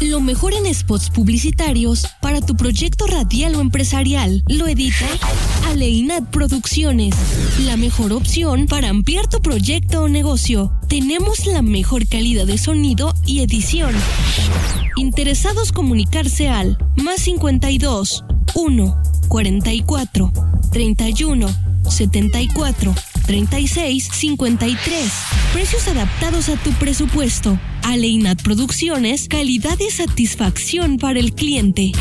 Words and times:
Lo 0.00 0.20
mejor 0.20 0.52
en 0.52 0.72
spots 0.74 1.08
publicitarios 1.08 2.06
para 2.20 2.42
tu 2.42 2.54
proyecto 2.54 3.06
radial 3.06 3.54
o 3.54 3.60
empresarial 3.60 4.42
lo 4.46 4.68
edita 4.68 5.06
Aleinat 5.68 6.24
Producciones. 6.30 7.14
La 7.64 7.78
mejor 7.78 8.12
opción 8.12 8.66
para 8.66 8.90
ampliar 8.90 9.26
tu 9.26 9.40
proyecto 9.40 10.02
o 10.02 10.08
negocio. 10.08 10.70
Tenemos 10.88 11.46
la 11.46 11.62
mejor 11.62 12.06
calidad 12.06 12.46
de 12.46 12.58
sonido 12.58 13.14
y 13.24 13.40
edición. 13.40 13.94
Interesados 14.96 15.72
comunicarse 15.72 16.50
al 16.50 16.76
más 16.96 17.22
52 17.22 18.24
1 18.54 19.02
44 19.28 20.32
31 20.72 21.48
74 21.88 22.94
36 23.26 24.08
53. 24.12 25.12
Precios 25.52 25.88
adaptados 25.88 26.48
a 26.48 26.56
tu 26.56 26.70
presupuesto. 26.72 27.58
Aleinat 27.82 28.42
Producciones, 28.42 29.28
calidad 29.28 29.78
y 29.80 29.90
satisfacción 29.90 30.98
para 30.98 31.18
el 31.18 31.32
cliente. 31.32 31.92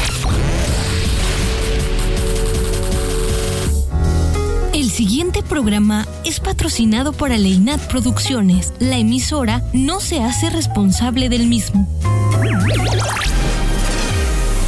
El 4.73 4.89
siguiente 4.91 5.41
programa 5.41 6.07
es 6.25 6.39
patrocinado 6.39 7.13
por 7.13 7.31
Aleinat 7.31 7.81
Producciones. 7.87 8.73
La 8.79 8.97
emisora 8.97 9.63
no 9.73 9.99
se 9.99 10.21
hace 10.21 10.49
responsable 10.49 11.29
del 11.29 11.47
mismo. 11.47 11.87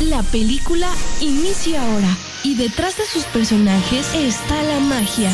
La 0.02 0.24
película 0.24 0.90
inicia 1.22 1.82
ahora 1.84 2.18
y 2.44 2.56
detrás 2.56 2.98
de 2.98 3.06
sus 3.06 3.26
personajes 3.26 4.08
está 4.16 4.64
la 4.64 4.80
magia. 4.80 5.32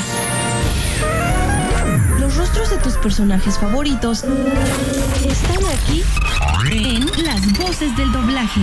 Los 2.33 2.47
rostros 2.47 2.69
de 2.71 2.77
tus 2.77 2.93
personajes 2.95 3.59
favoritos 3.59 4.23
están 4.23 5.57
aquí 5.77 6.03
en 6.71 7.05
las 7.23 7.59
voces 7.59 7.95
del 7.95 8.11
doblaje. 8.11 8.61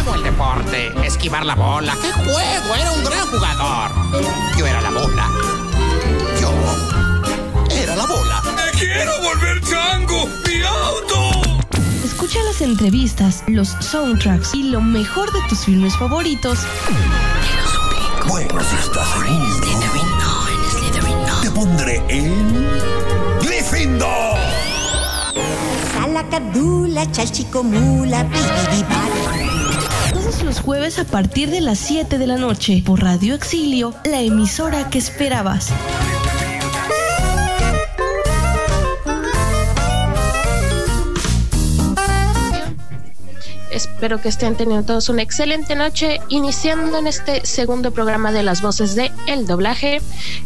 Amo 0.00 0.16
el 0.16 0.24
deporte, 0.24 0.92
esquivar 1.06 1.46
la 1.46 1.54
bola. 1.54 1.96
¡Qué 2.02 2.10
juego! 2.10 2.74
Era 2.74 2.90
un 2.90 3.04
gran 3.04 3.26
jugador. 3.28 3.92
Yo 4.58 4.66
era 4.66 4.80
la 4.80 4.90
bola. 4.90 5.28
Yo 6.40 6.52
era 7.70 7.94
la 7.94 8.04
bola. 8.04 8.42
¡Me 8.56 8.76
quiero 8.76 9.12
volver 9.22 9.60
chango! 9.60 10.26
¡Mi 10.44 10.62
auto! 10.62 11.68
Escucha 12.04 12.42
las 12.42 12.60
entrevistas, 12.62 13.44
los 13.46 13.68
soundtracks 13.78 14.56
y 14.56 14.70
lo 14.70 14.80
mejor 14.80 15.32
de 15.32 15.38
tus 15.48 15.60
filmes 15.60 15.96
favoritos 15.96 16.58
Bueno, 18.26 18.60
si 18.64 18.74
estás 18.74 19.06
seguro, 19.08 19.60
te 19.60 19.67
pondré 21.58 22.00
en 22.08 22.68
Gryffindor. 23.42 24.38
Salacadula, 25.92 27.10
chalchicomula, 27.10 28.22
bibidibala. 28.22 30.12
todos 30.12 30.44
los 30.44 30.60
jueves 30.60 31.00
a 31.00 31.04
partir 31.04 31.50
de 31.50 31.60
las 31.60 31.78
7 31.80 32.16
de 32.18 32.26
la 32.28 32.36
noche 32.36 32.80
por 32.86 33.02
Radio 33.02 33.34
Exilio, 33.34 33.92
la 34.04 34.20
emisora 34.20 34.88
que 34.88 34.98
esperabas. 34.98 35.70
Espero 43.70 44.20
que 44.20 44.28
estén 44.28 44.56
teniendo 44.56 44.86
todos 44.86 45.08
una 45.08 45.22
excelente 45.22 45.74
noche, 45.74 46.20
iniciando 46.28 46.98
en 46.98 47.06
este 47.06 47.44
segundo 47.44 47.90
programa 47.90 48.32
de 48.32 48.42
las 48.42 48.62
voces 48.62 48.94
de 48.94 49.12
El 49.26 49.46
Doblaje. 49.46 50.00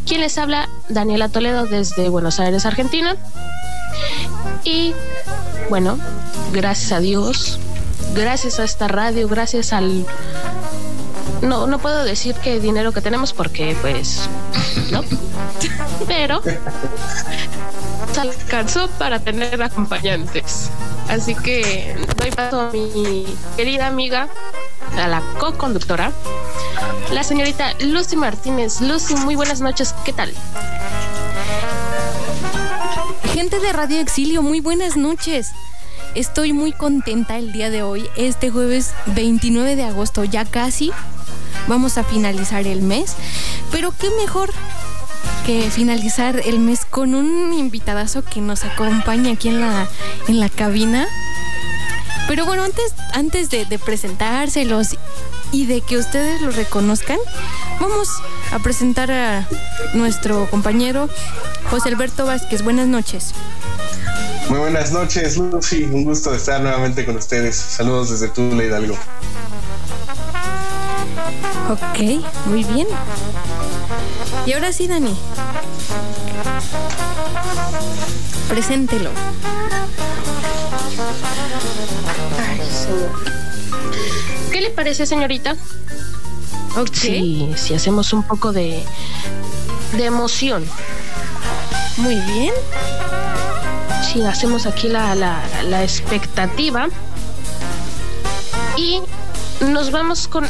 Quien 0.05 0.21
les 0.21 0.37
habla, 0.37 0.69
Daniela 0.89 1.29
Toledo 1.29 1.65
desde 1.65 2.09
Buenos 2.09 2.39
Aires, 2.39 2.65
Argentina. 2.65 3.15
Y 4.63 4.93
bueno, 5.69 5.97
gracias 6.51 6.91
a 6.91 6.99
Dios, 6.99 7.59
gracias 8.15 8.59
a 8.59 8.63
esta 8.63 8.87
radio, 8.87 9.27
gracias 9.27 9.73
al... 9.73 10.05
No, 11.41 11.67
no 11.67 11.79
puedo 11.79 12.03
decir 12.03 12.35
qué 12.35 12.59
dinero 12.59 12.91
que 12.91 13.01
tenemos 13.01 13.33
porque 13.33 13.75
pues... 13.81 14.29
No. 14.91 15.03
Pero 16.07 16.41
alcanzó 18.17 18.87
para 18.97 19.19
tener 19.19 19.61
acompañantes. 19.61 20.69
Así 21.09 21.35
que 21.35 21.95
doy 22.17 22.31
paso 22.31 22.61
a 22.61 22.71
mi 22.71 23.25
querida 23.57 23.87
amiga, 23.87 24.27
a 24.97 25.07
la 25.07 25.21
co-conductora, 25.39 26.11
la 27.11 27.23
señorita 27.23 27.73
Lucy 27.81 28.15
Martínez. 28.15 28.81
Lucy, 28.81 29.15
muy 29.15 29.35
buenas 29.35 29.61
noches, 29.61 29.93
¿qué 30.05 30.13
tal? 30.13 30.33
Gente 33.33 33.59
de 33.59 33.73
Radio 33.73 33.99
Exilio, 33.99 34.41
muy 34.41 34.59
buenas 34.59 34.95
noches. 34.95 35.51
Estoy 36.15 36.53
muy 36.53 36.71
contenta 36.71 37.37
el 37.37 37.51
día 37.51 37.69
de 37.69 37.81
hoy, 37.81 38.07
este 38.15 38.51
jueves 38.51 38.93
29 39.07 39.75
de 39.75 39.83
agosto, 39.83 40.23
ya 40.23 40.45
casi 40.45 40.91
vamos 41.67 41.97
a 41.97 42.03
finalizar 42.03 42.67
el 42.67 42.81
mes, 42.81 43.15
pero 43.71 43.93
qué 43.97 44.09
mejor 44.21 44.51
que 45.45 45.69
finalizar 45.69 46.41
el 46.45 46.59
mes 46.59 46.85
con 46.89 47.15
un 47.15 47.53
invitadazo 47.53 48.23
que 48.23 48.41
nos 48.41 48.63
acompaña 48.63 49.33
aquí 49.33 49.49
en 49.49 49.61
la, 49.61 49.87
en 50.27 50.39
la 50.39 50.49
cabina. 50.49 51.07
Pero 52.27 52.45
bueno, 52.45 52.63
antes, 52.63 52.93
antes 53.13 53.49
de, 53.49 53.65
de 53.65 53.77
presentárselos 53.79 54.95
y 55.51 55.65
de 55.65 55.81
que 55.81 55.97
ustedes 55.97 56.41
lo 56.41 56.51
reconozcan, 56.51 57.17
vamos 57.79 58.07
a 58.51 58.59
presentar 58.59 59.11
a 59.11 59.47
nuestro 59.93 60.49
compañero 60.49 61.09
José 61.69 61.89
Alberto 61.89 62.25
Vázquez. 62.25 62.63
Buenas 62.63 62.87
noches. 62.87 63.33
Muy 64.49 64.59
buenas 64.59 64.91
noches, 64.91 65.37
Lucy. 65.37 65.83
Un 65.83 66.05
gusto 66.05 66.33
estar 66.33 66.61
nuevamente 66.61 67.05
con 67.05 67.17
ustedes. 67.17 67.55
Saludos 67.55 68.11
desde 68.11 68.29
Tula 68.29 68.63
Hidalgo. 68.63 68.97
Ok, 71.69 71.99
muy 72.45 72.63
bien. 72.63 72.87
Y 74.45 74.53
ahora 74.53 74.73
sí, 74.73 74.87
Dani. 74.87 75.15
Preséntelo. 78.53 79.09
Ay, 82.39 82.61
señor. 82.69 83.09
¿Qué 84.51 84.61
le 84.61 84.69
parece, 84.69 85.07
señorita? 85.07 85.55
Ok. 86.77 86.93
Si, 86.93 87.51
si 87.55 87.73
hacemos 87.73 88.13
un 88.13 88.21
poco 88.21 88.51
de, 88.51 88.83
de 89.93 90.05
emoción. 90.05 90.63
Muy 91.97 92.13
bien. 92.13 92.53
Si 94.03 94.21
hacemos 94.21 94.67
aquí 94.67 94.87
la, 94.87 95.15
la, 95.15 95.41
la 95.63 95.81
expectativa. 95.81 96.89
Y 98.77 99.01
nos 99.61 99.89
vamos 99.89 100.27
con 100.27 100.47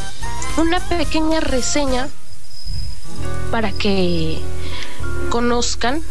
una 0.58 0.82
pequeña 0.90 1.40
reseña 1.40 2.10
para 3.50 3.72
que 3.72 4.42
conozcan 5.30 6.04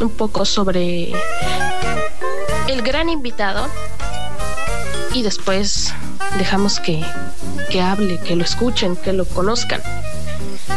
un 0.00 0.10
poco 0.10 0.44
sobre 0.44 1.12
el 2.68 2.82
gran 2.82 3.08
invitado 3.08 3.68
y 5.14 5.22
después 5.22 5.92
dejamos 6.38 6.80
que, 6.80 7.04
que 7.70 7.80
hable, 7.80 8.18
que 8.20 8.36
lo 8.36 8.44
escuchen, 8.44 8.96
que 8.96 9.12
lo 9.12 9.24
conozcan. 9.24 9.80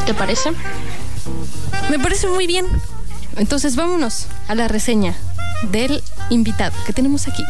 ¿Te 0.06 0.14
parece? 0.14 0.52
Me 1.90 2.00
parece 2.00 2.28
muy 2.28 2.48
bien. 2.48 2.66
Entonces 3.36 3.76
vámonos 3.76 4.28
a 4.48 4.56
la 4.56 4.68
reseña 4.68 5.16
del 5.72 6.04
invitado 6.30 6.76
que 6.86 6.94
tenemos 6.94 7.28
aquí. 7.28 7.44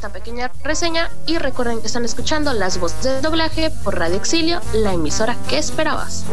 Esta 0.00 0.08
pequeña 0.08 0.50
reseña 0.64 1.10
y 1.26 1.36
recuerden 1.36 1.82
que 1.82 1.86
están 1.86 2.06
escuchando 2.06 2.54
las 2.54 2.80
voces 2.80 3.04
de 3.04 3.20
doblaje 3.20 3.70
por 3.84 3.98
Radio 3.98 4.16
Exilio, 4.16 4.58
la 4.72 4.94
emisora 4.94 5.36
que 5.46 5.58
esperabas. 5.58 6.24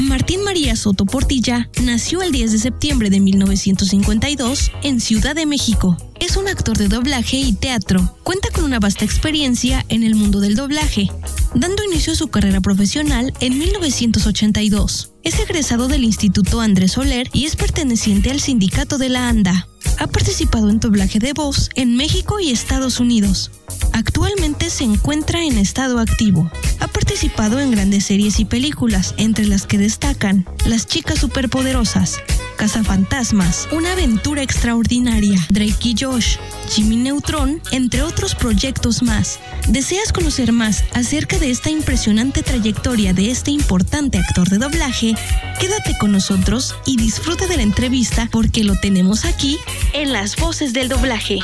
Martín 0.00 0.44
María 0.44 0.76
Soto 0.76 1.04
Portilla 1.04 1.68
nació 1.82 2.22
el 2.22 2.32
10 2.32 2.52
de 2.52 2.58
septiembre 2.58 3.10
de 3.10 3.20
1952 3.20 4.72
en 4.82 4.98
Ciudad 4.98 5.34
de 5.34 5.44
México. 5.44 5.98
Es 6.20 6.38
un 6.38 6.48
actor 6.48 6.78
de 6.78 6.88
doblaje 6.88 7.36
y 7.36 7.52
teatro. 7.52 8.16
Cuenta 8.22 8.48
con 8.54 8.64
una 8.64 8.80
vasta 8.80 9.04
experiencia 9.04 9.84
en 9.90 10.04
el 10.04 10.14
mundo 10.14 10.40
del 10.40 10.56
doblaje, 10.56 11.10
dando 11.54 11.84
inicio 11.84 12.12
a 12.12 12.16
su 12.16 12.28
carrera 12.28 12.60
profesional 12.60 13.32
en 13.40 13.58
1982. 13.58 15.12
Es 15.22 15.38
egresado 15.38 15.88
del 15.88 16.04
Instituto 16.04 16.60
Andrés 16.60 16.92
Soler 16.92 17.28
y 17.32 17.44
es 17.46 17.56
perteneciente 17.56 18.30
al 18.30 18.40
sindicato 18.40 18.98
de 18.98 19.08
la 19.08 19.28
ANDA. 19.28 19.68
Ha 19.98 20.06
participado 20.06 20.70
en 20.70 20.80
doblaje 20.80 21.18
de 21.18 21.32
voz 21.32 21.70
en 21.74 21.96
México 21.96 22.40
y 22.40 22.50
Estados 22.50 23.00
Unidos. 23.00 23.50
Actualmente 23.92 24.70
se 24.70 24.84
encuentra 24.84 25.44
en 25.44 25.56
estado 25.56 26.00
activo. 26.00 26.50
Ha 26.80 26.88
participado 26.88 27.60
en 27.60 27.70
grandes 27.70 28.06
series 28.06 28.40
y 28.40 28.44
películas, 28.44 29.14
entre 29.16 29.46
las 29.46 29.66
que 29.66 29.78
destacan 29.78 30.46
Las 30.66 30.86
chicas 30.86 31.18
superpoderosas, 31.18 32.18
cazafantasmas, 32.56 33.68
una 33.72 33.92
aventura 33.92 34.42
extraordinaria, 34.42 35.38
Drake 35.50 35.88
y 35.88 35.94
Josh, 35.98 36.36
Jimmy 36.68 36.96
Neutron, 36.96 37.60
entre 37.72 38.02
otros 38.02 38.34
proyectos 38.34 39.02
más. 39.02 39.40
¿Deseas 39.68 40.12
conocer 40.12 40.52
más 40.52 40.84
acerca 40.92 41.38
de 41.38 41.50
esta 41.50 41.70
impresionante 41.70 42.42
trayectoria 42.42 43.12
de 43.12 43.30
este 43.30 43.50
importante 43.50 44.18
actor 44.18 44.48
de 44.48 44.58
doblaje? 44.58 45.14
Quédate 45.60 45.96
con 45.98 46.12
nosotros 46.12 46.74
y 46.86 46.96
disfruta 46.96 47.46
de 47.46 47.56
la 47.56 47.62
entrevista 47.62 48.28
porque 48.30 48.64
lo 48.64 48.74
tenemos 48.80 49.24
aquí 49.24 49.58
en 49.92 50.12
las 50.12 50.36
voces 50.36 50.72
del 50.72 50.88
doblaje. 50.88 51.38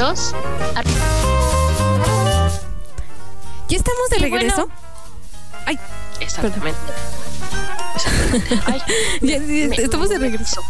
Dos, 0.00 0.34
¿Ya 3.68 3.76
estamos 3.76 4.08
de 4.10 4.16
Y 4.16 4.20
regreso? 4.20 4.66
bueno. 4.66 4.72
Ay, 5.66 5.78
exactamente. 6.20 6.78
Exactamente. 7.94 8.60
Ay, 8.66 8.82
ya, 9.20 9.36
ya, 9.36 9.40
me- 9.68 9.76
estamos 9.76 10.08
de 10.08 10.18
regreso. 10.18 10.62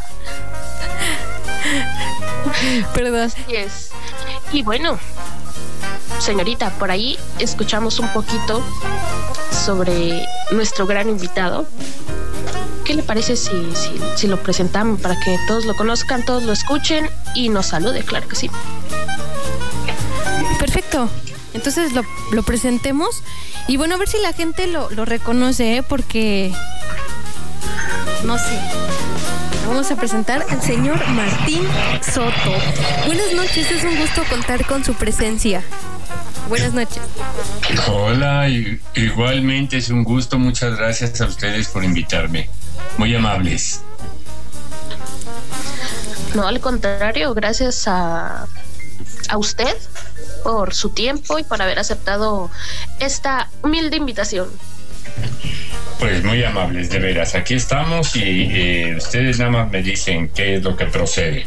Perdón. 2.92 3.20
Así 3.20 3.54
es. 3.54 3.90
Y 4.52 4.62
bueno, 4.62 4.98
señorita, 6.18 6.70
por 6.70 6.90
ahí 6.90 7.16
escuchamos 7.38 8.00
un 8.00 8.08
poquito 8.08 8.62
sobre 9.64 10.26
nuestro 10.50 10.86
gran 10.86 11.08
invitado. 11.08 11.66
¿Qué 12.84 12.94
le 12.94 13.02
parece 13.04 13.36
si, 13.36 13.50
si, 13.76 14.00
si 14.16 14.26
lo 14.26 14.42
presentamos 14.42 15.00
para 15.00 15.18
que 15.20 15.38
todos 15.46 15.64
lo 15.64 15.76
conozcan, 15.76 16.24
todos 16.24 16.42
lo 16.42 16.52
escuchen 16.52 17.08
y 17.36 17.48
nos 17.48 17.66
salude? 17.66 18.02
Claro 18.04 18.26
que 18.28 18.34
sí. 18.36 18.50
Entonces 21.54 21.92
lo, 21.92 22.02
lo 22.32 22.42
presentemos. 22.42 23.22
Y 23.68 23.76
bueno, 23.76 23.94
a 23.94 23.98
ver 23.98 24.08
si 24.08 24.18
la 24.18 24.32
gente 24.32 24.66
lo, 24.66 24.90
lo 24.90 25.04
reconoce, 25.04 25.76
¿eh? 25.76 25.82
porque. 25.82 26.52
No 28.24 28.36
sé. 28.38 28.58
Vamos 29.66 29.90
a 29.90 29.96
presentar 29.96 30.44
al 30.50 30.60
señor 30.60 31.06
Martín 31.10 31.62
Soto. 32.02 32.52
Buenas 33.06 33.32
noches, 33.34 33.70
es 33.70 33.84
un 33.84 33.96
gusto 33.96 34.24
contar 34.28 34.66
con 34.66 34.84
su 34.84 34.94
presencia. 34.94 35.62
Buenas 36.48 36.74
noches. 36.74 37.00
Hola, 37.86 38.48
igualmente 38.94 39.76
es 39.76 39.90
un 39.90 40.02
gusto. 40.02 40.38
Muchas 40.40 40.76
gracias 40.76 41.20
a 41.20 41.26
ustedes 41.26 41.68
por 41.68 41.84
invitarme. 41.84 42.50
Muy 42.98 43.14
amables. 43.14 43.82
No, 46.34 46.48
al 46.48 46.58
contrario, 46.60 47.32
gracias 47.34 47.86
a, 47.86 48.46
a 49.28 49.38
usted 49.38 49.76
por 50.42 50.74
su 50.74 50.90
tiempo 50.90 51.38
y 51.38 51.44
por 51.44 51.60
haber 51.62 51.78
aceptado 51.78 52.50
esta 52.98 53.50
humilde 53.62 53.96
invitación. 53.96 54.48
Pues 55.98 56.24
muy 56.24 56.42
amables, 56.42 56.88
de 56.90 56.98
veras. 56.98 57.34
Aquí 57.34 57.54
estamos 57.54 58.16
y 58.16 58.48
eh, 58.50 58.96
ustedes 58.96 59.38
nada 59.38 59.50
más 59.50 59.70
me 59.70 59.82
dicen 59.82 60.30
qué 60.34 60.56
es 60.56 60.62
lo 60.62 60.76
que 60.76 60.86
procede. 60.86 61.46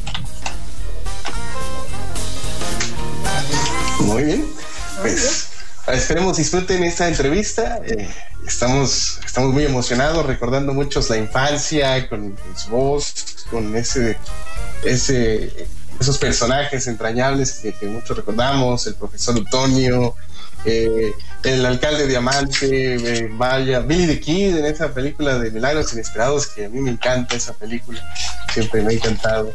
Muy 4.00 4.24
bien. 4.24 4.46
Pues 5.02 5.50
esperemos 5.88 6.38
disfruten 6.38 6.84
esta 6.84 7.08
entrevista. 7.08 7.82
Eh, 7.86 8.08
estamos, 8.48 9.20
estamos 9.26 9.54
muy 9.54 9.66
emocionados, 9.66 10.26
recordando 10.26 10.74
muchos 10.74 11.10
la 11.10 11.18
infancia, 11.18 12.08
con, 12.08 12.32
con 12.32 12.58
su 12.58 12.70
voz, 12.70 13.46
con 13.50 13.76
ese, 13.76 14.18
ese, 14.84 15.68
esos 16.00 16.18
personajes 16.18 16.88
entrañables 16.88 17.60
que, 17.62 17.86
muchos 17.88 18.18
recordamos, 18.18 18.88
el 18.88 18.96
profesor 18.96 19.38
Antonio, 19.38 20.16
eh, 20.66 21.12
el 21.44 21.66
alcalde 21.66 22.08
Diamante, 22.08 22.96
eh, 22.96 23.30
vaya, 23.32 23.80
Billy 23.80 24.08
the 24.08 24.20
Kid 24.20 24.58
en 24.58 24.66
esa 24.66 24.94
película 24.94 25.38
de 25.38 25.52
Milagros 25.52 25.94
Inesperados, 25.94 26.48
que 26.48 26.66
a 26.66 26.70
mí 26.70 26.80
me 26.80 26.92
encanta 26.92 27.36
esa 27.36 27.54
película, 27.54 28.02
siempre 28.54 28.82
me 28.82 28.94
ha 28.94 28.96
encantado. 28.96 29.54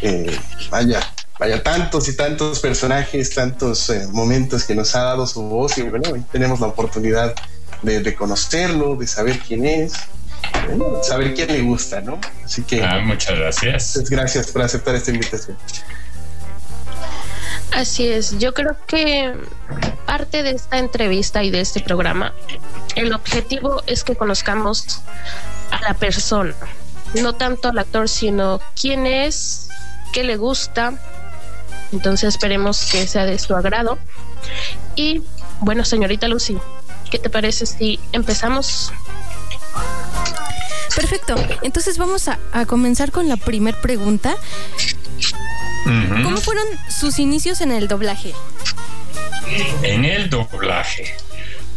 Eh, 0.00 0.36
vaya, 0.70 1.00
vaya, 1.38 1.62
tantos 1.62 2.08
y 2.08 2.16
tantos 2.16 2.60
personajes, 2.60 3.34
tantos 3.34 3.90
eh, 3.90 4.06
momentos 4.10 4.64
que 4.64 4.74
nos 4.74 4.94
ha 4.94 5.02
dado 5.02 5.26
su 5.26 5.42
voz 5.42 5.76
y 5.78 5.82
bueno, 5.82 6.10
hoy 6.12 6.24
tenemos 6.30 6.60
la 6.60 6.68
oportunidad 6.68 7.34
de, 7.82 8.14
conocerlo, 8.14 8.96
de 8.96 9.06
saber 9.06 9.38
quién 9.38 9.64
es, 9.64 9.92
saber 11.02 11.34
quién 11.34 11.48
le 11.48 11.62
gusta, 11.62 12.00
¿no? 12.00 12.20
Así 12.44 12.62
que 12.62 12.82
Ah, 12.82 13.00
muchas 13.04 13.36
gracias. 13.38 13.92
pues, 13.94 14.10
gracias 14.10 14.50
por 14.50 14.62
aceptar 14.62 14.94
esta 14.94 15.10
invitación. 15.10 15.56
Así 17.72 18.08
es, 18.08 18.38
yo 18.38 18.54
creo 18.54 18.76
que 18.86 19.34
parte 20.06 20.42
de 20.42 20.50
esta 20.52 20.78
entrevista 20.78 21.44
y 21.44 21.50
de 21.50 21.60
este 21.60 21.80
programa, 21.80 22.32
el 22.96 23.12
objetivo 23.12 23.82
es 23.86 24.04
que 24.04 24.16
conozcamos 24.16 25.00
a 25.70 25.80
la 25.82 25.94
persona, 25.94 26.54
no 27.14 27.34
tanto 27.34 27.68
al 27.68 27.78
actor, 27.78 28.08
sino 28.08 28.60
quién 28.80 29.06
es, 29.06 29.68
qué 30.12 30.24
le 30.24 30.36
gusta. 30.36 30.94
Entonces 31.92 32.30
esperemos 32.34 32.88
que 32.90 33.06
sea 33.06 33.26
de 33.26 33.38
su 33.38 33.54
agrado. 33.54 33.98
Y 34.96 35.22
bueno, 35.60 35.84
señorita 35.84 36.26
Lucy, 36.26 36.58
¿qué 37.10 37.18
te 37.18 37.30
parece 37.30 37.66
si 37.66 38.00
empezamos? 38.12 38.92
Perfecto. 40.98 41.36
Entonces 41.62 41.96
vamos 41.96 42.26
a, 42.28 42.38
a 42.52 42.66
comenzar 42.66 43.12
con 43.12 43.28
la 43.28 43.36
primer 43.36 43.74
pregunta. 43.76 44.34
¿Cómo 46.24 46.36
fueron 46.38 46.64
sus 46.88 47.18
inicios 47.18 47.60
en 47.60 47.70
el 47.72 47.86
doblaje? 47.88 48.32
En 49.82 50.04
el 50.04 50.28
doblaje. 50.28 51.14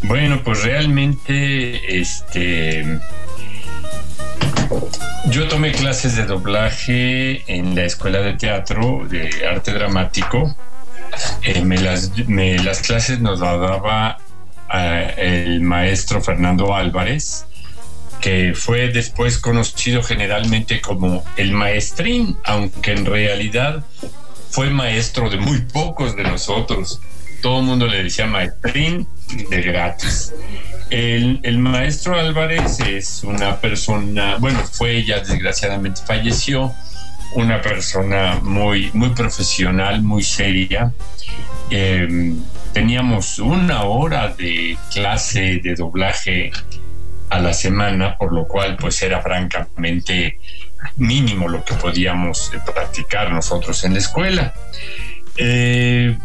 Bueno, 0.04 0.42
pues 0.44 0.64
realmente, 0.64 2.00
este. 2.02 3.00
Yo 5.28 5.48
tomé 5.48 5.72
clases 5.72 6.16
de 6.16 6.26
doblaje 6.26 7.44
en 7.54 7.76
la 7.76 7.84
escuela 7.86 8.20
de 8.22 8.34
teatro 8.34 9.06
de 9.08 9.48
arte 9.48 9.72
dramático. 9.72 10.56
Eh, 11.44 11.62
me 11.64 11.78
las, 11.78 12.12
me- 12.28 12.58
las 12.64 12.80
clases 12.82 13.20
nos 13.20 13.40
las 13.40 13.60
daba 13.60 14.18
eh, 14.74 15.14
el 15.46 15.62
maestro 15.62 16.22
Fernando 16.22 16.74
Álvarez, 16.76 17.46
que 18.22 18.54
fue 18.56 18.90
después 18.90 19.40
conocido 19.40 20.04
generalmente 20.04 20.80
como 20.80 21.26
el 21.38 21.52
maestrín, 21.52 22.38
aunque 22.46 22.92
en 22.92 23.06
realidad 23.06 23.84
fue 24.52 24.70
maestro 24.70 25.30
de 25.30 25.38
muy 25.38 25.62
pocos 25.62 26.16
de 26.16 26.24
nosotros. 26.24 27.00
Todo 27.42 27.60
el 27.60 27.66
mundo 27.66 27.88
le 27.88 28.04
decía 28.04 28.28
maestrín 28.28 29.08
de 29.50 29.62
gratis. 29.62 30.34
El, 30.92 31.58
maestro 31.58 32.20
Álvarez 32.20 32.80
es 32.82 33.24
una 33.24 33.60
persona, 33.60 34.36
bueno, 34.38 34.60
fue 34.60 34.98
ella 34.98 35.22
desgraciadamente 35.22 36.02
falleció, 36.06 36.74
una 37.34 37.62
persona 37.62 38.40
muy, 38.44 38.92
muy 38.94 39.10
profesional, 39.12 40.04
muy 40.04 40.22
seria. 40.22 40.94
Eh, 41.70 42.36
teníamos 42.74 43.40
una 43.40 43.86
hora 43.86 44.36
de 44.36 44.78
clase 44.92 45.62
de 45.64 45.76
doblaje 45.76 46.52
a 47.32 47.40
la 47.40 47.54
semana, 47.54 48.18
por 48.18 48.34
lo 48.34 48.46
cual 48.46 48.76
pues 48.78 49.02
era 49.02 49.22
francamente 49.22 50.38
mínimo 50.98 51.48
lo 51.48 51.64
que 51.64 51.76
podíamos 51.76 52.52
eh, 52.54 52.60
practicar 52.74 53.32
nosotros 53.32 53.86
en 53.86 53.94
la 53.94 54.00
escuela. 54.00 54.54
Eh, 55.38 56.18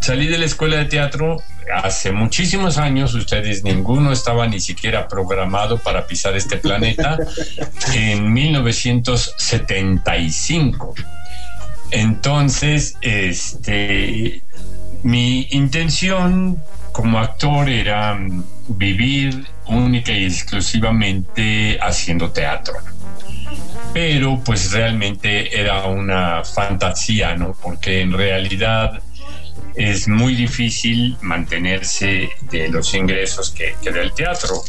salí 0.00 0.26
de 0.26 0.38
la 0.38 0.46
escuela 0.46 0.78
de 0.78 0.86
teatro 0.86 1.40
hace 1.72 2.10
muchísimos 2.10 2.76
años, 2.76 3.14
ustedes 3.14 3.62
ninguno 3.62 4.10
estaba 4.10 4.48
ni 4.48 4.58
siquiera 4.58 5.06
programado 5.06 5.78
para 5.78 6.08
pisar 6.08 6.36
este 6.36 6.56
planeta, 6.56 7.18
en 7.94 8.32
1975. 8.32 10.92
Entonces, 11.92 12.96
este, 13.00 14.42
mi 15.04 15.46
intención 15.52 16.60
como 16.90 17.20
actor 17.20 17.68
era 17.68 18.14
mm, 18.14 18.42
vivir 18.70 19.46
única 19.66 20.12
y 20.12 20.24
exclusivamente 20.24 21.78
haciendo 21.80 22.30
teatro. 22.30 22.74
pero 23.92 24.40
pues 24.42 24.72
realmente 24.72 25.60
era 25.60 25.84
una 25.84 26.42
fantasía, 26.44 27.34
¿no? 27.36 27.54
Porque 27.60 28.00
en 28.00 28.12
realidad 28.12 29.02
es 29.74 30.08
muy 30.08 30.34
difícil 30.34 31.16
mantenerse 31.20 32.30
de 32.50 32.68
los 32.68 32.94
ingresos 32.94 33.50
que, 33.50 33.74
que 33.82 33.90
da 33.90 34.00
el 34.00 34.12
teatro. 34.12 34.62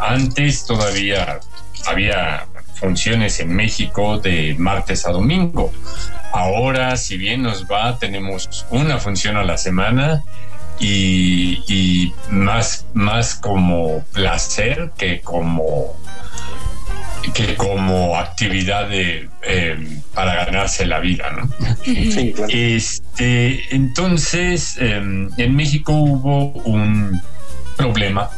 Antes 0.00 0.64
todavía 0.66 1.38
había 1.86 2.46
funciones 2.74 3.40
en 3.40 3.54
México 3.54 4.18
de 4.18 4.54
martes 4.58 5.06
a 5.06 5.10
domingo. 5.10 5.72
Ahora, 6.32 6.96
si 6.96 7.16
bien 7.16 7.42
nos 7.42 7.64
va, 7.64 7.98
tenemos 7.98 8.66
una 8.70 8.98
función 8.98 9.36
a 9.36 9.44
la 9.44 9.56
semana 9.56 10.22
y, 10.80 12.12
más, 12.30 12.86
más 12.94 13.34
como 13.34 14.04
placer 14.12 14.90
que 14.96 15.20
como 15.20 15.96
que 17.34 17.56
como 17.56 18.16
actividad 18.16 18.88
de, 18.88 19.28
eh, 19.42 20.00
para 20.14 20.46
ganarse 20.46 20.86
la 20.86 20.98
vida, 20.98 21.30
¿no? 21.30 21.50
Este, 22.48 23.74
entonces, 23.74 24.78
em, 24.78 25.28
en 25.36 25.54
México 25.54 25.92
hubo 25.92 26.46
un 26.62 27.20
problema, 27.76 28.30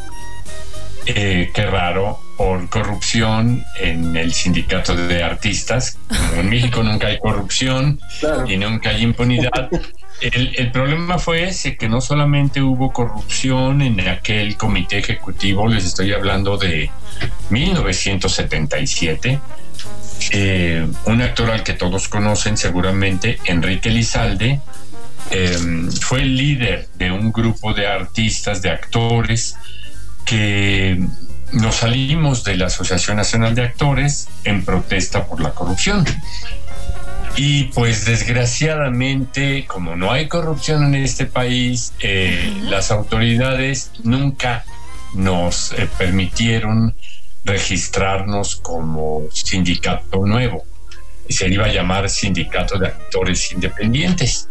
eh, 1.06 1.50
qué 1.54 1.66
raro, 1.66 2.20
por 2.40 2.70
corrupción 2.70 3.66
en 3.78 4.16
el 4.16 4.32
sindicato 4.32 4.96
de 4.96 5.22
artistas. 5.22 5.98
en 6.38 6.48
México 6.48 6.82
nunca 6.82 7.08
hay 7.08 7.18
corrupción 7.18 8.00
y 8.48 8.56
nunca 8.56 8.88
hay 8.88 9.02
impunidad. 9.02 9.68
El, 10.22 10.72
problema 10.72 11.18
fue 11.18 11.44
ese, 11.44 11.76
que 11.76 11.86
no 11.86 12.00
solamente 12.00 12.62
hubo 12.62 12.94
corrupción 12.94 13.82
en 13.82 14.00
aquel 14.08 14.56
comité 14.56 14.96
ejecutivo, 15.00 15.68
les 15.68 15.84
estoy 15.84 16.14
hablando 16.14 16.56
de 16.56 16.90
1977, 17.50 19.38
eh, 20.30 20.86
un 21.04 21.20
actor 21.20 21.50
al 21.50 21.62
que 21.62 21.74
todos 21.74 22.08
conocen 22.08 22.56
seguramente, 22.56 23.38
Enrique 23.44 23.90
Lizalde, 23.90 24.62
em, 25.30 25.92
fue 25.92 26.22
el 26.22 26.34
líder 26.38 26.88
de 26.94 27.12
un 27.12 27.32
grupo 27.32 27.74
de 27.74 27.86
artistas, 27.86 28.62
de 28.62 28.70
actores, 28.70 29.56
que 30.24 30.98
nos 31.52 31.76
salimos 31.76 32.44
de 32.44 32.56
la 32.56 32.66
Asociación 32.66 33.16
Nacional 33.16 33.54
de 33.54 33.62
Actores 33.64 34.28
en 34.44 34.64
protesta 34.64 35.26
por 35.26 35.40
la 35.40 35.50
corrupción. 35.50 36.04
Y 37.36 37.64
pues 37.64 38.04
desgraciadamente, 38.04 39.64
como 39.66 39.96
no 39.96 40.10
hay 40.12 40.28
corrupción 40.28 40.94
en 40.94 41.02
este 41.02 41.26
país, 41.26 41.92
eh, 42.00 42.52
las 42.64 42.90
autoridades 42.90 43.92
nunca 44.02 44.64
nos 45.14 45.72
eh, 45.72 45.88
permitieron 45.98 46.94
registrarnos 47.44 48.56
como 48.56 49.22
sindicato 49.32 50.26
nuevo. 50.26 50.64
Se 51.28 51.48
iba 51.48 51.66
a 51.66 51.72
llamar 51.72 52.10
Sindicato 52.10 52.76
de 52.78 52.88
Actores 52.88 53.52
Independientes. 53.52 54.48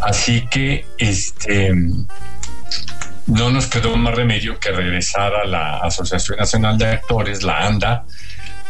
Así 0.00 0.46
que 0.50 0.86
este 0.96 1.72
no 3.26 3.50
nos 3.50 3.66
quedó 3.66 3.96
más 3.96 4.14
remedio 4.14 4.58
que 4.58 4.70
regresar 4.70 5.34
a 5.34 5.44
la 5.44 5.78
Asociación 5.78 6.38
Nacional 6.38 6.78
de 6.78 6.86
Actores, 6.86 7.42
la 7.42 7.66
ANDA, 7.66 8.04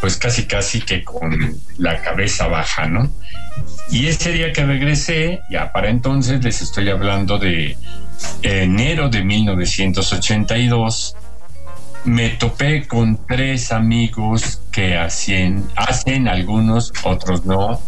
pues 0.01 0.17
casi 0.17 0.47
casi 0.47 0.81
que 0.81 1.05
con 1.05 1.57
la 1.79 2.01
cabeza 2.01 2.47
baja, 2.49 2.87
¿no? 2.87 3.11
Y 3.91 4.07
ese 4.07 4.33
día 4.33 4.53
que 4.53 4.65
regresé, 4.65 5.41
ya 5.51 5.73
para 5.73 5.89
entonces 5.89 6.43
les 6.43 6.61
estoy 6.61 6.89
hablando 6.91 7.39
de 7.39 7.77
enero 8.43 9.09
de 9.09 9.25
1982, 9.25 11.15
me 12.05 12.31
topé 12.31 12.87
con 12.87 13.27
tres 13.27 13.73
amigos 13.73 14.63
que 14.71 14.97
hacen, 14.97 15.65
hacen 15.77 16.29
algunos, 16.29 16.93
otros 17.03 17.45
no, 17.45 17.81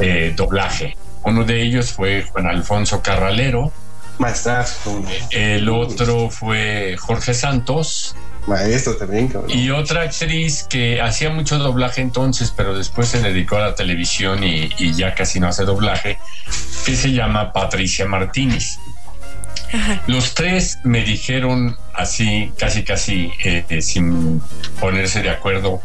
eh, 0.00 0.32
doblaje. 0.36 0.96
Uno 1.24 1.44
de 1.44 1.62
ellos 1.62 1.92
fue 1.92 2.22
Juan 2.22 2.46
Alfonso 2.46 3.02
Carralero, 3.02 3.72
Maestrazo. 4.18 5.02
El 5.30 5.68
otro 5.68 6.30
fue 6.30 6.96
Jorge 6.98 7.34
Santos. 7.34 8.14
Maestro 8.46 8.96
también, 8.96 9.28
cabrón. 9.28 9.50
Y 9.50 9.70
otra 9.70 10.02
actriz 10.02 10.66
que 10.68 11.00
hacía 11.00 11.30
mucho 11.30 11.58
doblaje 11.58 12.00
entonces, 12.00 12.52
pero 12.56 12.76
después 12.76 13.08
se 13.08 13.20
dedicó 13.20 13.56
a 13.56 13.60
la 13.60 13.74
televisión 13.74 14.42
y, 14.42 14.92
ya 14.94 15.14
casi 15.14 15.38
no 15.38 15.48
hace 15.48 15.64
doblaje, 15.64 16.18
que 16.84 16.96
se 16.96 17.12
llama 17.12 17.52
Patricia 17.52 18.06
Martínez. 18.06 18.78
Los 20.06 20.34
tres 20.34 20.80
me 20.82 21.02
dijeron 21.02 21.76
así, 21.94 22.52
casi 22.58 22.82
casi 22.82 23.30
eh, 23.42 23.80
sin 23.80 24.42
ponerse 24.80 25.22
de 25.22 25.30
acuerdo, 25.30 25.80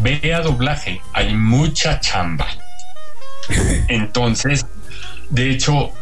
ve 0.00 0.34
a 0.34 0.40
doblaje, 0.40 1.00
hay 1.12 1.34
mucha 1.34 1.98
chamba. 2.00 2.46
Entonces, 3.88 4.66
de 5.30 5.50
hecho, 5.50 5.92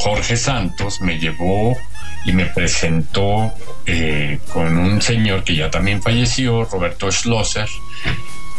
Jorge 0.00 0.36
Santos 0.36 1.00
me 1.00 1.18
llevó 1.18 1.76
y 2.24 2.32
me 2.32 2.46
presentó 2.46 3.52
eh, 3.86 4.38
con 4.52 4.78
un 4.78 5.02
señor 5.02 5.44
que 5.44 5.54
ya 5.54 5.70
también 5.70 6.02
falleció, 6.02 6.64
Roberto 6.64 7.10
Schlosser, 7.10 7.68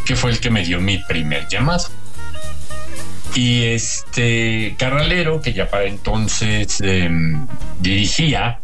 que 0.05 0.15
fue 0.15 0.31
el 0.31 0.39
que 0.39 0.49
me 0.49 0.63
dio 0.63 0.79
mi 0.79 0.99
primer 0.99 1.47
llamado. 1.47 1.85
Y 3.33 3.63
este 3.65 4.75
Carralero, 4.77 5.41
que 5.41 5.51
ya 5.51 5.69
para 5.69 5.85
entonces 5.85 6.79
em, 6.81 7.47
dirigía, 7.79 8.59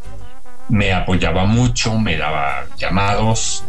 me 0.70 0.94
apoyaba 0.94 1.46
mucho, 1.46 1.98
me 2.00 2.16
daba 2.16 2.68
llamados. 2.78 3.66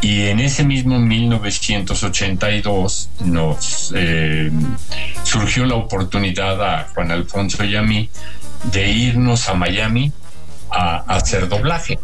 Y 0.00 0.26
en 0.26 0.40
ese 0.40 0.64
mismo 0.64 0.98
1982 0.98 3.10
nos 3.24 3.92
em, 3.96 4.76
surgió 5.24 5.64
la 5.64 5.76
oportunidad 5.76 6.62
a 6.62 6.88
Juan 6.94 7.10
Alfonso 7.10 7.64
y 7.64 7.76
a 7.76 7.82
mí 7.82 8.10
de 8.72 8.90
irnos 8.90 9.48
a 9.48 9.54
Miami 9.54 10.12
a, 10.70 10.96
hacer 11.08 11.48
doblaje. 11.48 11.98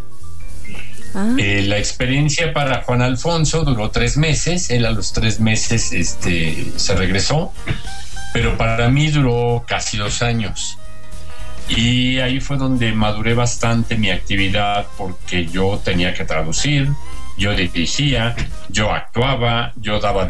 Ah. 1.15 1.35
Eh, 1.39 1.65
la 1.67 1.77
experiencia 1.77 2.55
para 2.55 2.83
Juan 2.83 3.03
Alfonso 3.03 3.65
duró 3.65 3.91
tres 3.91 4.17
meses, 4.17 4.71
él 4.71 4.87
a 4.87 4.91
los 4.91 5.13
tres 5.13 5.41
meses 5.41 5.93
este, 5.93 6.73
se 6.77 6.95
regresó, 6.95 7.53
pero 8.33 8.57
para 8.57 8.89
mí 8.89 9.11
duró 9.11 9.65
casi 9.67 9.99
dos 9.99 10.23
años. 10.23 10.79
Y 11.69 12.19
ahí 12.19 12.41
fue 12.41 12.57
donde 12.57 12.93
maduré 12.93 13.35
bastante 13.35 13.97
mi 13.97 14.11
actividad 14.11 14.87
porque 14.97 15.47
yo 15.47 15.81
tenía 15.83 16.15
que 16.15 16.25
traducir, 16.25 16.89
yo 17.43 17.53
dirigía, 17.57 18.37
yo 18.69 18.93
actuaba, 18.93 19.73
yo 19.75 19.99
daba 19.99 20.29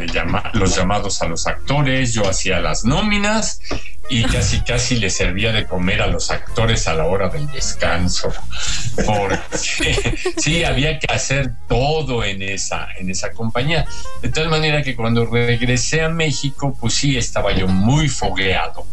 los 0.53 0.75
llamados 0.75 1.21
a 1.21 1.27
los 1.27 1.45
actores, 1.45 2.11
yo 2.11 2.27
hacía 2.27 2.59
las 2.59 2.85
nóminas 2.85 3.61
y 4.09 4.23
casi 4.23 4.61
casi 4.61 4.95
le 4.95 5.11
servía 5.11 5.51
de 5.51 5.67
comer 5.67 6.01
a 6.01 6.07
los 6.07 6.31
actores 6.31 6.87
a 6.87 6.95
la 6.95 7.05
hora 7.05 7.29
del 7.29 7.45
descanso. 7.51 8.33
Porque 9.05 10.23
sí, 10.37 10.63
había 10.63 10.97
que 10.97 11.05
hacer 11.13 11.51
todo 11.67 12.23
en 12.23 12.41
esa, 12.41 12.87
en 12.97 13.11
esa 13.11 13.31
compañía. 13.31 13.85
De 14.23 14.29
tal 14.29 14.49
manera 14.49 14.81
que 14.81 14.95
cuando 14.95 15.23
regresé 15.27 16.01
a 16.01 16.09
México, 16.09 16.75
pues 16.79 16.95
sí, 16.95 17.15
estaba 17.15 17.53
yo 17.53 17.67
muy 17.67 18.09
fogueado, 18.09 18.87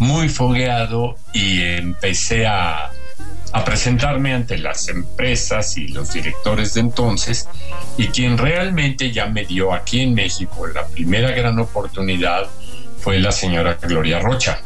muy 0.00 0.28
fogueado 0.28 1.16
y 1.32 1.62
empecé 1.62 2.48
a 2.48 2.90
a 3.56 3.64
presentarme 3.64 4.34
ante 4.34 4.58
las 4.58 4.86
empresas 4.88 5.78
y 5.78 5.88
los 5.88 6.12
directores 6.12 6.74
de 6.74 6.80
entonces 6.80 7.48
y 7.96 8.08
quien 8.08 8.36
realmente 8.36 9.12
ya 9.12 9.26
me 9.26 9.46
dio 9.46 9.72
aquí 9.72 10.02
en 10.02 10.12
México 10.12 10.66
la 10.66 10.86
primera 10.86 11.30
gran 11.30 11.58
oportunidad 11.58 12.50
fue 13.00 13.18
la 13.18 13.32
señora 13.32 13.78
Gloria 13.80 14.20
Rocha. 14.20 14.60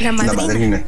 La 0.00 0.12
madrina. 0.12 0.84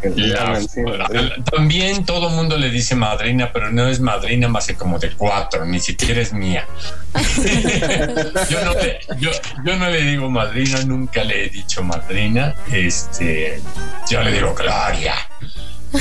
también 1.51 2.05
todo 2.05 2.29
mundo 2.29 2.57
le 2.57 2.71
dice 2.71 2.95
madrina, 2.95 3.51
pero 3.53 3.73
no 3.73 3.89
es 3.89 3.99
madrina 3.99 4.49
más 4.49 4.69
que 4.69 4.75
como 4.75 4.99
de 4.99 5.11
cuatro, 5.13 5.65
ni 5.65 5.81
siquiera 5.81 6.21
es 6.21 6.33
mía. 6.33 6.67
yo, 8.51 8.65
no 8.65 8.75
le, 8.75 8.99
yo, 9.19 9.77
no 9.77 9.91
le 9.91 10.03
digo 10.03 10.31
madrina, 10.31 10.83
nunca 10.85 11.25
le 11.25 11.47
he 11.47 11.49
dicho 11.49 11.83
madrina. 11.83 12.55
Este, 12.71 13.61
yo 14.09 14.23
le 14.23 14.33
digo 14.33 14.55
Gloria. 14.55 15.15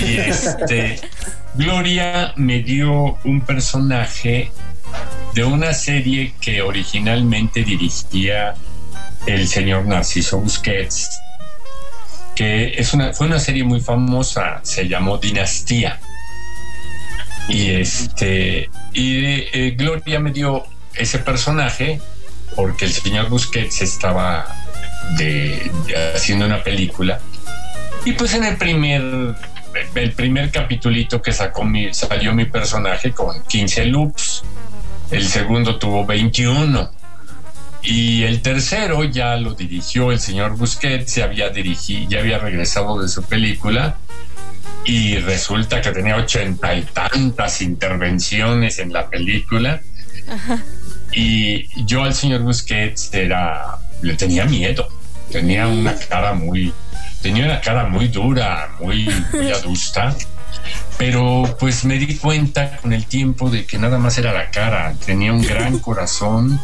Y 0.01 0.17
este, 0.17 0.99
Gloria 1.53 2.33
me 2.35 2.61
dio 2.61 3.17
un 3.23 3.41
personaje 3.41 4.51
de 5.33 5.43
una 5.43 5.73
serie 5.73 6.33
que 6.39 6.61
originalmente 6.61 7.63
dirigía 7.63 8.55
el 9.25 9.47
señor 9.47 9.85
Narciso 9.85 10.39
Busquets, 10.39 11.19
que 12.35 12.73
es 12.77 12.93
una, 12.93 13.13
fue 13.13 13.27
una 13.27 13.39
serie 13.39 13.63
muy 13.63 13.79
famosa, 13.79 14.59
se 14.63 14.87
llamó 14.87 15.17
Dinastía. 15.17 15.99
Y 17.47 17.71
este, 17.71 18.69
y 18.93 19.23
eh, 19.25 19.75
Gloria 19.77 20.19
me 20.19 20.31
dio 20.31 20.65
ese 20.93 21.19
personaje 21.19 21.99
porque 22.55 22.85
el 22.85 22.91
señor 22.91 23.29
Busquets 23.29 23.81
estaba 23.81 24.47
haciendo 26.15 26.45
una 26.45 26.63
película. 26.63 27.19
Y 28.05 28.13
pues 28.13 28.33
en 28.33 28.43
el 28.43 28.57
primer 28.57 29.35
el 29.95 30.11
primer 30.13 30.51
capitulito 30.51 31.21
que 31.21 31.31
sacó 31.31 31.63
mi, 31.63 31.93
salió 31.93 32.33
mi 32.33 32.45
personaje 32.45 33.11
con 33.11 33.43
15 33.43 33.85
loops, 33.85 34.43
el 35.11 35.27
segundo 35.27 35.77
tuvo 35.77 36.05
21 36.05 36.91
Y 37.83 38.23
el 38.23 38.41
tercero 38.41 39.03
ya 39.03 39.35
lo 39.37 39.53
dirigió 39.53 40.11
el 40.11 40.19
señor 40.19 40.57
Busquets, 40.57 41.15
ya 41.15 41.25
había 41.25 41.49
dirigido, 41.49 42.09
ya 42.09 42.19
había 42.19 42.39
regresado 42.39 42.99
de 43.01 43.07
su 43.07 43.23
película 43.23 43.97
y 44.85 45.17
resulta 45.17 45.81
que 45.81 45.91
tenía 45.91 46.15
ochenta 46.15 46.75
y 46.75 46.83
tantas 46.83 47.61
intervenciones 47.61 48.79
en 48.79 48.93
la 48.93 49.09
película. 49.09 49.81
Y 51.11 51.67
yo 51.85 52.03
al 52.03 52.13
señor 52.13 52.41
Busquets 52.41 53.13
era, 53.13 53.77
le 54.01 54.13
tenía 54.15 54.45
miedo, 54.45 54.87
tenía 55.31 55.67
una 55.67 55.95
cara 55.95 56.33
muy, 56.33 56.71
tenía 57.25 57.45
una 57.45 57.59
cara 57.59 57.85
muy 57.87 58.09
dura, 58.09 58.69
muy, 58.79 59.09
muy 59.33 59.51
adusta. 59.59 60.15
Pero 60.99 61.57
pues 61.59 61.83
me 61.83 61.97
di 61.97 62.17
cuenta 62.17 62.77
con 62.77 62.93
el 62.93 63.07
tiempo 63.07 63.49
de 63.49 63.65
que 63.65 63.79
nada 63.79 63.97
más 63.97 64.19
era 64.19 64.31
la 64.31 64.51
cara, 64.51 64.93
tenía 65.03 65.33
un 65.33 65.41
gran 65.41 65.79
corazón, 65.87 66.61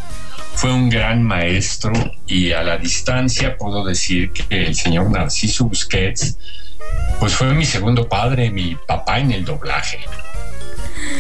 fue 0.53 0.71
un 0.71 0.87
gran 0.87 1.23
maestro 1.23 1.93
y 2.27 2.51
a 2.51 2.61
la 2.61 2.77
distancia 2.77 3.57
puedo 3.57 3.83
decir 3.83 4.31
que 4.31 4.67
el 4.67 4.75
señor 4.75 5.09
Narciso 5.09 5.65
Busquets 5.65 6.37
pues 7.19 7.33
fue 7.33 7.55
mi 7.55 7.65
segundo 7.65 8.07
padre, 8.07 8.51
mi 8.51 8.77
papá 8.87 9.17
en 9.17 9.31
el 9.31 9.43
doblaje. 9.43 9.99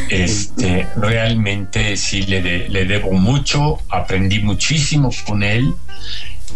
Este, 0.09 0.87
realmente 0.97 1.97
sí 1.97 2.23
le, 2.23 2.69
le 2.69 2.85
debo 2.85 3.13
mucho, 3.13 3.79
aprendí 3.89 4.39
muchísimo 4.39 5.09
con 5.25 5.41
él. 5.41 5.73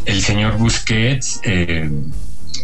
El 0.05 0.21
señor 0.21 0.57
Busquets 0.57 1.39
eh, 1.43 1.89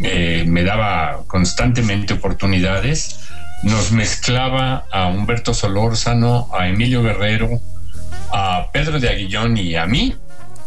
eh, 0.04 0.44
me 0.48 0.64
daba 0.64 1.24
constantemente 1.28 2.14
oportunidades 2.14 3.22
nos 3.64 3.92
mezclaba 3.92 4.86
a 4.92 5.08
Humberto 5.08 5.54
Solórzano, 5.54 6.50
a 6.52 6.68
Emilio 6.68 7.04
Guerrero, 7.04 7.62
a 8.32 8.70
Pedro 8.72 9.00
de 9.00 9.10
Aguillón 9.10 9.58
y 9.58 9.76
a 9.76 9.86
mí. 9.86 10.16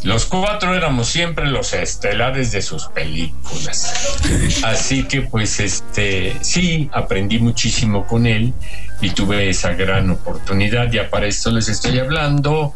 Los 0.03 0.26
cuatro 0.26 0.75
éramos 0.75 1.09
siempre 1.09 1.47
los 1.47 1.73
estelares 1.73 2.53
de 2.53 2.62
sus 2.62 2.87
películas. 2.88 4.19
Así 4.62 5.05
que 5.05 5.23
pues 5.23 5.61
este 5.61 6.37
sí 6.43 6.91
aprendí 6.93 7.38
muchísimo 7.38 8.07
con 8.07 8.26
él 8.26 8.53
y 9.00 9.11
tuve 9.11 9.49
esa 9.49 9.73
gran 9.73 10.11
oportunidad. 10.11 10.91
Ya 10.93 11.09
para 11.09 11.26
esto 11.26 11.50
les 11.50 11.69
estoy 11.69 11.99
hablando. 11.99 12.75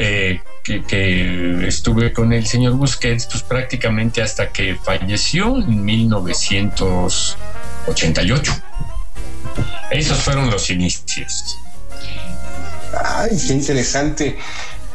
Eh, 0.00 0.40
que, 0.62 0.84
que, 0.84 1.66
estuve 1.66 2.12
con 2.12 2.32
el 2.32 2.46
señor 2.46 2.74
Busquets 2.74 3.26
pues 3.26 3.42
prácticamente 3.42 4.22
hasta 4.22 4.52
que 4.52 4.76
falleció 4.76 5.56
en 5.56 5.84
1988. 5.84 8.52
Esos 9.90 10.18
fueron 10.18 10.50
los 10.50 10.70
inicios. 10.70 11.58
Ay, 12.96 13.30
qué 13.44 13.52
interesante. 13.52 14.38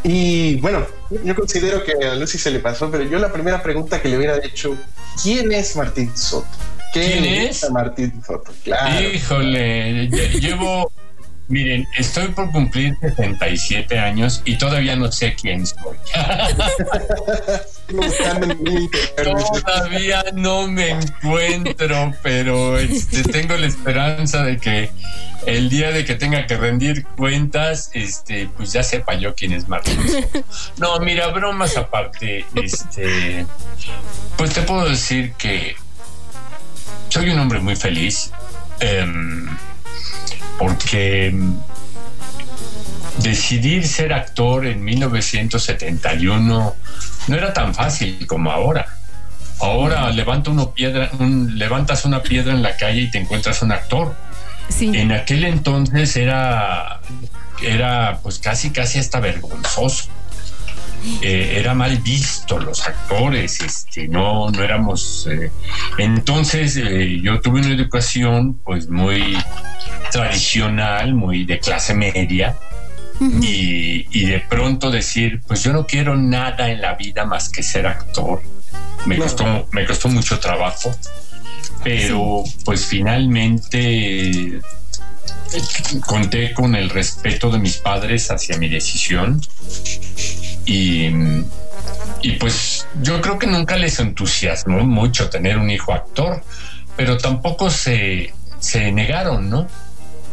Y 0.03 0.55
bueno, 0.61 0.87
yo 1.23 1.35
considero 1.35 1.83
que 1.83 1.93
a 2.05 2.15
Lucy 2.15 2.37
se 2.37 2.51
le 2.51 2.59
pasó, 2.59 2.89
pero 2.89 3.03
yo 3.03 3.19
la 3.19 3.29
primera 3.31 3.61
pregunta 3.61 4.01
que 4.01 4.07
le 4.07 4.17
hubiera 4.17 4.37
hecho, 4.37 4.77
¿quién 5.21 5.51
es 5.51 5.75
Martín 5.75 6.15
Soto? 6.15 6.47
¿Quién 6.93 7.25
es? 7.25 7.69
Martín 7.71 8.23
Soto? 8.25 8.53
Claro. 8.63 9.09
Híjole, 9.09 10.07
llevo 10.39 10.89
Miren, 11.53 11.87
estoy 11.95 12.29
por 12.29 12.51
cumplir 12.51 12.97
67 12.99 13.99
años 13.99 14.41
y 14.43 14.57
todavía 14.57 14.95
no 14.95 15.11
sé 15.11 15.35
quién 15.39 15.67
soy. 15.67 15.97
todavía 19.63 20.25
no 20.33 20.67
me 20.67 20.89
encuentro, 20.89 22.11
pero 22.23 22.79
este, 22.79 23.21
tengo 23.21 23.55
la 23.55 23.67
esperanza 23.67 24.41
de 24.41 24.57
que 24.57 24.89
el 25.45 25.69
día 25.69 25.91
de 25.91 26.05
que 26.05 26.15
tenga 26.15 26.47
que 26.47 26.57
rendir 26.57 27.05
cuentas, 27.05 27.91
este, 27.93 28.49
pues 28.57 28.73
ya 28.73 28.81
sepa 28.81 29.13
yo 29.13 29.35
quién 29.35 29.53
es 29.53 29.67
Martín. 29.67 29.99
No, 30.77 30.99
mira, 31.01 31.27
bromas 31.27 31.77
aparte, 31.77 32.47
este, 32.55 33.45
pues 34.37 34.55
te 34.55 34.63
puedo 34.63 34.89
decir 34.89 35.33
que 35.33 35.75
soy 37.09 37.29
un 37.29 37.37
hombre 37.37 37.59
muy 37.59 37.75
feliz. 37.75 38.31
Em, 38.79 39.55
porque 40.57 41.31
mm, 41.33 41.57
decidir 43.21 43.87
ser 43.87 44.13
actor 44.13 44.65
en 44.65 44.83
1971 44.83 46.75
no 47.27 47.35
era 47.35 47.53
tan 47.53 47.73
fácil 47.73 48.25
como 48.27 48.51
ahora. 48.51 48.87
Ahora 49.59 50.09
levanta 50.09 50.51
uno 50.51 50.73
piedra, 50.73 51.09
levantas 51.19 52.05
una 52.05 52.21
piedra 52.21 52.53
en 52.53 52.63
la 52.63 52.75
calle 52.75 53.01
y 53.01 53.11
te 53.11 53.17
encuentras 53.19 53.61
un 53.61 53.71
actor. 53.71 54.15
En 54.79 55.11
aquel 55.11 55.43
entonces 55.45 56.15
era, 56.15 56.99
era 57.61 58.19
pues 58.23 58.39
casi 58.39 58.71
casi 58.71 58.99
hasta 58.99 59.19
vergonzoso. 59.19 60.09
Eh, 61.21 61.55
era 61.57 61.73
mal 61.73 61.97
visto 61.97 62.59
los 62.59 62.87
actores, 62.87 63.61
este, 63.61 64.07
no, 64.07 64.49
no 64.49 64.63
éramos. 64.63 65.27
Eh, 65.29 65.51
entonces 65.97 66.77
eh, 66.77 67.19
yo 67.21 67.41
tuve 67.41 67.59
una 67.59 67.73
educación 67.73 68.59
pues 68.63 68.89
muy 68.89 69.37
tradicional, 70.11 71.13
muy 71.13 71.45
de 71.45 71.59
clase 71.59 71.93
media. 71.93 72.57
y, 73.19 74.25
de 74.25 74.39
pronto 74.49 74.91
decir, 74.91 75.41
pues 75.47 75.63
yo 75.63 75.71
no 75.71 75.85
quiero 75.85 76.15
nada 76.15 76.69
en 76.69 76.81
la 76.81 76.95
vida 76.95 77.25
más 77.25 77.49
que 77.49 77.63
ser 77.63 77.85
actor. 77.85 78.41
Me, 79.05 79.17
costó, 79.17 79.67
me 79.71 79.85
costó 79.85 80.09
mucho 80.09 80.39
trabajo, 80.39 80.91
pero 81.83 82.43
pues 82.65 82.85
finalmente 82.85 84.59
conté 86.05 86.53
con 86.53 86.75
el 86.75 86.89
respeto 86.89 87.49
de 87.51 87.59
mis 87.59 87.77
padres 87.77 88.31
hacia 88.31 88.57
mi 88.57 88.67
decisión 88.67 89.39
y, 90.65 91.09
y 92.21 92.31
pues 92.33 92.87
yo 93.01 93.21
creo 93.21 93.37
que 93.37 93.47
nunca 93.47 93.75
les 93.75 93.99
entusiasmó 93.99 94.79
mucho 94.79 95.29
tener 95.29 95.57
un 95.57 95.69
hijo 95.69 95.93
actor, 95.93 96.43
pero 96.95 97.17
tampoco 97.17 97.69
se, 97.69 98.33
se 98.59 98.91
negaron, 98.91 99.49
¿no? 99.49 99.67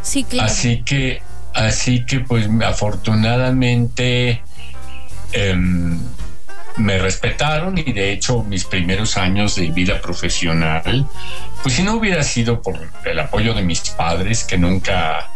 Sí, 0.03 0.25
claro. 0.25 0.51
Así 0.51 0.83
que, 0.83 1.23
así 1.55 2.05
que 2.05 2.21
pues 2.21 2.49
afortunadamente 2.65 4.43
em, 5.33 5.99
me 6.77 6.99
respetaron 6.99 7.77
y 7.79 7.93
de 7.93 8.13
hecho 8.13 8.43
mis 8.43 8.65
primeros 8.65 9.17
años 9.17 9.57
de 9.57 9.71
vida 9.71 10.01
profesional, 10.01 11.07
pues 11.63 11.75
si 11.75 11.83
no 11.83 11.95
hubiera 11.95 12.23
sido 12.23 12.63
por 12.63 12.79
el 13.05 13.19
apoyo 13.19 13.55
de 13.55 13.63
mis 13.63 13.81
padres 13.91 14.45
que 14.45 14.57
nunca, 14.57 15.29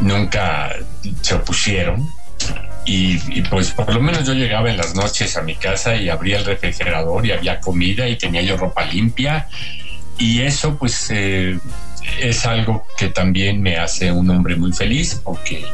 nunca 0.00 0.76
se 1.22 1.34
opusieron, 1.34 2.08
y, 2.88 3.42
pues 3.42 3.72
por 3.72 3.92
lo 3.92 4.00
menos 4.00 4.24
yo 4.24 4.32
llegaba 4.32 4.70
en 4.70 4.76
las 4.76 4.94
noches 4.94 5.36
a 5.36 5.42
mi 5.42 5.56
casa 5.56 5.96
y 5.96 6.08
abría 6.08 6.38
el 6.38 6.44
refrigerador 6.44 7.26
y 7.26 7.32
había 7.32 7.58
comida 7.58 8.08
y 8.08 8.16
tenía 8.16 8.42
yo 8.42 8.56
ropa 8.56 8.84
limpia. 8.84 9.48
Y 10.18 10.42
eso 10.42 10.78
pues 10.78 11.08
eh, 11.10 11.58
es 12.20 12.46
algo 12.46 12.86
que 12.96 13.08
también 13.08 13.60
me 13.60 13.76
hace 13.76 14.12
un 14.12 14.30
hombre 14.30 14.54
muy 14.54 14.72
feliz 14.72 15.20
porque 15.24 15.64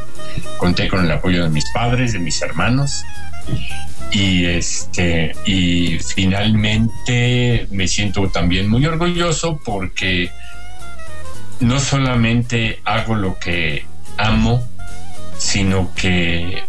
conté 0.57 0.87
con 0.87 1.05
el 1.05 1.11
apoyo 1.11 1.43
de 1.43 1.49
mis 1.49 1.69
padres, 1.71 2.13
de 2.13 2.19
mis 2.19 2.41
hermanos. 2.41 3.03
Y 4.11 4.45
este 4.45 5.35
y 5.45 5.99
finalmente 5.99 7.67
me 7.69 7.87
siento 7.87 8.27
también 8.29 8.67
muy 8.67 8.87
orgulloso 8.87 9.59
porque 9.63 10.31
no 11.59 11.79
solamente 11.79 12.79
hago 12.85 13.13
lo 13.13 13.37
que 13.37 13.85
amo, 14.17 14.67
sino 15.37 15.93
que 15.93 16.63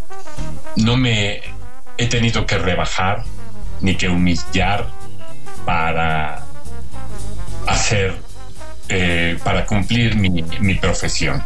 no 0.76 0.96
me 0.96 1.42
he 1.98 2.06
tenido 2.06 2.46
que 2.46 2.58
rebajar 2.58 3.24
ni 3.80 3.96
que 3.96 4.08
humillar 4.08 4.88
para 5.64 6.44
hacer, 7.66 8.14
eh, 8.88 9.38
para 9.44 9.66
cumplir 9.66 10.16
mi, 10.16 10.74
profesión. 10.74 11.42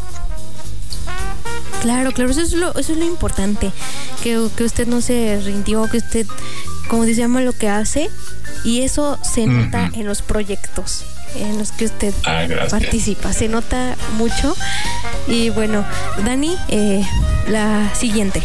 Claro, 1.83 2.12
claro, 2.12 2.31
eso 2.31 2.41
es 2.41 2.53
lo, 2.53 2.71
eso 2.77 2.93
es 2.93 2.99
lo 2.99 3.05
importante, 3.05 3.71
que, 4.23 4.38
usted 4.38 4.87
no 4.88 5.01
se 5.01 5.41
rindió, 5.45 5.88
que 5.88 5.99
usted, 5.99 6.27
como 6.88 7.05
se 7.05 7.14
llama, 7.14 7.41
lo 7.41 7.53
que 7.53 7.69
hace, 7.69 8.11
y 8.64 8.83
eso 8.83 9.19
se 9.23 9.47
nota 9.47 9.91
en 9.95 10.07
los 10.07 10.23
proyectos 10.23 11.05
en 11.37 11.59
los 11.59 11.73
que 11.73 11.85
usted 11.85 12.14
ah, 12.25 12.47
participa, 12.71 13.33
se 13.33 13.49
nota 13.49 13.97
mucho. 14.17 14.57
Y 15.27 15.51
bueno, 15.51 15.85
Dani, 16.25 16.57
eh, 16.69 17.07
la 17.49 17.95
siguiente. 17.95 18.43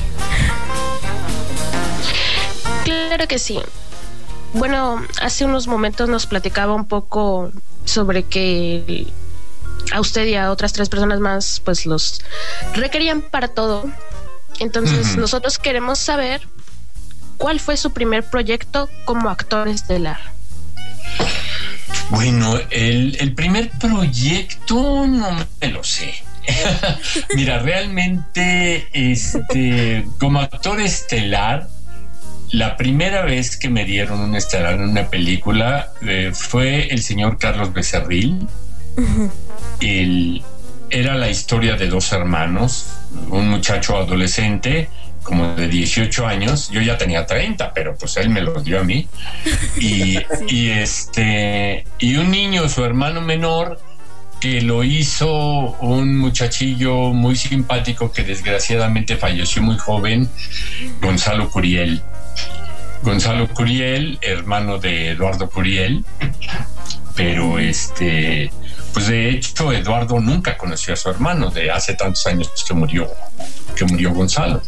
Claro 3.23 3.29
que 3.29 3.39
sí. 3.39 3.57
Bueno, 4.51 5.01
hace 5.21 5.45
unos 5.45 5.65
momentos 5.67 6.09
nos 6.09 6.27
platicaba 6.27 6.73
un 6.73 6.85
poco 6.85 7.53
sobre 7.85 8.23
que 8.23 9.07
a 9.93 10.01
usted 10.01 10.25
y 10.25 10.35
a 10.35 10.51
otras 10.51 10.73
tres 10.73 10.89
personas 10.89 11.21
más, 11.21 11.61
pues 11.63 11.85
los 11.85 12.19
requerían 12.75 13.21
para 13.21 13.47
todo. 13.47 13.89
Entonces, 14.59 15.15
nosotros 15.15 15.57
queremos 15.57 15.99
saber 15.99 16.41
cuál 17.37 17.61
fue 17.61 17.77
su 17.77 17.93
primer 17.93 18.29
proyecto 18.29 18.89
como 19.05 19.29
actor 19.29 19.69
estelar. 19.69 20.19
Bueno, 22.09 22.59
el, 22.71 23.15
el 23.21 23.33
primer 23.35 23.71
proyecto 23.79 25.07
no 25.07 25.31
me 25.61 25.67
lo 25.69 25.81
sé. 25.81 26.13
Mira, 27.35 27.59
realmente, 27.59 28.89
este, 28.91 30.05
como 30.19 30.41
actor 30.41 30.81
estelar, 30.81 31.69
la 32.53 32.77
primera 32.77 33.23
vez 33.23 33.57
que 33.57 33.67
me 33.67 33.83
dieron 33.83 34.19
un 34.19 34.35
estelar 34.35 34.75
en 34.75 34.81
una 34.81 35.09
película 35.09 35.91
eh, 36.01 36.31
fue 36.33 36.87
el 36.93 37.01
señor 37.01 37.39
Carlos 37.39 37.73
Becerril. 37.73 38.47
era 40.91 41.15
la 41.15 41.29
historia 41.29 41.75
de 41.75 41.87
dos 41.87 42.11
hermanos, 42.13 42.85
un 43.29 43.49
muchacho 43.49 43.97
adolescente 43.97 44.87
como 45.23 45.55
de 45.55 45.67
18 45.67 46.27
años, 46.27 46.69
yo 46.69 46.81
ya 46.81 46.95
tenía 46.95 47.25
30, 47.25 47.73
pero 47.73 47.95
pues 47.95 48.17
él 48.17 48.29
me 48.29 48.41
lo 48.41 48.61
dio 48.61 48.79
a 48.79 48.83
mí. 48.83 49.07
Y, 49.79 50.19
y 50.47 50.69
este 50.69 51.85
y 51.97 52.17
un 52.17 52.29
niño, 52.29 52.69
su 52.69 52.85
hermano 52.85 53.21
menor, 53.21 53.79
que 54.39 54.61
lo 54.61 54.83
hizo 54.83 55.31
un 55.79 56.19
muchachillo 56.19 57.13
muy 57.13 57.35
simpático 57.35 58.11
que 58.11 58.23
desgraciadamente 58.23 59.17
falleció 59.17 59.63
muy 59.63 59.79
joven, 59.79 60.29
Gonzalo 61.01 61.49
Curiel. 61.49 62.03
Gonzalo 63.01 63.47
Curiel, 63.49 64.17
hermano 64.21 64.77
de 64.77 65.09
Eduardo 65.11 65.49
Curiel, 65.49 66.05
pero 67.15 67.59
este, 67.59 68.51
pues 68.93 69.07
de 69.07 69.29
hecho 69.29 69.71
Eduardo 69.73 70.19
nunca 70.19 70.57
conoció 70.57 70.93
a 70.93 70.97
su 70.97 71.09
hermano 71.09 71.49
de 71.49 71.69
hace 71.69 71.95
tantos 71.95 72.25
años 72.27 72.49
que 72.65 72.73
murió, 72.73 73.09
que 73.75 73.85
murió 73.85 74.13
Gonzalo. 74.13 74.61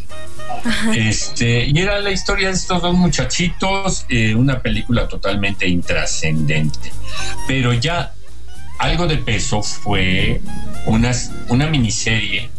Este, 0.94 1.66
y 1.66 1.78
era 1.78 2.00
la 2.00 2.10
historia 2.10 2.48
de 2.48 2.54
estos 2.54 2.82
dos 2.82 2.94
muchachitos, 2.94 4.04
eh, 4.08 4.34
una 4.34 4.60
película 4.60 5.06
totalmente 5.06 5.68
intrascendente. 5.68 6.92
Pero 7.46 7.72
ya 7.72 8.14
algo 8.78 9.06
de 9.06 9.18
peso 9.18 9.62
fue 9.62 10.40
una, 10.86 11.12
una 11.48 11.66
miniserie 11.68 12.50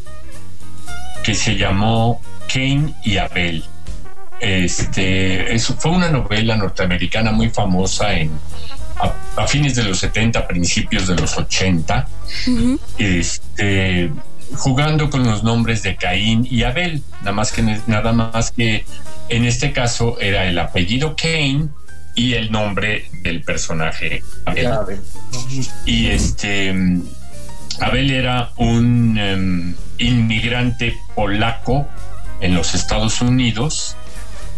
que 1.23 1.35
se 1.35 1.55
llamó 1.57 2.21
Cain 2.51 2.95
y 3.03 3.17
Abel. 3.17 3.63
Este, 4.39 5.53
eso 5.53 5.75
fue 5.75 5.91
una 5.91 6.09
novela 6.09 6.55
norteamericana 6.55 7.31
muy 7.31 7.49
famosa 7.49 8.13
en, 8.13 8.31
a, 9.35 9.47
fines 9.47 9.75
de 9.75 9.83
los 9.83 9.99
70, 9.99 10.47
principios 10.47 11.07
de 11.07 11.15
los 11.15 11.37
80, 11.37 12.07
este, 12.97 14.11
jugando 14.55 15.09
con 15.09 15.23
los 15.23 15.43
nombres 15.43 15.83
de 15.83 15.95
Caín 15.95 16.47
y 16.49 16.63
Abel, 16.63 17.01
nada 17.19 17.31
más 17.31 17.51
que, 17.51 17.61
nada 17.87 18.13
más 18.13 18.51
que 18.51 18.85
en 19.29 19.45
este 19.45 19.71
caso 19.71 20.19
era 20.19 20.45
el 20.45 20.57
apellido 20.59 21.15
Cain 21.15 21.71
y 22.15 22.33
el 22.33 22.51
nombre 22.51 23.09
del 23.23 23.43
personaje 23.43 24.23
Abel. 24.45 24.71
Y 25.85 26.07
este 26.07 26.73
Abel 27.79 28.11
era 28.11 28.51
un 28.57 29.17
em, 29.17 29.75
inmigrante 29.99 30.97
polaco 31.15 31.87
en 32.41 32.55
los 32.55 32.73
Estados 32.73 33.21
Unidos 33.21 33.95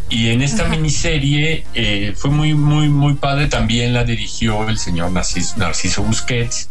y 0.09 0.31
en 0.31 0.41
esta 0.41 0.65
miniserie 0.65 1.63
eh, 1.75 2.13
fue 2.15 2.31
muy 2.31 2.55
muy 2.55 2.89
muy 2.89 3.13
padre. 3.13 3.47
También 3.47 3.93
la 3.93 4.03
dirigió 4.03 4.67
el 4.67 4.79
señor 4.79 5.11
Narciso, 5.11 6.03
Busquets. 6.03 6.69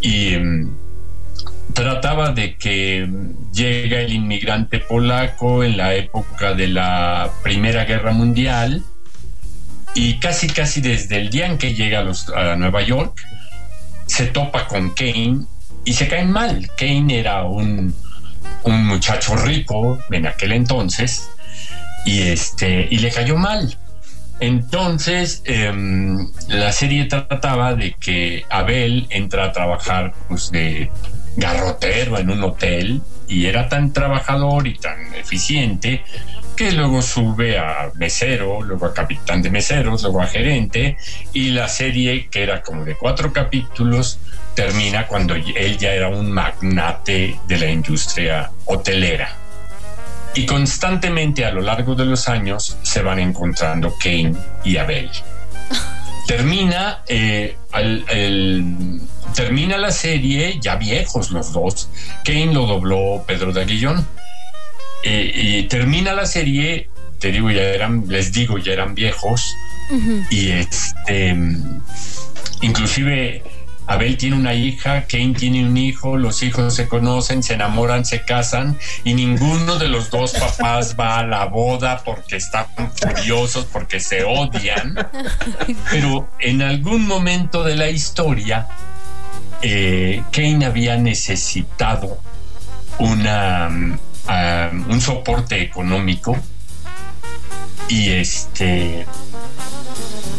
Y 0.00 0.34
em, 0.34 0.70
trataba 1.74 2.32
de 2.32 2.56
que 2.56 3.08
llega 3.52 4.00
el 4.00 4.12
inmigrante 4.12 4.78
polaco 4.80 5.62
en 5.62 5.76
la 5.76 5.94
época 5.94 6.54
de 6.54 6.68
la 6.68 7.30
Primera 7.42 7.84
Guerra 7.84 8.12
Mundial. 8.12 8.82
Y 9.94 10.18
casi 10.18 10.48
casi 10.48 10.80
desde 10.80 11.18
el 11.18 11.28
día 11.28 11.46
en 11.46 11.58
que 11.58 11.74
llega 11.74 12.00
a, 12.34 12.56
Nueva 12.56 12.82
York 12.82 13.20
se 14.06 14.26
topa 14.26 14.66
con 14.66 14.90
Kane 14.90 15.44
y 15.84 15.92
se 15.92 16.08
caen 16.08 16.30
mal. 16.30 16.70
Kane 16.78 17.18
era 17.18 17.44
un, 17.44 17.94
un 18.64 18.86
muchacho 18.86 19.36
rico 19.36 19.98
en 20.10 20.26
aquel 20.26 20.52
entonces 20.52 21.28
y, 22.04 22.22
este, 22.22 22.86
y 22.90 22.98
le 22.98 23.10
cayó 23.10 23.36
mal. 23.36 23.76
Entonces, 24.40 25.42
em, 25.44 26.30
la 26.48 26.72
serie 26.72 27.04
trataba 27.04 27.74
de 27.74 27.94
que 27.94 28.44
Abel 28.50 29.06
entra 29.10 29.44
a 29.44 29.52
trabajar 29.52 30.12
pues, 30.28 30.50
de 30.50 30.90
garrotero 31.36 32.18
en 32.18 32.30
un 32.30 32.42
hotel 32.42 33.00
y 33.28 33.46
era 33.46 33.68
tan 33.68 33.92
trabajador 33.92 34.66
y 34.66 34.78
tan 34.78 35.14
eficiente 35.14 36.04
que 36.56 36.72
luego 36.72 37.02
sube 37.02 37.58
a 37.58 37.90
mesero, 37.94 38.62
luego 38.62 38.86
a 38.86 38.94
capitán 38.94 39.42
de 39.42 39.50
meseros, 39.50 40.02
luego 40.02 40.20
a 40.20 40.26
gerente, 40.26 40.96
y 41.32 41.50
la 41.50 41.68
serie, 41.68 42.28
que 42.30 42.42
era 42.42 42.62
como 42.62 42.84
de 42.84 42.94
cuatro 42.94 43.32
capítulos, 43.32 44.20
termina 44.54 45.06
cuando 45.06 45.34
él 45.34 45.78
ya 45.78 45.92
era 45.92 46.08
un 46.08 46.30
magnate 46.30 47.38
de 47.48 47.58
la 47.58 47.70
industria 47.70 48.50
hotelera. 48.66 49.43
Y 50.34 50.46
constantemente 50.46 51.44
a 51.44 51.50
lo 51.50 51.60
largo 51.60 51.94
de 51.94 52.04
los 52.04 52.28
años 52.28 52.76
se 52.82 53.02
van 53.02 53.18
encontrando 53.18 53.94
Kane 53.98 54.34
y 54.64 54.76
Abel. 54.76 55.10
Termina, 56.26 57.02
eh, 57.06 57.56
termina 59.34 59.76
la 59.78 59.90
serie, 59.90 60.58
ya 60.60 60.76
viejos 60.76 61.30
los 61.30 61.52
dos. 61.52 61.88
Kane 62.24 62.52
lo 62.52 62.66
dobló 62.66 63.24
Pedro 63.26 63.52
de 63.52 63.62
Aguillón 63.62 64.06
eh, 65.02 65.30
y 65.34 65.62
termina 65.64 66.14
la 66.14 66.24
serie, 66.24 66.88
te 67.18 67.30
digo, 67.30 67.50
ya 67.50 67.62
eran, 67.62 68.04
les 68.08 68.32
digo, 68.32 68.58
ya 68.58 68.72
eran 68.72 68.94
viejos. 68.94 69.54
Y 70.30 70.50
este, 70.50 71.36
inclusive 72.62 73.42
Abel 73.86 74.16
tiene 74.16 74.36
una 74.36 74.54
hija, 74.54 75.06
Kane 75.06 75.34
tiene 75.34 75.66
un 75.66 75.76
hijo, 75.76 76.16
los 76.16 76.42
hijos 76.42 76.74
se 76.74 76.88
conocen, 76.88 77.42
se 77.42 77.54
enamoran, 77.54 78.04
se 78.04 78.22
casan 78.24 78.78
y 79.04 79.14
ninguno 79.14 79.78
de 79.78 79.88
los 79.88 80.10
dos 80.10 80.32
papás 80.32 80.96
va 80.98 81.18
a 81.18 81.26
la 81.26 81.44
boda 81.46 82.02
porque 82.04 82.36
están 82.36 82.66
furiosos, 82.94 83.66
porque 83.66 84.00
se 84.00 84.24
odian. 84.24 84.94
Pero 85.90 86.28
en 86.40 86.62
algún 86.62 87.06
momento 87.06 87.62
de 87.62 87.76
la 87.76 87.88
historia, 87.90 88.68
eh, 89.62 90.22
Kane 90.32 90.64
había 90.64 90.96
necesitado 90.96 92.18
una 92.98 93.70
un 94.88 95.00
soporte 95.00 95.60
económico 95.60 96.36
y 97.88 98.10
este 98.10 99.06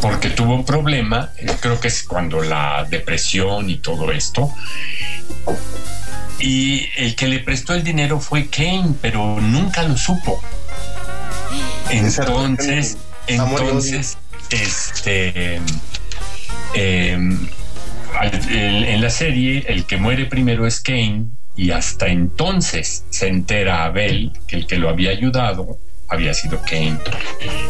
porque 0.05 0.29
tuvo 0.29 0.53
un 0.53 0.65
problema, 0.65 1.31
creo 1.61 1.79
que 1.79 1.87
es 1.87 2.03
cuando 2.03 2.39
la 2.39 2.85
depresión 2.87 3.71
y 3.71 3.77
todo 3.77 4.11
esto. 4.11 4.53
Y 6.39 6.87
el 6.95 7.15
que 7.15 7.27
le 7.27 7.39
prestó 7.39 7.73
el 7.73 7.83
dinero 7.83 8.19
fue 8.19 8.47
Kane, 8.47 8.93
pero 9.01 9.41
nunca 9.41 9.81
lo 9.81 9.97
supo. 9.97 10.39
Entonces, 11.89 12.99
entonces, 13.25 14.19
este, 14.51 15.59
em, 16.75 17.49
en 18.51 19.01
la 19.01 19.09
serie, 19.09 19.65
el 19.67 19.85
que 19.85 19.97
muere 19.97 20.27
primero 20.27 20.67
es 20.67 20.81
Kane 20.81 21.29
y 21.55 21.71
hasta 21.71 22.07
entonces 22.09 23.05
se 23.09 23.27
entera 23.27 23.85
Abel 23.85 24.33
que 24.47 24.57
el 24.57 24.67
que 24.67 24.77
lo 24.77 24.87
había 24.87 25.09
ayudado 25.09 25.79
había 26.07 26.33
sido 26.33 26.59
Kane. 26.61 26.97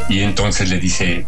Y 0.10 0.22
entonces 0.22 0.70
le 0.70 0.80
dice, 0.80 1.26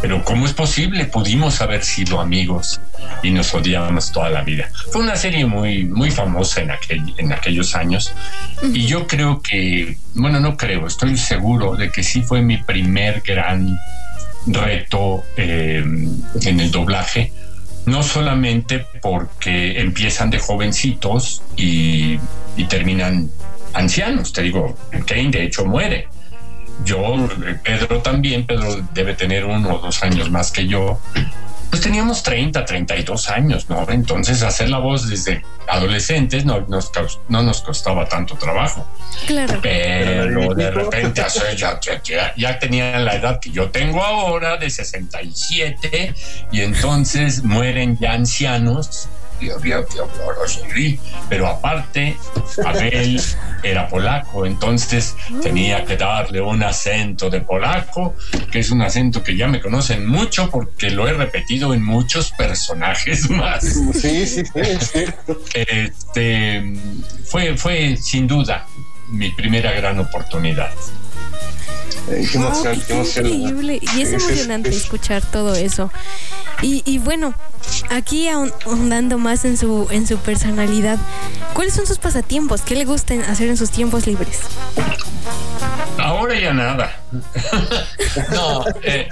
pero 0.00 0.24
¿cómo 0.24 0.46
es 0.46 0.52
posible? 0.52 1.04
Pudimos 1.06 1.60
haber 1.60 1.84
sido 1.84 2.20
amigos 2.20 2.80
y 3.22 3.30
nos 3.30 3.54
odiábamos 3.54 4.12
toda 4.12 4.30
la 4.30 4.42
vida. 4.42 4.70
Fue 4.92 5.02
una 5.02 5.16
serie 5.16 5.46
muy, 5.46 5.84
muy 5.84 6.10
famosa 6.10 6.60
en, 6.60 6.70
aquel, 6.70 7.14
en 7.16 7.32
aquellos 7.32 7.74
años 7.74 8.12
y 8.62 8.86
yo 8.86 9.06
creo 9.06 9.40
que, 9.40 9.98
bueno, 10.14 10.40
no 10.40 10.56
creo, 10.56 10.86
estoy 10.86 11.16
seguro 11.16 11.76
de 11.76 11.90
que 11.90 12.02
sí 12.02 12.22
fue 12.22 12.42
mi 12.42 12.58
primer 12.58 13.22
gran 13.22 13.78
reto 14.46 15.24
eh, 15.36 15.84
en 15.84 16.60
el 16.60 16.70
doblaje 16.70 17.32
no 17.88 18.02
solamente 18.02 18.86
porque 19.00 19.80
empiezan 19.80 20.30
de 20.30 20.38
jovencitos 20.38 21.42
y, 21.56 22.18
terminan 22.68 23.30
ancianos. 23.72 24.32
Te 24.32 24.42
digo, 24.42 24.76
Kane 25.06 25.30
de 25.30 25.44
hecho 25.44 25.64
muere. 25.64 26.08
Yo, 26.84 27.28
Pedro 27.62 28.00
también, 28.00 28.46
Pedro 28.46 28.76
debe 28.92 29.14
tener 29.14 29.44
uno 29.44 29.74
o 29.74 29.78
dos 29.78 30.02
años 30.02 30.30
más 30.30 30.50
que 30.50 30.66
yo 30.66 30.98
pues 31.70 31.82
teníamos 31.82 32.22
30, 32.22 32.64
32 32.64 33.28
años, 33.30 33.68
¿no? 33.68 33.86
Entonces 33.90 34.42
hacer 34.42 34.70
la 34.70 34.78
voz 34.78 35.08
desde 35.08 35.44
adolescentes 35.68 36.44
no 36.44 36.60
nos, 36.60 36.90
no 37.28 37.42
nos 37.42 37.60
costaba 37.60 38.08
tanto 38.08 38.36
trabajo. 38.36 38.86
Claro. 39.26 39.58
Pero 39.62 40.54
de 40.54 40.70
repente 40.70 41.22
ya, 41.56 41.78
ya, 41.80 42.34
ya 42.36 42.58
tenían 42.58 43.04
la 43.04 43.16
edad 43.16 43.38
que 43.40 43.50
yo 43.50 43.70
tengo 43.70 44.02
ahora, 44.02 44.56
de 44.56 44.70
67, 44.70 46.14
y 46.52 46.60
entonces 46.62 47.42
mueren 47.44 47.98
ya 47.98 48.12
ancianos 48.12 49.08
pero 51.28 51.46
aparte, 51.46 52.16
Abel 52.64 53.20
era 53.62 53.88
polaco, 53.88 54.46
entonces 54.46 55.16
tenía 55.42 55.84
que 55.84 55.96
darle 55.96 56.40
un 56.40 56.62
acento 56.62 57.30
de 57.30 57.40
polaco, 57.40 58.14
que 58.50 58.60
es 58.60 58.70
un 58.70 58.82
acento 58.82 59.22
que 59.22 59.36
ya 59.36 59.48
me 59.48 59.60
conocen 59.60 60.06
mucho 60.06 60.50
porque 60.50 60.90
lo 60.90 61.08
he 61.08 61.12
repetido 61.12 61.74
en 61.74 61.82
muchos 61.82 62.32
personajes 62.32 63.28
más. 63.30 63.64
Sí, 63.64 64.26
sí, 64.26 64.42
sí. 64.44 65.04
Este, 65.54 66.74
fue, 67.24 67.56
fue 67.56 67.96
sin 67.96 68.26
duda 68.26 68.66
mi 69.08 69.30
primera 69.30 69.72
gran 69.72 69.98
oportunidad. 69.98 70.70
Eh, 72.10 72.28
qué 72.30 72.38
emoción, 72.38 72.82
qué 72.86 72.92
emoción. 72.92 73.26
Increíble. 73.26 73.80
Y 73.96 74.02
es 74.02 74.12
emocionante 74.12 74.70
escuchar 74.70 75.22
todo 75.24 75.54
eso. 75.54 75.90
Y, 76.62 76.82
y 76.84 76.98
bueno, 76.98 77.34
aquí 77.90 78.28
ahondando 78.28 79.18
más 79.18 79.44
en 79.44 79.56
su, 79.56 79.86
en 79.90 80.06
su 80.06 80.16
personalidad, 80.18 80.98
¿cuáles 81.54 81.74
son 81.74 81.86
sus 81.86 81.98
pasatiempos? 81.98 82.62
¿Qué 82.62 82.74
le 82.74 82.84
gustan 82.84 83.22
hacer 83.22 83.48
en 83.48 83.56
sus 83.56 83.70
tiempos 83.70 84.06
libres? 84.06 84.40
Ahora 85.98 86.38
ya 86.38 86.52
nada. 86.52 87.00
no, 88.32 88.64
eh, 88.82 89.08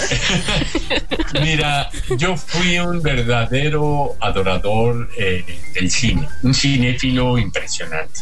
mira, 1.42 1.90
yo 2.16 2.36
fui 2.36 2.78
un 2.78 3.02
verdadero 3.02 4.16
adorador 4.20 5.08
eh, 5.18 5.44
del 5.74 5.90
cine, 5.90 6.28
un 6.42 6.54
cinéfilo 6.54 7.38
impresionante. 7.38 8.20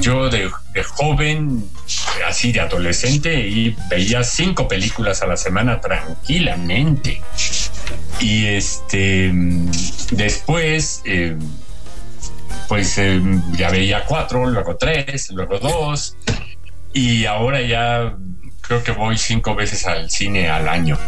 Yo 0.00 0.28
de, 0.28 0.50
joven, 0.82 1.64
así 2.26 2.52
de 2.52 2.60
adolescente, 2.60 3.48
y 3.48 3.76
veía 3.88 4.22
cinco 4.24 4.68
películas 4.68 5.22
a 5.22 5.26
la 5.26 5.36
semana 5.36 5.80
tranquilamente. 5.80 7.22
Y 8.20 8.46
este, 8.46 9.32
después, 10.12 11.02
eh, 11.04 11.36
pues 12.68 13.00
ya 13.56 13.70
veía 13.70 14.04
cuatro, 14.04 14.46
luego 14.46 14.76
tres, 14.76 15.30
luego 15.30 15.58
dos 15.58 16.16
y 16.92 17.24
ahora 17.26 17.62
ya 17.62 18.16
creo 18.60 18.82
que 18.82 18.92
voy 18.92 19.16
cinco 19.16 19.54
veces 19.54 19.86
al 19.86 20.10
cine 20.10 20.50
al 20.50 20.68
año. 20.68 20.98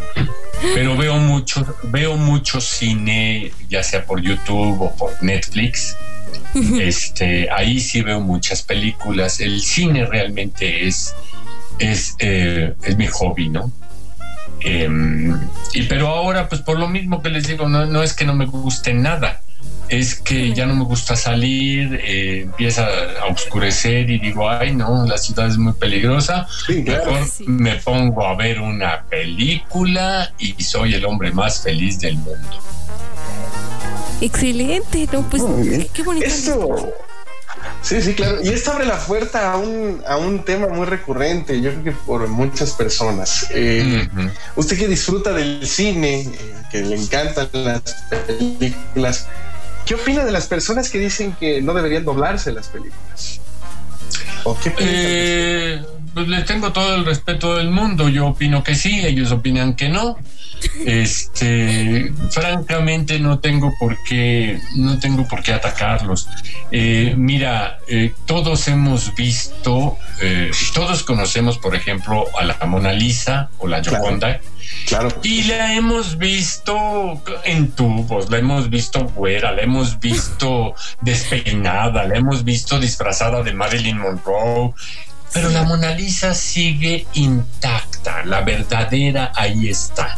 Pero 0.74 0.96
veo 0.96 1.16
mucho, 1.16 1.66
veo 1.84 2.16
mucho 2.16 2.60
cine, 2.60 3.52
ya 3.68 3.82
sea 3.82 4.04
por 4.04 4.20
YouTube 4.20 4.80
o 4.80 4.96
por 4.96 5.20
Netflix. 5.22 5.96
Este, 6.80 7.50
ahí 7.50 7.80
sí 7.80 8.02
veo 8.02 8.20
muchas 8.20 8.62
películas. 8.62 9.40
El 9.40 9.60
cine 9.60 10.06
realmente 10.06 10.86
es, 10.86 11.14
es, 11.78 12.14
eh, 12.18 12.74
es 12.82 12.96
mi 12.96 13.06
hobby, 13.06 13.48
¿no? 13.48 13.72
Em, 14.60 15.40
y 15.74 15.82
pero 15.84 16.08
ahora, 16.08 16.48
pues 16.48 16.60
por 16.60 16.78
lo 16.78 16.88
mismo 16.88 17.22
que 17.22 17.30
les 17.30 17.48
digo, 17.48 17.68
no, 17.68 17.86
no 17.86 18.02
es 18.02 18.12
que 18.12 18.24
no 18.24 18.34
me 18.34 18.46
guste 18.46 18.94
nada 18.94 19.40
es 19.88 20.14
que 20.14 20.54
ya 20.54 20.64
no 20.64 20.74
me 20.74 20.84
gusta 20.84 21.16
salir, 21.16 22.00
eh, 22.02 22.42
empieza 22.42 22.86
a 23.20 23.26
oscurecer 23.26 24.08
y 24.08 24.18
digo, 24.18 24.48
ay 24.48 24.74
no, 24.74 25.04
la 25.06 25.18
ciudad 25.18 25.46
es 25.48 25.58
muy 25.58 25.74
peligrosa. 25.74 26.46
Mejor 26.68 27.20
me 27.46 27.76
pongo 27.76 28.26
a 28.26 28.34
ver 28.34 28.60
una 28.60 29.04
película 29.04 30.32
y 30.38 30.62
soy 30.62 30.94
el 30.94 31.04
hombre 31.04 31.30
más 31.30 31.62
feliz 31.62 32.00
del 32.00 32.16
mundo. 32.16 32.58
Excelente, 34.24 35.08
no, 35.12 35.28
pues 35.28 35.42
qué, 35.92 36.02
bonito. 36.02 36.94
Sí, 37.82 38.00
sí, 38.00 38.14
claro. 38.14 38.38
Y 38.42 38.48
esto 38.48 38.72
abre 38.72 38.86
la 38.86 38.98
puerta 38.98 39.52
a 39.52 39.56
un, 39.56 40.02
a 40.06 40.16
un 40.16 40.44
tema 40.44 40.68
muy 40.68 40.86
recurrente, 40.86 41.60
yo 41.60 41.70
creo 41.72 41.84
que 41.84 41.92
por 41.92 42.26
muchas 42.28 42.72
personas. 42.72 43.48
Eh, 43.50 44.08
usted 44.56 44.78
que 44.78 44.88
disfruta 44.88 45.32
del 45.32 45.66
cine, 45.66 46.20
eh, 46.20 46.54
que 46.70 46.82
le 46.82 46.96
encantan 46.96 47.48
las 47.52 47.82
películas, 48.08 49.26
¿Qué 49.84 49.94
opina 49.94 50.24
de 50.24 50.32
las 50.32 50.46
personas 50.46 50.90
que 50.90 50.98
dicen 50.98 51.34
que 51.38 51.60
no 51.60 51.74
deberían 51.74 52.04
doblarse 52.04 52.52
las 52.52 52.68
películas? 52.68 53.40
¿O 54.44 54.58
qué 54.58 54.72
eh, 54.78 55.82
pues 56.14 56.28
le 56.28 56.42
tengo 56.42 56.72
todo 56.72 56.94
el 56.94 57.04
respeto 57.04 57.56
del 57.56 57.70
mundo. 57.70 58.08
Yo 58.08 58.26
opino 58.28 58.62
que 58.62 58.74
sí, 58.74 59.00
ellos 59.04 59.32
opinan 59.32 59.74
que 59.74 59.88
no. 59.88 60.18
Este, 60.86 62.12
francamente 62.30 63.18
no 63.18 63.38
tengo 63.38 63.74
por 63.78 63.96
qué, 64.04 64.60
no 64.76 64.98
tengo 64.98 65.26
por 65.26 65.42
qué 65.42 65.52
atacarlos. 65.52 66.28
Eh, 66.70 67.14
mira, 67.16 67.78
eh, 67.88 68.14
todos 68.26 68.68
hemos 68.68 69.14
visto, 69.14 69.96
todos 70.74 71.02
conocemos, 71.02 71.58
por 71.58 71.74
ejemplo, 71.74 72.26
a 72.38 72.44
la 72.44 72.58
Mona 72.66 72.92
Lisa 72.92 73.50
o 73.58 73.66
la 73.66 73.82
Gioconda. 73.82 74.40
Claro. 74.86 75.08
Y 75.22 75.44
la 75.44 75.74
hemos 75.74 76.18
visto 76.18 77.22
en 77.44 77.70
tubos, 77.72 78.30
la 78.30 78.38
hemos 78.38 78.68
visto 78.68 79.08
fuera, 79.08 79.52
la 79.52 79.62
hemos 79.62 80.00
visto 80.00 80.74
despeinada, 81.00 82.04
la 82.04 82.16
hemos 82.16 82.44
visto 82.44 82.78
disfrazada 82.80 83.42
de 83.42 83.52
Marilyn 83.52 83.98
Monroe. 83.98 84.72
Pero 85.32 85.48
la 85.48 85.62
Mona 85.62 85.94
Lisa 85.94 86.34
sigue 86.34 87.06
intacta, 87.14 88.24
la 88.24 88.42
verdadera 88.42 89.32
ahí 89.34 89.68
está. 89.68 90.16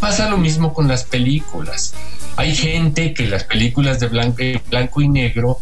Pasa 0.00 0.28
lo 0.28 0.38
mismo 0.38 0.72
con 0.72 0.86
las 0.88 1.04
películas. 1.04 1.94
Hay 2.36 2.54
gente 2.54 3.14
que 3.14 3.26
las 3.26 3.44
películas 3.44 4.00
de 4.00 4.08
blanco, 4.08 4.42
blanco 4.68 5.00
y 5.00 5.08
negro 5.08 5.58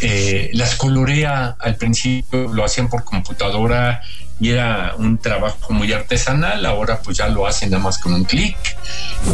eh, 0.00 0.50
las 0.52 0.74
colorea 0.74 1.56
al 1.58 1.76
principio, 1.76 2.52
lo 2.52 2.64
hacían 2.64 2.88
por 2.88 3.04
computadora 3.04 4.02
y 4.38 4.50
era 4.50 4.94
un 4.98 5.16
trabajo 5.16 5.72
muy 5.72 5.92
artesanal, 5.92 6.66
ahora 6.66 7.00
pues 7.00 7.16
ya 7.16 7.28
lo 7.28 7.46
hacen 7.46 7.70
nada 7.70 7.82
más 7.82 7.98
con 7.98 8.12
un 8.12 8.24
clic, 8.24 8.56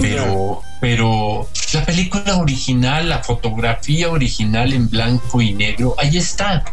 pero, 0.01 0.63
pero 0.81 1.49
la 1.75 1.85
película 1.85 2.37
original, 2.37 3.09
la 3.09 3.19
fotografía 3.19 4.11
original 4.11 4.73
en 4.73 4.89
blanco 4.89 5.43
y 5.43 5.53
negro, 5.53 5.97
ahí 5.99 6.17
está. 6.17 6.65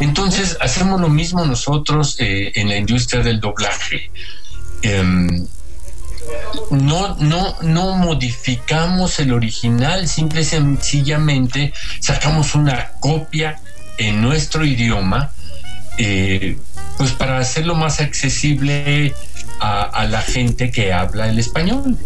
Entonces 0.00 0.56
hacemos 0.60 1.00
lo 1.00 1.08
mismo 1.08 1.44
nosotros 1.44 2.16
eh, 2.18 2.52
en 2.54 2.68
la 2.68 2.76
industria 2.76 3.22
del 3.22 3.38
doblaje. 3.38 4.10
Em, 4.82 5.46
no, 6.70 7.16
no, 7.16 7.56
no 7.62 7.96
modificamos 7.96 9.18
el 9.18 9.32
original, 9.32 10.08
simple 10.08 10.40
y 10.40 10.44
sencillamente 10.44 11.72
sacamos 12.00 12.54
una 12.54 12.92
copia 13.00 13.60
en 13.98 14.22
nuestro 14.22 14.64
idioma, 14.64 15.32
eh, 15.98 16.56
pues 16.96 17.12
para 17.12 17.38
hacerlo 17.38 17.74
más 17.74 18.00
accesible 18.00 19.14
a, 19.60 20.06
la 20.06 20.22
gente 20.22 20.70
que 20.70 20.92
habla 20.92 21.28
el 21.28 21.38
español. 21.38 21.98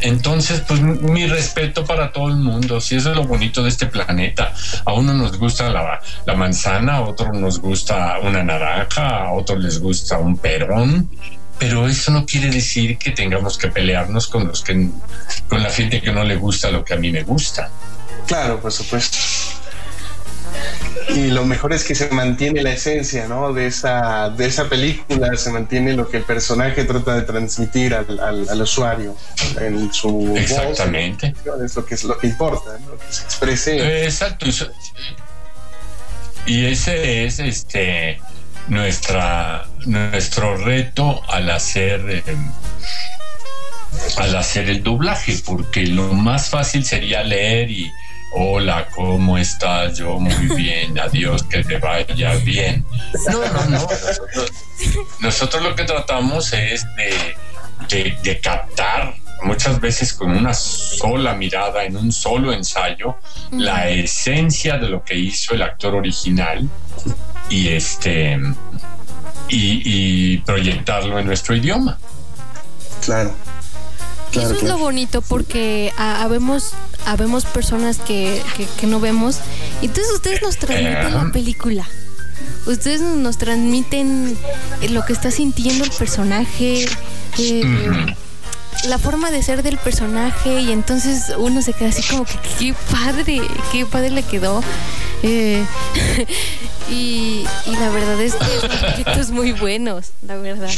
Entonces, 0.00 0.62
pues 0.66 0.80
mi 0.80 1.26
respeto 1.26 1.84
para 1.84 2.12
todo 2.12 2.28
el 2.28 2.36
mundo, 2.36 2.80
si 2.80 2.96
eso 2.96 3.10
es 3.10 3.16
lo 3.16 3.24
bonito 3.24 3.62
de 3.62 3.68
este 3.68 3.86
planeta. 3.86 4.52
A 4.84 4.92
uno 4.92 5.12
nos 5.12 5.36
gusta 5.38 5.70
la, 5.70 6.00
la 6.24 6.34
manzana, 6.34 6.96
a 6.96 7.00
otro 7.02 7.32
nos 7.32 7.60
gusta 7.60 8.18
una 8.22 8.42
naranja, 8.42 9.24
a 9.24 9.32
otro 9.32 9.56
les 9.56 9.80
gusta 9.80 10.18
un 10.18 10.36
perón 10.38 11.10
pero 11.58 11.86
eso 11.88 12.10
no 12.10 12.26
quiere 12.26 12.50
decir 12.50 12.98
que 12.98 13.12
tengamos 13.12 13.56
que 13.56 13.68
pelearnos 13.68 14.26
con 14.26 14.46
los 14.46 14.62
que 14.62 14.90
con 15.48 15.62
la 15.62 15.70
gente 15.70 16.02
que 16.02 16.12
no 16.12 16.22
le 16.24 16.36
gusta 16.36 16.70
lo 16.70 16.84
que 16.84 16.94
a 16.94 16.96
mí 16.96 17.10
me 17.10 17.22
gusta. 17.22 17.70
Claro, 18.26 18.60
por 18.60 18.72
supuesto. 18.72 19.16
Y 21.08 21.30
lo 21.30 21.44
mejor 21.44 21.72
es 21.72 21.84
que 21.84 21.94
se 21.94 22.08
mantiene 22.10 22.62
la 22.62 22.72
esencia, 22.72 23.28
¿no? 23.28 23.52
De 23.52 23.66
esa, 23.66 24.30
de 24.30 24.46
esa 24.46 24.68
película, 24.68 25.36
se 25.36 25.50
mantiene 25.50 25.92
lo 25.92 26.08
que 26.08 26.18
el 26.18 26.24
personaje 26.24 26.84
trata 26.84 27.14
de 27.14 27.22
transmitir 27.22 27.94
al, 27.94 28.18
al, 28.20 28.60
usuario 28.60 29.16
en 29.60 29.92
su 29.92 30.34
Exactamente. 30.36 31.34
es 31.64 31.76
lo 31.76 31.86
que 31.86 31.94
es 31.94 32.04
lo 32.04 32.18
que 32.18 32.26
importa, 32.26 32.70
¿no? 32.84 32.98
Que 32.98 33.12
se 33.12 33.22
exprese. 33.22 34.04
Exacto. 34.04 34.46
Y 36.46 36.66
ese 36.66 37.24
es 37.24 37.38
este 37.38 38.20
nuestra, 38.68 39.66
nuestro 39.84 40.56
reto 40.56 41.22
al 41.28 41.50
hacer, 41.50 42.00
eh, 42.08 42.36
al 44.16 44.36
hacer 44.36 44.68
el 44.68 44.82
doblaje, 44.82 45.36
porque 45.44 45.86
lo 45.86 46.12
más 46.12 46.48
fácil 46.50 46.84
sería 46.84 47.22
leer 47.22 47.70
y 47.70 47.92
hola, 48.32 48.88
¿cómo 48.94 49.38
estás? 49.38 49.98
Yo 49.98 50.18
muy 50.18 50.46
bien, 50.56 50.98
adiós, 50.98 51.42
que 51.44 51.64
te 51.64 51.78
vaya 51.78 52.34
bien. 52.36 52.84
No, 53.30 53.40
no, 53.40 53.64
no. 53.66 53.88
Nosotros, 55.20 55.62
lo 55.62 55.74
que 55.74 55.84
tratamos 55.84 56.52
es 56.52 56.86
de, 56.96 58.14
de, 58.22 58.40
captar 58.40 59.14
muchas 59.42 59.80
veces 59.80 60.12
con 60.12 60.30
una 60.30 60.54
sola 60.54 61.34
mirada, 61.34 61.84
en 61.84 61.96
un 61.96 62.12
solo 62.12 62.52
ensayo, 62.52 63.16
la 63.52 63.88
esencia 63.88 64.78
de 64.78 64.88
lo 64.88 65.02
que 65.02 65.14
hizo 65.14 65.54
el 65.54 65.62
actor 65.62 65.94
original 65.94 66.68
y 67.48 67.68
este 67.68 68.38
y, 69.48 70.38
proyectarlo 70.38 71.18
en 71.18 71.26
nuestro 71.26 71.54
idioma. 71.54 71.98
Claro. 73.04 73.34
Eso 74.32 74.54
es 74.54 74.62
lo 74.64 74.78
bonito 74.78 75.22
porque 75.22 75.92
habemos, 75.96 76.72
habemos 77.06 77.44
personas 77.44 77.98
que, 77.98 78.42
no 78.82 79.00
vemos. 79.00 79.38
Y 79.80 79.86
entonces 79.86 80.12
ustedes 80.12 80.42
nos 80.42 80.56
transmiten 80.56 81.14
la 81.14 81.32
película. 81.32 81.86
Ustedes 82.66 83.00
nos 83.00 83.38
transmiten 83.38 84.36
lo 84.90 85.04
que 85.04 85.12
está 85.12 85.30
sintiendo 85.30 85.84
el 85.84 85.90
personaje. 85.90 86.86
Eh, 87.38 87.62
la 88.84 88.98
forma 88.98 89.30
de 89.30 89.42
ser 89.42 89.62
del 89.62 89.78
personaje 89.78 90.60
y 90.60 90.70
entonces 90.70 91.32
uno 91.38 91.62
se 91.62 91.72
queda 91.72 91.88
así 91.88 92.02
como 92.02 92.24
que 92.24 92.38
qué 92.58 92.74
padre, 92.90 93.40
qué 93.72 93.86
padre 93.86 94.10
le 94.10 94.22
quedó. 94.22 94.62
Eh, 95.22 95.64
y, 96.90 97.44
la 97.66 97.90
verdad 97.90 98.20
es 98.20 98.34
que 98.34 98.60
son 98.60 98.70
proyectos 98.80 99.30
muy 99.30 99.52
buenos, 99.52 100.10
la 100.26 100.36
verdad. 100.36 100.70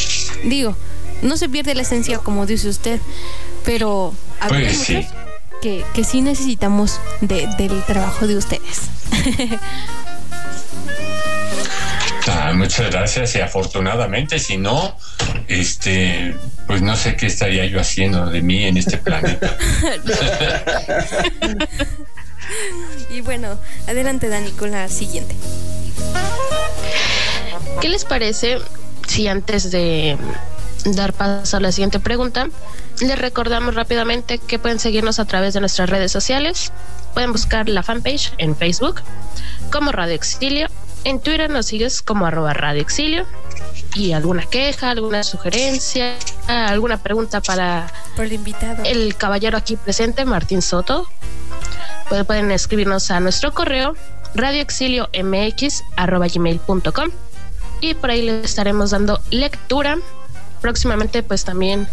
Digo, 0.44 0.76
no 1.22 1.36
se 1.36 1.48
pierde 1.48 1.74
la 1.74 1.82
esencia 1.82 2.18
como 2.18 2.46
dice 2.46 2.68
usted, 2.68 3.00
pero 3.64 4.14
a 4.40 4.48
pues 4.48 4.88
que, 5.60 5.84
que 5.92 6.04
sí 6.04 6.20
necesitamos 6.20 7.00
del 7.20 7.82
trabajo 7.84 8.26
de 8.26 8.36
ustedes. 8.36 8.82
muchas 12.54 12.90
gracias 12.90 13.34
y 13.36 13.40
afortunadamente, 13.40 14.38
si 14.38 14.56
no, 14.56 14.96
este, 15.46 16.34
pues 16.66 16.82
no 16.82 16.96
sé 16.96 17.16
qué 17.16 17.26
estaría 17.26 17.64
yo 17.66 17.80
haciendo 17.80 18.26
de 18.26 18.42
mí 18.42 18.64
en 18.64 18.76
este 18.76 18.98
planeta. 18.98 19.56
y 23.10 23.20
bueno, 23.20 23.58
adelante 23.86 24.28
Dani 24.28 24.50
con 24.52 24.72
la 24.72 24.88
siguiente. 24.88 25.34
¿Qué 27.80 27.88
les 27.88 28.04
parece 28.04 28.58
si 29.06 29.28
antes 29.28 29.70
de 29.70 30.16
dar 30.84 31.12
paso 31.12 31.56
a 31.56 31.60
la 31.60 31.72
siguiente 31.72 32.00
pregunta, 32.00 32.48
les 33.00 33.18
recordamos 33.18 33.74
rápidamente 33.74 34.38
que 34.38 34.58
pueden 34.58 34.78
seguirnos 34.78 35.18
a 35.18 35.24
través 35.24 35.54
de 35.54 35.60
nuestras 35.60 35.90
redes 35.90 36.12
sociales. 36.12 36.72
Pueden 37.14 37.32
buscar 37.32 37.68
la 37.68 37.82
fanpage 37.82 38.32
en 38.38 38.56
Facebook 38.56 39.02
como 39.70 39.92
Radio 39.92 40.14
Exilio. 40.14 40.68
En 41.04 41.20
Twitter 41.20 41.50
nos 41.50 41.66
sigues 41.66 42.02
como 42.02 42.26
arroba 42.26 42.54
Radio 42.54 42.82
Exilio. 42.82 43.24
Y 43.94 44.12
alguna 44.12 44.42
queja, 44.42 44.90
alguna 44.90 45.22
sugerencia, 45.22 46.16
alguna 46.46 47.02
pregunta 47.02 47.40
para 47.40 47.90
el 48.18 48.32
invitado. 48.32 48.82
El 48.84 49.16
caballero 49.16 49.56
aquí 49.56 49.76
presente, 49.76 50.24
Martín 50.24 50.62
Soto. 50.62 51.06
Pues 52.08 52.24
pueden 52.24 52.50
escribirnos 52.50 53.10
a 53.10 53.20
nuestro 53.20 53.52
correo 53.52 53.94
radioexiliomx.com 54.34 57.10
y 57.80 57.94
por 57.94 58.10
ahí 58.10 58.22
les 58.22 58.44
estaremos 58.44 58.90
dando 58.90 59.20
lectura. 59.30 59.98
Próximamente 60.60 61.22
pues 61.22 61.44
también 61.44 61.88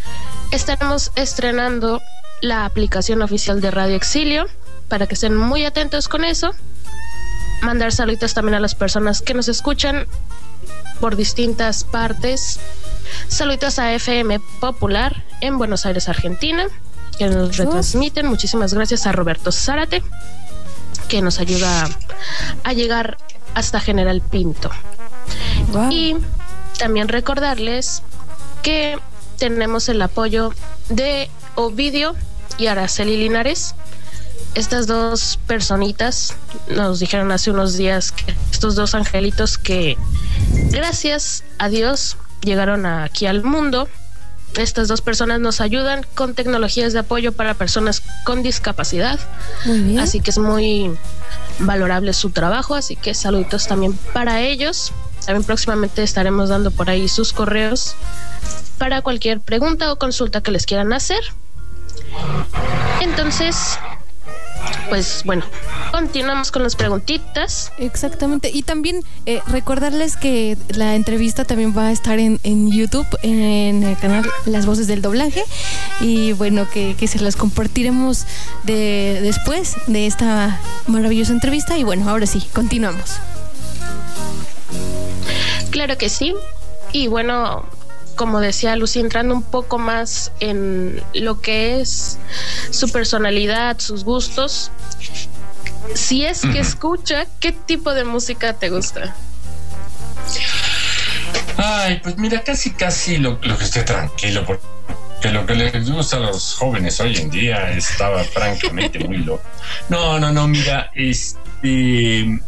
estaremos 0.52 1.12
estrenando 1.16 2.02
la 2.42 2.66
aplicación 2.66 3.22
oficial 3.22 3.62
de 3.62 3.72
Radio 3.72 3.96
Exilio 3.96 4.46
para 4.88 5.08
que 5.08 5.16
estén 5.16 5.36
muy 5.36 5.66
atentos 5.66 6.08
con 6.08 6.24
eso. 6.24 6.52
Mandar 7.62 7.92
saludos 7.92 8.34
también 8.34 8.56
a 8.56 8.60
las 8.60 8.76
personas 8.76 9.22
que 9.22 9.34
nos 9.34 9.48
escuchan 9.48 10.08
por 11.00 11.16
distintas 11.16 11.84
partes. 11.84 12.60
Saludos 13.28 13.80
a 13.80 13.94
FM 13.94 14.40
Popular 14.60 15.24
en 15.42 15.58
Buenos 15.58 15.86
Aires, 15.86 16.10
Argentina, 16.10 16.68
que 17.18 17.28
nos 17.28 17.58
retransmiten. 17.58 18.28
Muchísimas 18.28 18.74
gracias 18.74 19.08
a 19.08 19.12
Roberto 19.12 19.52
Zárate, 19.52 20.04
que 21.08 21.22
nos 21.22 21.40
ayuda 21.40 21.90
a 22.64 22.74
llegar 22.74 23.18
hasta 23.54 23.80
General 23.80 24.22
Pinto. 24.22 24.70
Y 25.90 26.16
también 26.78 27.08
recordarles 27.08 28.04
que 28.66 28.98
tenemos 29.38 29.90
el 29.90 30.02
apoyo 30.02 30.52
de 30.90 31.30
Ovidio 31.54 32.16
y 32.58 32.66
Araceli 32.66 33.16
Linares. 33.16 33.76
Estas 34.56 34.88
dos 34.88 35.38
personitas 35.46 36.34
nos 36.76 37.00
dijeron 37.00 37.32
hace 37.32 37.52
unos 37.52 37.78
días 37.78 38.12
que 38.12 38.34
estos 38.52 38.74
dos 38.74 38.96
angelitos 38.96 39.60
que 39.60 39.98
gracias 40.72 41.44
a 41.60 41.70
Dios 41.70 42.18
llegaron 42.42 42.88
aquí 42.88 43.28
al 43.28 43.44
mundo. 43.44 43.88
Estas 44.56 44.88
dos 44.88 45.02
personas 45.02 45.40
nos 45.40 45.62
ayudan 45.62 46.04
con 46.16 46.34
tecnologías 46.34 46.92
de 46.92 47.00
apoyo 47.00 47.34
para 47.34 47.54
personas 47.54 48.02
con 48.24 48.42
discapacidad. 48.42 49.20
Así 50.00 50.22
que 50.22 50.32
es 50.32 50.40
muy 50.40 50.90
valorable 51.60 52.14
su 52.14 52.32
trabajo, 52.32 52.74
así 52.74 52.96
que 52.96 53.14
saluditos 53.14 53.68
también 53.68 53.94
para 54.12 54.42
ellos. 54.42 54.92
También 55.26 55.44
próximamente 55.44 56.04
estaremos 56.04 56.50
dando 56.50 56.72
por 56.72 56.90
ahí 56.90 57.08
sus 57.08 57.34
correos 57.34 57.96
para 58.78 59.02
cualquier 59.02 59.40
pregunta 59.42 59.92
o 59.92 59.98
consulta 59.98 60.42
que 60.42 60.52
les 60.52 60.66
quieran 60.66 60.94
hacer. 60.94 61.22
Entonces, 63.02 63.80
pues 64.90 65.24
bueno, 65.26 65.44
continuamos 65.92 66.52
con 66.52 66.64
las 66.64 66.76
preguntitas. 66.76 67.72
Exactamente. 67.78 68.52
Y 68.54 68.64
también 68.64 69.04
eh, 69.26 69.42
recordarles 69.48 70.16
que 70.18 70.58
la 70.70 70.96
entrevista 70.96 71.46
también 71.46 71.76
va 71.76 71.88
a 71.88 71.92
estar 71.92 72.20
en, 72.20 72.40
en, 72.44 72.72
YouTube, 72.72 73.08
en 73.24 73.84
el 73.84 73.98
canal 73.98 74.26
Las 74.46 74.66
Voces 74.66 74.88
del 74.88 75.02
Doblaje. 75.02 75.44
Y 76.02 76.34
bueno, 76.34 76.68
que, 76.70 76.96
que 76.98 77.08
se 77.08 77.20
las 77.20 77.36
compartiremos 77.36 78.26
de, 78.64 79.20
después 79.22 79.76
de 79.88 80.08
esta 80.08 80.60
maravillosa 80.88 81.34
entrevista. 81.34 81.78
Y 81.78 81.84
bueno, 81.84 82.10
ahora 82.10 82.26
sí, 82.26 82.48
continuamos. 82.54 83.20
Claro 85.76 85.98
que 85.98 86.08
sí. 86.08 86.34
Y 86.94 87.08
bueno, 87.08 87.68
como 88.16 88.40
decía 88.40 88.78
Lucy, 88.78 89.02
entrando 89.02 89.36
un 89.36 89.44
poco 89.44 89.78
más 89.78 90.32
en 90.40 91.04
lo 91.14 91.42
que 91.42 91.82
es 91.82 92.18
su 92.70 92.90
personalidad, 92.90 93.78
sus 93.80 94.06
gustos. 94.06 94.72
Si 95.94 96.26
es 96.26 96.44
que 96.44 96.60
escucha, 96.60 97.26
¿qué 97.42 97.52
tipo 97.52 97.94
de 97.94 98.06
música 98.06 98.54
te 98.54 98.70
gusta? 98.70 99.14
Ay, 101.58 102.00
pues 102.02 102.18
mira, 102.18 102.42
casi 102.42 102.72
casi 102.72 103.18
lo, 103.18 103.38
que 103.42 103.52
esté 103.52 103.84
tranquilo, 103.84 104.46
porque 104.46 105.30
lo 105.30 105.46
que 105.46 105.56
les 105.56 105.92
gusta 105.92 106.16
a 106.16 106.20
los 106.22 106.54
jóvenes 106.54 107.02
hoy 107.02 107.18
en 107.18 107.30
día 107.30 107.72
estaba 107.72 108.24
francamente 108.24 109.00
muy 109.00 109.18
loco. 109.18 109.44
No, 109.90 110.22
no, 110.22 110.32
no, 110.32 110.48
mira, 110.48 110.90
este, 110.96 112.40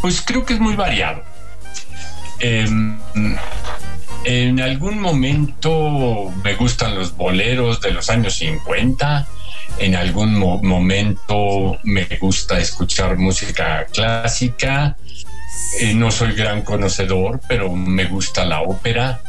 pues 0.00 0.22
creo 0.24 0.46
que 0.46 0.54
es 0.54 0.60
muy 0.60 0.76
variado. 0.76 1.27
Em, 2.40 2.98
en 4.24 4.60
algún 4.60 5.00
momento 5.00 6.32
me 6.44 6.54
gustan 6.54 6.94
los 6.94 7.16
boleros 7.16 7.80
de 7.80 7.92
los 7.92 8.10
años 8.10 8.34
50. 8.34 9.26
En 9.78 9.94
algún 9.94 10.38
momento 10.38 11.78
me 11.84 12.04
gusta 12.20 12.58
escuchar 12.58 13.16
música 13.16 13.86
clásica. 13.92 14.96
Eh, 15.80 15.94
no 15.94 16.10
soy 16.10 16.32
gran 16.32 16.62
conocedor, 16.62 17.40
pero 17.48 17.72
me 17.72 18.04
gusta 18.04 18.44
la 18.44 18.62
ópera. 18.62 19.20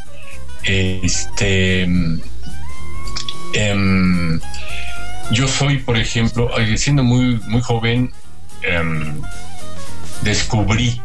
Este. 0.64 1.84
Em, 3.54 4.40
yo 5.32 5.48
soy, 5.48 5.78
por 5.78 5.98
ejemplo, 5.98 6.58
eh, 6.60 6.78
siendo 6.78 7.04
muy, 7.04 7.40
muy 7.48 7.62
joven, 7.62 8.12
em, 8.64 9.22
descubrí 10.22 11.02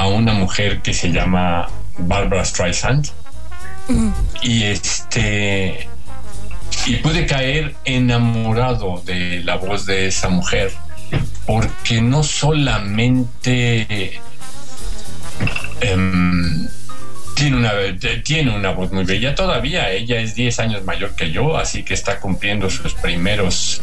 a 0.00 0.06
una 0.08 0.32
mujer 0.32 0.80
que 0.80 0.94
se 0.94 1.12
llama 1.12 1.68
Barbara 1.98 2.42
Streisand. 2.42 3.06
Y 4.40 4.62
este. 4.62 5.86
Y 6.86 6.96
pude 6.96 7.26
caer 7.26 7.74
enamorado 7.84 9.02
de 9.04 9.42
la 9.44 9.56
voz 9.56 9.84
de 9.84 10.06
esa 10.06 10.30
mujer, 10.30 10.72
porque 11.44 12.00
no 12.00 12.22
solamente 12.22 14.18
em, 15.82 16.66
tiene, 17.34 17.56
una, 17.56 17.72
tiene 18.24 18.56
una 18.56 18.70
voz 18.70 18.92
muy 18.92 19.04
bella 19.04 19.34
todavía, 19.34 19.90
ella 19.90 20.20
es 20.20 20.34
10 20.34 20.60
años 20.60 20.84
mayor 20.84 21.14
que 21.14 21.30
yo, 21.30 21.58
así 21.58 21.82
que 21.82 21.92
está 21.92 22.20
cumpliendo 22.20 22.70
sus 22.70 22.94
primeros 22.94 23.82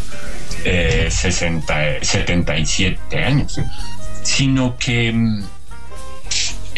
60, 0.63 1.87
eh, 1.87 1.99
77 2.01 3.23
años, 3.23 3.61
sino 4.23 4.77
que 4.77 5.09
em, 5.09 5.43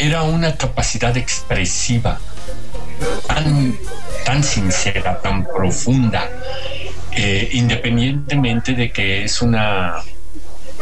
era 0.00 0.22
una 0.22 0.56
capacidad 0.56 1.14
expresiva 1.16 2.18
tan, 3.26 3.76
tan 4.24 4.42
sincera, 4.42 5.20
tan 5.20 5.44
profunda, 5.44 6.26
eh, 7.12 7.50
independientemente 7.52 8.72
de 8.72 8.90
que 8.90 9.24
es 9.24 9.42
una, 9.42 9.96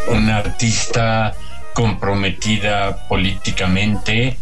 una 0.08 0.36
artista 0.36 1.34
comprometida 1.74 3.08
políticamente. 3.08 4.38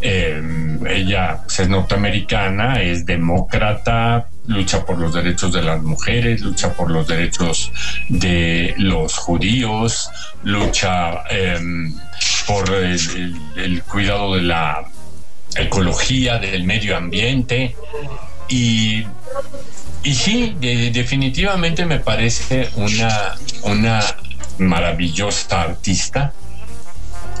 Eh, 0.00 0.42
ella 0.88 1.38
pues, 1.44 1.60
es 1.60 1.68
norteamericana, 1.68 2.82
es 2.82 3.06
demócrata, 3.06 4.28
lucha 4.46 4.84
por 4.84 4.98
los 4.98 5.14
derechos 5.14 5.52
de 5.52 5.62
las 5.62 5.82
mujeres, 5.82 6.40
lucha 6.40 6.72
por 6.72 6.90
los 6.90 7.06
derechos 7.06 7.72
de 8.08 8.74
los 8.78 9.16
judíos, 9.16 10.10
lucha 10.42 11.22
em, 11.30 11.94
por 12.46 12.72
el, 12.72 13.82
cuidado 13.88 14.36
de 14.36 14.42
la 14.42 14.88
ecología, 15.56 16.38
del 16.38 16.64
medio 16.64 16.96
ambiente. 16.96 17.76
Y, 18.48 19.04
y 20.02 20.14
sí, 20.14 20.56
definitivamente 20.60 21.84
me 21.84 21.98
parece 21.98 22.70
una, 22.76 23.34
una 23.62 24.00
maravillosa 24.58 25.62
artista 25.62 26.32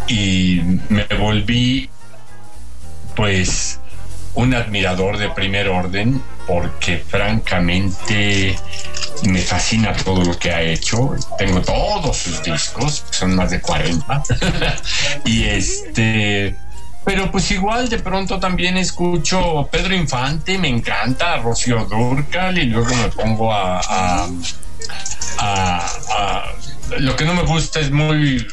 y 0.08 0.60
me 0.88 1.04
volví 1.18 1.88
pues 3.14 3.80
un 4.36 4.54
admirador 4.54 5.18
de 5.18 5.30
primer 5.30 5.68
orden 5.68 6.22
porque 6.46 6.98
francamente 6.98 8.56
me 9.24 9.40
fascina 9.40 9.92
todo 9.92 10.22
lo 10.22 10.38
que 10.38 10.52
ha 10.52 10.62
hecho. 10.62 11.14
Tengo 11.38 11.60
todos 11.62 12.16
sus 12.16 12.42
discos, 12.42 13.04
son 13.10 13.34
más 13.34 13.50
de 13.50 13.60
40. 13.60 14.22
y 15.24 15.44
este, 15.44 16.54
pero 17.04 17.30
pues 17.30 17.50
igual 17.50 17.88
de 17.88 17.98
pronto 17.98 18.38
también 18.38 18.76
escucho 18.76 19.68
Pedro 19.72 19.94
Infante, 19.94 20.58
me 20.58 20.68
encanta, 20.68 21.38
Rocío 21.38 21.84
Durcal 21.86 22.58
y 22.58 22.64
luego 22.64 22.94
me 22.94 23.08
pongo 23.08 23.52
a, 23.52 23.80
a, 23.80 24.28
a, 25.38 25.86
a 26.10 26.54
lo 26.98 27.16
que 27.16 27.24
no 27.24 27.34
me 27.34 27.42
gusta 27.42 27.80
es 27.80 27.90
muy 27.90 28.46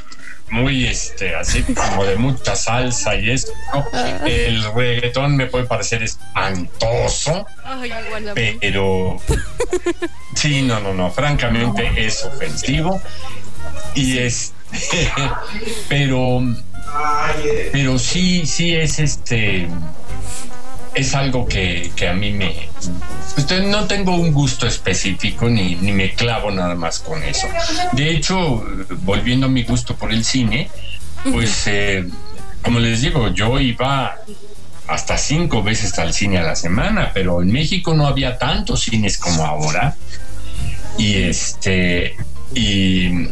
muy, 0.54 0.86
este, 0.86 1.36
así 1.36 1.64
como 1.64 2.06
de 2.06 2.16
mucha 2.16 2.56
salsa 2.56 3.16
y 3.16 3.32
esto. 3.32 3.52
¿no? 3.74 3.88
El 4.26 4.64
reggaetón 4.74 5.36
me 5.36 5.48
puede 5.48 5.66
parecer 5.66 6.04
espantoso, 6.04 7.48
pero 8.36 9.20
sí, 10.36 10.62
no, 10.62 10.80
no, 10.80 10.94
no, 10.94 11.10
francamente 11.10 12.06
es 12.06 12.24
ofensivo 12.24 13.02
y 13.96 14.20
es, 14.20 14.54
pero, 15.90 16.42
pero 17.72 17.98
sí, 17.98 18.46
sí 18.46 18.76
es 18.76 19.00
este 19.00 19.68
es 20.94 21.16
algo 21.16 21.46
que, 21.48 21.92
a 22.10 22.14
mí 22.14 22.32
me... 22.32 22.70
Usted 23.38 23.64
no 23.64 23.86
tengo 23.86 24.16
un 24.16 24.32
gusto 24.32 24.68
específico 24.68 25.50
ni, 25.50 25.76
ni, 25.76 25.92
me 25.92 26.14
clavo 26.14 26.52
nada 26.52 26.76
más 26.76 27.00
con 27.00 27.24
eso. 27.24 27.48
De 27.94 28.12
hecho, 28.12 28.64
volviendo 29.02 29.48
a 29.48 29.50
mi 29.50 29.64
gusto 29.64 29.96
por 29.96 30.12
el 30.12 30.24
cine, 30.24 30.70
pues 31.32 31.64
eh, 31.68 32.08
como 32.62 32.80
les 32.80 33.02
digo, 33.02 33.30
yo 33.30 33.60
iba 33.60 34.18
hasta 34.88 35.18
cinco 35.18 35.64
veces 35.64 35.98
al 35.98 36.14
cine 36.14 36.40
a 36.40 36.44
la 36.44 36.56
semana, 36.56 37.12
pero 37.14 37.42
en 37.42 37.52
México 37.52 37.94
no 37.94 38.06
había 38.06 38.38
tantos 38.38 38.84
cines 38.84 39.18
como 39.18 39.46
ahora. 39.46 39.96
Y 40.98 41.24
este... 41.24 42.16
Y 42.56 43.30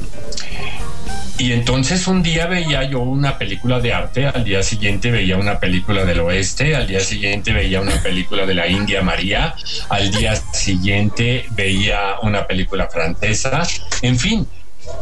y 1.42 1.54
entonces 1.54 2.06
un 2.06 2.22
día 2.22 2.46
veía 2.46 2.84
yo 2.84 3.00
una 3.00 3.40
película 3.40 3.80
de 3.80 3.92
arte, 3.92 4.28
al 4.28 4.44
día 4.44 4.62
siguiente 4.62 5.10
veía 5.10 5.38
una 5.38 5.60
película 5.60 6.06
del 6.06 6.20
oeste, 6.20 6.76
al 6.76 6.86
día 6.86 7.00
siguiente 7.00 7.52
veía 7.52 7.82
una 7.82 8.00
película 8.04 8.46
de 8.46 8.54
la 8.54 8.68
India 8.68 9.02
María, 9.02 9.56
al 9.90 10.12
día 10.12 10.36
siguiente 10.36 11.46
veía 11.50 12.20
una 12.22 12.46
película 12.46 12.88
francesa, 12.90 13.64
en 14.04 14.20
fin, 14.20 14.48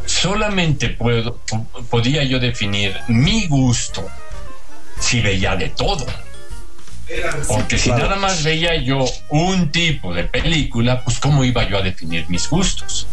solamente 0.06 0.88
puedo, 0.88 1.42
podía 1.90 2.24
yo 2.24 2.40
definir 2.40 2.96
mi 3.10 3.48
gusto 3.48 4.08
si 4.98 5.20
veía 5.20 5.58
de 5.58 5.70
todo. 5.70 6.06
Porque 7.50 7.78
si 7.78 7.90
nada 7.90 8.16
más 8.16 8.44
veía 8.44 8.78
yo 8.78 9.04
un 9.28 9.72
tipo 9.74 10.14
de 10.14 10.24
película, 10.24 11.04
pues 11.04 11.20
cómo 11.20 11.44
iba 11.44 11.68
yo 11.68 11.80
a 11.80 11.82
definir 11.82 12.30
mis 12.30 12.50
gustos. 12.50 13.08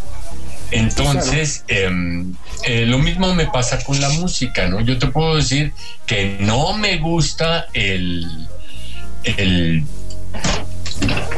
Entonces, 0.71 1.63
em, 1.67 2.33
eh, 2.63 2.85
lo 2.85 2.99
mismo 2.99 3.33
me 3.33 3.47
pasa 3.47 3.83
con 3.83 3.99
la 4.01 4.09
música, 4.09 4.67
¿no? 4.67 4.81
Yo 4.81 4.97
te 4.97 5.07
puedo 5.07 5.35
decir 5.35 5.73
que 6.05 6.37
no 6.39 6.77
me 6.77 6.97
gusta 6.97 7.67
el, 7.73 8.47
el, 9.23 9.85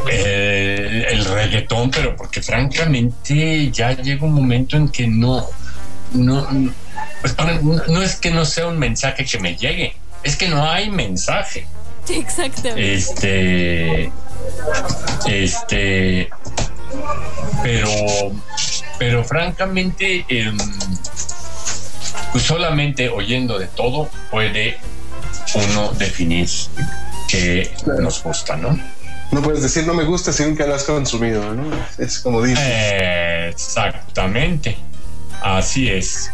el, 0.08 1.24
reggaetón, 1.24 1.90
pero 1.90 2.16
porque 2.16 2.42
francamente 2.42 3.70
ya 3.70 3.92
llega 3.92 4.26
un 4.26 4.34
momento 4.34 4.76
en 4.76 4.88
que 4.88 5.06
no, 5.06 5.46
no, 6.12 6.48
pues, 7.20 7.36
no 7.88 8.02
es 8.02 8.16
que 8.16 8.30
no 8.30 8.44
sea 8.44 8.66
un 8.66 8.78
mensaje 8.78 9.24
que 9.24 9.38
me 9.38 9.56
llegue, 9.56 9.94
es 10.24 10.36
que 10.36 10.48
no 10.48 10.68
hay 10.68 10.90
mensaje. 10.90 11.66
Exactamente. 12.08 12.94
Este, 12.94 14.12
este, 15.26 16.28
pero 17.62 17.88
pero 19.00 19.24
francamente, 19.24 20.26
em, 20.28 20.58
pues 22.32 22.44
solamente 22.44 23.08
oyendo 23.08 23.58
de 23.58 23.66
todo 23.66 24.10
puede 24.30 24.76
uno 25.54 25.90
definir 25.94 26.46
que 27.26 27.70
nos 27.98 28.22
gusta, 28.22 28.58
¿no? 28.58 28.78
No 29.32 29.40
puedes 29.40 29.62
decir 29.62 29.86
no 29.86 29.94
me 29.94 30.04
gusta 30.04 30.34
si 30.34 30.42
nunca 30.42 30.66
lo 30.66 30.74
has 30.74 30.84
consumido, 30.84 31.54
¿no? 31.54 31.64
Es 31.96 32.18
como 32.18 32.42
dices. 32.42 32.62
exactamente. 33.48 34.76
Así 35.40 35.88
es. 35.88 36.30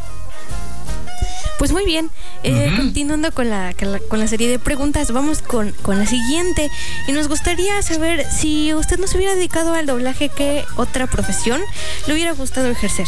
Pues 1.59 1.73
muy 1.73 1.87
bien, 1.87 2.11
eh, 2.43 2.71
continuando 2.77 3.33
con 3.33 3.49
la, 3.49 3.75
con 4.09 4.21
la, 4.21 4.27
serie 4.29 4.49
de 4.49 4.59
preguntas, 4.59 5.11
vamos 5.11 5.41
con, 5.41 5.73
con, 5.83 5.99
la 5.99 6.07
siguiente. 6.07 6.71
Y 7.09 7.13
nos 7.13 7.29
gustaría 7.29 7.81
saber 7.83 8.27
si 8.31 8.75
usted 8.75 8.99
no 8.99 9.07
se 9.07 9.17
hubiera 9.17 9.35
dedicado 9.35 9.73
al 9.73 9.87
doblaje, 9.87 10.29
¿qué 10.29 10.65
otra 10.77 11.07
profesión 11.07 11.61
le 12.07 12.13
hubiera 12.13 12.33
gustado 12.33 12.69
ejercer? 12.69 13.07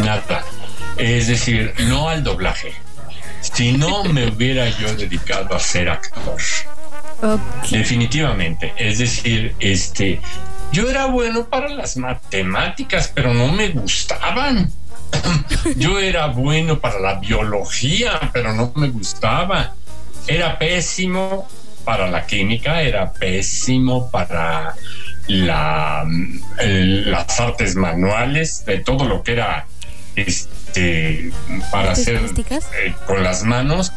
Nada. 0.00 0.44
Es 0.98 1.28
decir, 1.28 1.72
no 1.88 2.10
al 2.10 2.22
doblaje. 2.22 2.74
Si 3.40 3.72
no 3.72 4.04
me 4.04 4.28
hubiera 4.28 4.68
yo 4.68 4.94
dedicado 4.94 5.54
a 5.54 5.58
ser 5.58 5.88
actor. 5.88 6.36
Definitivamente. 7.70 8.74
Es 8.76 8.98
decir, 8.98 9.54
este, 9.58 10.20
yo 10.72 10.88
era 10.88 11.06
bueno 11.06 11.48
para 11.48 11.68
las 11.68 11.96
matemáticas, 11.96 13.10
pero 13.14 13.32
no 13.34 13.48
me 13.48 13.68
gustaban. 13.68 14.70
Yo 15.76 15.98
era 15.98 16.26
bueno 16.26 16.78
para 16.78 16.98
la 17.00 17.14
biología, 17.14 18.18
pero 18.32 18.52
no 18.52 18.72
me 18.76 18.88
gustaba. 18.88 19.74
Era 20.26 20.58
pésimo 20.58 21.48
para 21.84 22.08
la 22.08 22.26
química, 22.26 22.82
era 22.82 23.12
pésimo 23.12 24.10
para 24.10 24.74
la, 25.26 26.04
las 26.58 27.40
artes 27.40 27.76
manuales, 27.76 28.64
de 28.64 28.78
todo 28.78 29.06
lo 29.06 29.22
que 29.22 29.32
era 29.32 29.66
este 30.16 31.32
para 31.70 31.92
hacer 31.92 32.16
eh, 32.16 32.94
con 33.06 33.22
las 33.22 33.44
manos 33.44 33.92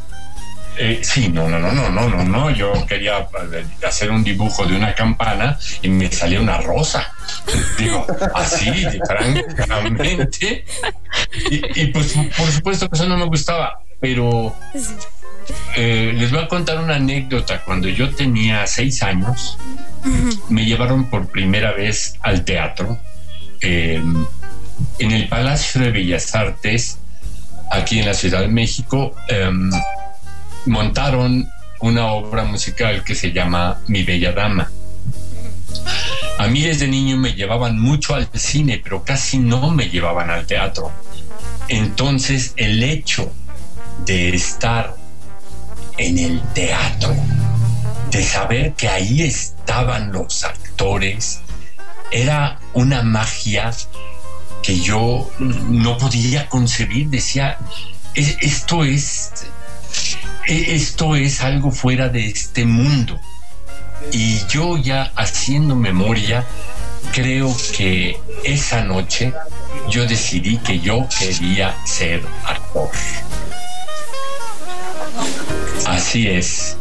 eh, 0.77 0.99
sí, 1.03 1.29
no, 1.29 1.47
no, 1.47 1.59
no, 1.59 1.71
no, 1.71 1.89
no, 1.89 2.09
no, 2.09 2.23
no. 2.23 2.49
Yo 2.49 2.85
quería 2.87 3.19
eh, 3.19 3.65
hacer 3.87 4.11
un 4.11 4.23
dibujo 4.23 4.65
de 4.65 4.75
una 4.75 4.93
campana 4.95 5.57
y 5.81 5.89
me 5.89 6.11
salía 6.11 6.41
una 6.41 6.57
rosa. 6.57 7.13
Digo, 7.77 8.05
así, 8.33 8.85
francamente. 9.07 10.65
Y, 11.49 11.87
pues, 11.87 12.13
por 12.35 12.49
supuesto 12.49 12.89
que 12.89 12.95
eso 12.95 13.07
no 13.07 13.17
me 13.17 13.25
gustaba, 13.25 13.81
pero 13.99 14.55
eh, 15.75 16.13
les 16.15 16.31
voy 16.31 16.41
a 16.41 16.47
contar 16.47 16.79
una 16.79 16.95
anécdota. 16.95 17.61
Cuando 17.63 17.87
yo 17.87 18.13
tenía 18.15 18.65
seis 18.65 19.03
años, 19.03 19.57
me 20.49 20.65
llevaron 20.65 21.09
por 21.09 21.27
primera 21.27 21.71
vez 21.73 22.15
al 22.21 22.43
teatro 22.45 22.99
em, 23.61 24.25
en 24.99 25.11
el 25.11 25.27
Palacio 25.27 25.81
de 25.81 25.91
Bellas 25.91 26.33
Artes, 26.33 26.97
aquí 27.71 27.99
en 27.99 28.07
la 28.07 28.13
Ciudad 28.13 28.41
de 28.41 28.47
México. 28.47 29.15
Montaron 30.65 31.49
una 31.81 32.07
obra 32.13 32.45
musical 32.45 33.03
que 33.03 33.15
se 33.15 33.31
llama 33.31 33.81
Mi 33.87 34.03
Bella 34.03 34.31
Dama. 34.31 34.71
A 36.39 36.47
mí 36.47 36.61
desde 36.61 36.87
niño 36.87 37.17
me 37.17 37.33
llevaban 37.33 37.79
mucho 37.79 38.15
al 38.15 38.29
cine, 38.33 38.79
pero 38.83 39.03
casi 39.03 39.39
no 39.39 39.71
me 39.71 39.89
llevaban 39.89 40.29
al 40.29 40.45
teatro. 40.45 40.91
Entonces 41.67 42.53
el 42.55 42.81
hecho 42.83 43.31
de 44.05 44.29
estar 44.29 44.95
en 45.97 46.17
el 46.17 46.41
teatro, 46.53 47.15
de 48.11 48.23
saber 48.23 48.73
que 48.73 48.87
ahí 48.87 49.21
estaban 49.21 50.11
los 50.11 50.43
actores, 50.43 51.41
era 52.11 52.59
una 52.73 53.03
magia 53.03 53.71
que 54.61 54.79
yo 54.79 55.29
no 55.39 55.97
podía 55.97 56.47
concebir. 56.47 57.09
Decía, 57.09 57.57
esto 58.15 58.83
es 58.83 59.31
esto 60.47 61.15
es 61.15 61.41
algo 61.41 61.71
fuera 61.71 62.09
de 62.09 62.27
este 62.27 62.65
mundo. 62.65 63.19
Y 64.11 64.39
yo 64.47 64.77
ya 64.77 65.11
haciendo 65.15 65.75
memoria, 65.75 66.45
creo 67.13 67.55
que 67.75 68.19
esa 68.43 68.83
noche 68.83 69.33
yo 69.89 70.05
decidí 70.05 70.57
que 70.57 70.79
yo 70.79 71.07
quería 71.17 71.75
ser 71.85 72.21
actor. 72.45 72.89
Así 75.85 76.27
es. 76.27 76.77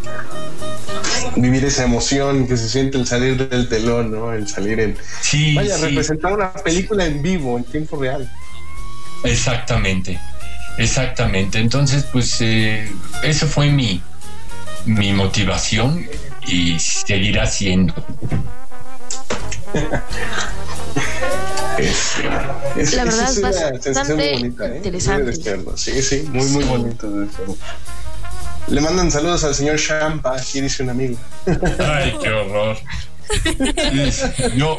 Vivir 1.36 1.64
esa 1.64 1.84
emoción 1.84 2.46
que 2.46 2.56
se 2.56 2.68
siente 2.68 2.98
el 2.98 3.06
salir 3.06 3.48
del 3.48 3.68
telón, 3.68 4.10
¿no? 4.10 4.32
El 4.32 4.48
salir 4.48 4.80
en... 4.80 4.96
Sí, 5.20 5.54
Vaya, 5.54 5.76
representar 5.78 6.32
una 6.32 6.52
película 6.52 7.06
en 7.06 7.22
vivo, 7.22 7.56
en 7.56 7.64
tiempo 7.64 7.96
real. 7.96 8.30
Exactamente. 9.24 10.20
Exactamente, 10.78 11.58
entonces 11.58 12.04
pues 12.10 12.40
eh, 12.40 12.90
eso 13.22 13.46
fue 13.46 13.70
mi, 13.70 14.02
mi 14.86 15.12
motivación 15.12 16.06
y 16.46 16.78
seguirá 16.78 17.46
siendo. 17.46 17.94
la 22.94 23.04
verdad 23.04 23.30
es, 23.30 23.40
bastante 23.94 24.32
bonita, 24.32 24.66
¿eh? 24.66 24.76
interesante. 24.76 25.32
sí, 25.76 26.02
sí, 26.02 26.28
muy, 26.32 26.46
muy 26.48 26.64
bonito. 26.64 27.08
Le 28.68 28.80
mandan 28.80 29.10
saludos 29.10 29.44
al 29.44 29.54
señor 29.54 29.78
Champa, 29.78 30.36
aquí 30.36 30.60
dice 30.60 30.82
un 30.82 30.90
amigo. 30.90 31.18
Ay, 31.78 32.16
qué 32.22 32.30
horror. 32.30 32.78
Yo, 34.56 34.78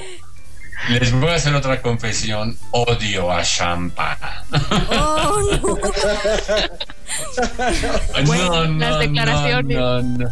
les 0.90 1.12
voy 1.12 1.30
a 1.30 1.36
hacer 1.36 1.54
otra 1.56 1.82
confesión. 1.82 2.58
Odio 2.72 3.32
a 3.32 3.42
Champa. 3.44 4.18
Oh, 4.90 5.42
no. 8.26 8.26
no, 8.66 8.66
las 8.80 9.00
declaraciones. 9.00 9.78
No, 9.78 10.28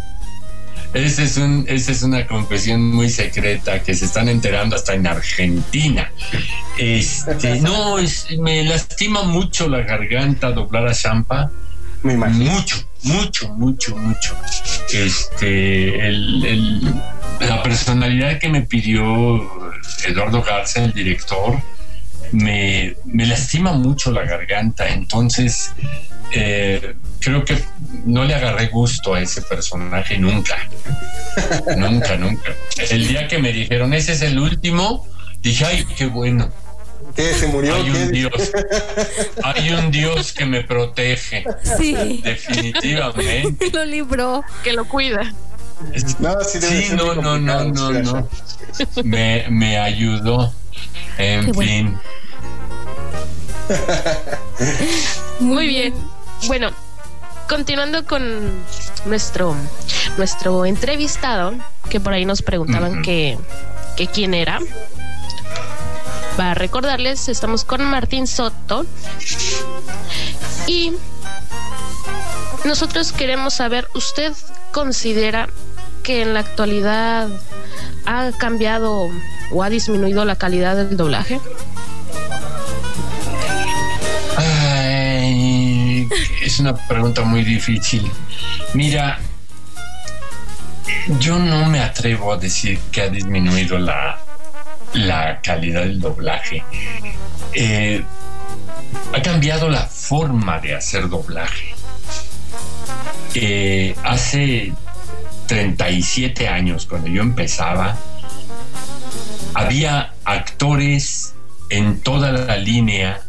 Esa 0.94 1.24
es, 1.24 1.38
un, 1.38 1.66
esa 1.68 1.92
es 1.92 2.04
una 2.04 2.28
confesión 2.28 2.82
muy 2.94 3.10
secreta 3.10 3.82
que 3.82 3.94
se 3.94 4.06
están 4.06 4.28
enterando 4.30 4.76
hasta 4.76 4.94
en 4.94 5.08
Argentina. 5.08 6.12
Este, 6.78 7.60
no, 7.62 7.96
me 8.40 8.64
lastima 8.64 9.24
mucho 9.24 9.70
la 9.70 9.82
garganta 9.82 10.52
doblar 10.52 10.88
a 10.88 10.94
Champa. 10.94 11.52
Me 12.04 12.14
imagino. 12.14 12.52
Mucho, 12.52 12.78
mucho, 13.04 13.50
mucho, 13.50 13.96
mucho. 13.96 14.36
Este, 14.94 16.08
el, 16.08 16.82
la 17.40 17.64
personalidad 17.64 18.40
que 18.40 18.50
me 18.50 18.62
pidió 18.62 19.04
Eduardo 20.06 20.42
Garza, 20.42 20.84
el 20.84 20.94
director, 20.94 21.60
me, 22.32 22.96
me 23.06 23.26
lastima 23.26 23.74
mucho 23.74 24.12
la 24.12 24.24
garganta. 24.24 24.88
Entonces, 24.88 25.72
eh, 26.34 26.96
creo 27.20 27.44
que 27.44 27.58
no 28.06 28.24
le 28.24 28.36
agarré 28.36 28.68
gusto 28.68 29.14
a 29.14 29.22
ese 29.22 29.42
personaje 29.42 30.18
nunca. 30.18 30.58
nunca, 31.78 32.16
nunca. 32.18 32.52
El 32.90 33.08
día 33.08 33.28
que 33.28 33.40
me 33.40 33.52
dijeron, 33.52 33.94
ese 33.94 34.14
es 34.14 34.22
el 34.22 34.40
último, 34.40 35.08
dije, 35.42 35.66
ay, 35.66 35.86
qué 35.98 36.06
bueno. 36.06 36.52
¿Qué? 37.16 37.34
¿Se 37.34 37.48
murió? 37.48 37.76
Hay 37.76 37.90
un 37.90 38.12
Dios. 38.12 38.52
Hay 39.44 39.72
un 39.72 39.92
Dios 39.92 40.32
que 40.34 40.46
me 40.46 40.64
protege. 40.64 41.46
Sí. 41.78 42.22
Definitivamente. 42.24 43.70
Lo 43.74 43.86
libró. 43.86 44.44
Que 44.64 44.74
lo 44.74 44.86
cuida. 44.86 45.34
No, 46.20 46.44
sí, 46.44 46.60
Sí, 46.62 46.90
no, 46.96 47.16
no, 47.16 47.40
no, 47.40 47.64
no, 47.66 47.92
no. 47.92 48.30
Me, 49.04 49.46
me 49.50 49.78
ayudó. 49.80 50.54
En 51.18 51.46
Qué 51.46 51.52
bueno. 51.52 51.72
fin. 51.72 52.00
Muy 55.40 55.68
bien. 55.68 55.94
Bueno, 56.48 56.72
continuando 57.50 58.06
con 58.06 58.24
nuestro, 59.06 59.56
nuestro 60.18 60.66
entrevistado, 60.66 61.54
que 61.90 62.00
por 62.00 62.14
ahí 62.14 62.26
nos 62.26 62.42
preguntaban 62.42 63.02
que, 63.02 63.38
que 63.98 64.08
quién 64.08 64.34
era. 64.34 64.60
Para 66.38 66.54
recordarles, 66.54 67.28
estamos 67.30 67.66
con 67.66 67.84
Martín 67.86 68.28
Soto. 68.28 68.86
Y 70.68 70.94
nosotros 72.66 73.12
queremos 73.12 73.56
saber, 73.56 73.88
¿usted 73.96 74.34
considera 74.72 75.50
que 76.04 76.22
en 76.22 76.34
la 76.34 76.40
actualidad 76.40 77.28
ha 78.06 78.32
cambiado 78.38 79.10
o 79.52 79.64
ha 79.64 79.70
disminuido 79.70 80.26
la 80.26 80.36
calidad 80.36 80.76
del 80.76 80.98
doblaje? 80.98 81.40
Es 86.42 86.60
una 86.60 86.76
pregunta 86.76 87.22
muy 87.24 87.44
difícil. 87.44 88.10
Mira, 88.74 89.20
yo 91.20 91.40
no 91.40 91.70
me 91.70 91.80
atrevo 91.80 92.34
a 92.34 92.38
decir 92.38 92.80
que 92.92 93.02
ha 93.02 93.10
disminuido 93.10 93.78
la, 93.80 94.20
la 94.94 95.42
calidad 95.42 95.82
del 95.82 96.00
doblaje. 96.00 96.64
Eh, 97.54 98.04
ha 99.14 99.22
cambiado 99.22 99.70
la 99.70 99.86
forma 99.86 100.60
de 100.60 100.76
hacer 100.76 101.10
doblaje. 101.10 101.74
Eh, 103.34 103.96
hace 104.04 104.74
37 105.48 106.48
años, 106.48 106.86
cuando 106.86 107.08
yo 107.08 107.22
empezaba, 107.22 107.98
había 109.54 110.14
actores 110.26 111.34
en 111.70 112.02
toda 112.02 112.32
la 112.32 112.58
línea 112.58 113.22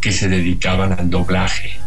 que 0.00 0.12
se 0.12 0.28
dedicaban 0.28 0.92
al 0.92 1.10
doblaje. 1.10 1.83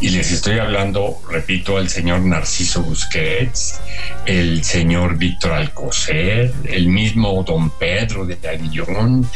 Y 0.00 0.10
les 0.10 0.30
estoy 0.30 0.60
hablando, 0.60 1.20
repito, 1.28 1.78
el 1.78 1.88
señor 1.88 2.20
Narciso 2.20 2.82
Busquets, 2.82 3.80
el 4.26 4.62
señor 4.62 5.18
Víctor 5.18 5.52
Alcocer, 5.52 6.52
el 6.64 6.86
mismo 6.86 7.42
don 7.42 7.70
Pedro 7.70 8.24
de 8.24 8.38
Aguillón, 8.48 9.28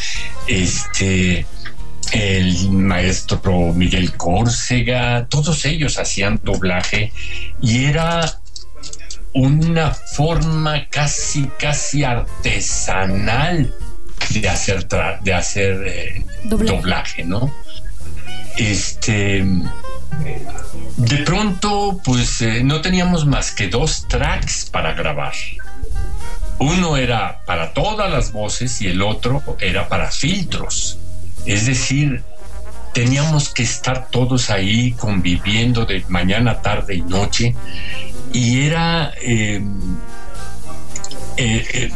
este, 0.46 1.44
el 2.12 2.70
maestro 2.70 3.72
Miguel 3.72 4.16
Córcega, 4.16 5.26
todos 5.28 5.64
ellos 5.64 5.98
hacían 5.98 6.40
doblaje 6.44 7.12
y 7.60 7.86
era 7.86 8.38
una 9.34 9.90
forma 9.90 10.86
casi, 10.88 11.48
casi 11.58 12.04
artesanal 12.04 13.74
de 14.30 14.48
hacer, 14.48 14.86
de 15.22 15.34
hacer 15.34 15.82
eh, 15.86 16.24
Doblaje. 16.44 16.76
doblaje, 16.76 17.24
¿no? 17.24 17.52
Este, 18.56 19.44
de 20.96 21.16
pronto, 21.18 22.00
pues 22.04 22.42
eh, 22.42 22.62
no 22.62 22.80
teníamos 22.80 23.26
más 23.26 23.50
que 23.52 23.68
dos 23.68 24.06
tracks 24.08 24.66
para 24.70 24.92
grabar. 24.92 25.32
Uno 26.58 26.96
era 26.96 27.42
para 27.44 27.72
todas 27.72 28.10
las 28.10 28.32
voces 28.32 28.80
y 28.82 28.88
el 28.88 29.02
otro 29.02 29.42
era 29.58 29.88
para 29.88 30.10
filtros. 30.10 30.98
Es 31.46 31.66
decir, 31.66 32.22
teníamos 32.92 33.48
que 33.48 33.62
estar 33.62 34.08
todos 34.10 34.50
ahí 34.50 34.92
conviviendo 34.92 35.86
de 35.86 36.04
mañana, 36.08 36.60
tarde 36.60 36.94
y 36.94 37.02
noche. 37.02 37.56
Y 38.32 38.66
era 38.66 39.12
eh, 39.20 39.60
eh, 41.36 41.90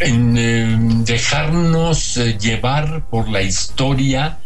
en 0.00 1.04
dejarnos 1.04 2.14
llevar 2.38 3.04
por 3.10 3.28
la 3.28 3.42
historia 3.42 4.38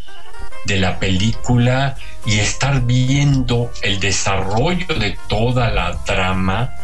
de 0.64 0.78
la 0.78 0.98
película 0.98 1.96
y 2.24 2.38
estar 2.38 2.82
viendo 2.82 3.70
el 3.82 4.00
desarrollo 4.00 4.94
de 4.98 5.16
toda 5.28 5.70
la 5.70 6.02
trama 6.04 6.74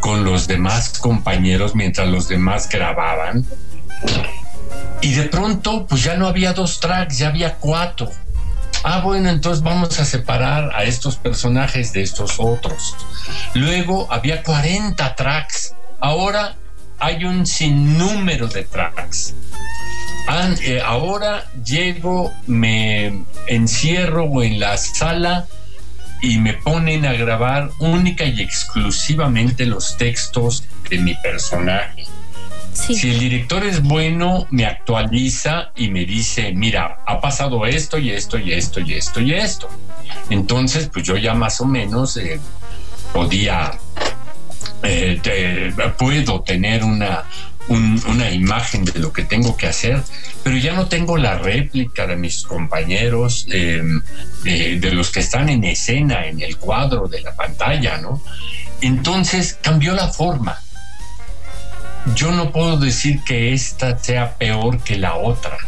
con 0.00 0.24
los 0.24 0.46
demás 0.46 0.98
compañeros 0.98 1.74
mientras 1.74 2.08
los 2.08 2.28
demás 2.28 2.68
grababan. 2.68 3.44
Y 5.00 5.14
de 5.14 5.24
pronto, 5.24 5.86
pues 5.86 6.02
ya 6.02 6.16
no 6.16 6.26
había 6.26 6.52
dos 6.52 6.80
tracks, 6.80 7.18
ya 7.18 7.28
había 7.28 7.56
cuatro. 7.56 8.10
Ah, 8.82 9.00
bueno, 9.00 9.28
entonces 9.30 9.62
vamos 9.62 9.98
a 9.98 10.04
separar 10.04 10.70
a 10.74 10.84
estos 10.84 11.16
personajes 11.16 11.92
de 11.92 12.02
estos 12.02 12.36
otros. 12.38 12.94
Luego 13.54 14.06
había 14.12 14.42
40 14.42 15.14
tracks. 15.16 15.74
Ahora 16.00 16.54
hay 16.98 17.24
un 17.24 17.46
sinnúmero 17.46 18.48
de 18.48 18.64
tracks. 18.64 19.34
Ah, 20.26 20.50
eh, 20.62 20.80
ahora 20.84 21.44
llego, 21.64 22.32
me 22.46 23.24
encierro 23.46 24.42
en 24.42 24.58
la 24.58 24.76
sala 24.76 25.46
y 26.20 26.38
me 26.38 26.54
ponen 26.54 27.04
a 27.06 27.12
grabar 27.12 27.70
única 27.78 28.24
y 28.24 28.40
exclusivamente 28.40 29.66
los 29.66 29.96
textos 29.96 30.64
de 30.90 30.98
mi 30.98 31.14
personaje. 31.16 32.04
Sí. 32.72 32.94
Si 32.94 33.10
el 33.10 33.20
director 33.20 33.64
es 33.64 33.82
bueno, 33.82 34.46
me 34.50 34.66
actualiza 34.66 35.70
y 35.76 35.88
me 35.88 36.04
dice, 36.04 36.52
mira, 36.52 36.98
ha 37.06 37.20
pasado 37.20 37.64
esto 37.64 37.96
y 37.98 38.10
esto 38.10 38.38
y 38.38 38.52
esto 38.52 38.80
y 38.80 38.94
esto 38.94 39.20
y 39.20 39.32
esto. 39.32 39.68
Entonces, 40.28 40.90
pues 40.92 41.06
yo 41.06 41.16
ya 41.16 41.34
más 41.34 41.60
o 41.60 41.66
menos 41.66 42.16
eh, 42.18 42.38
podía, 43.14 43.72
eh, 44.82 45.20
te- 45.22 45.72
puedo 45.98 46.42
tener 46.42 46.84
una, 46.84 47.24
un- 47.68 48.02
una 48.08 48.30
imagen 48.30 48.84
de 48.84 48.98
lo 49.00 49.12
que 49.12 49.24
tengo 49.24 49.56
que 49.56 49.66
hacer, 49.66 50.02
pero 50.42 50.56
ya 50.56 50.72
no 50.74 50.86
tengo 50.86 51.16
la 51.16 51.38
réplica 51.38 52.06
de 52.06 52.16
mis 52.16 52.42
compañeros, 52.42 53.46
eh, 53.50 53.82
eh, 54.44 54.78
de 54.80 54.92
los 54.92 55.10
que 55.10 55.20
están 55.20 55.48
en 55.48 55.64
escena, 55.64 56.26
en 56.26 56.40
el 56.40 56.56
cuadro 56.58 57.08
de 57.08 57.20
la 57.22 57.34
pantalla, 57.34 57.98
¿no? 57.98 58.22
Entonces 58.80 59.58
cambió 59.62 59.94
la 59.94 60.08
forma 60.08 60.60
yo 62.14 62.30
no 62.30 62.52
puedo 62.52 62.76
decir 62.78 63.24
que 63.24 63.52
esta 63.52 63.98
sea 63.98 64.34
peor 64.38 64.78
que 64.78 64.96
la 64.96 65.16
otra. 65.16 65.58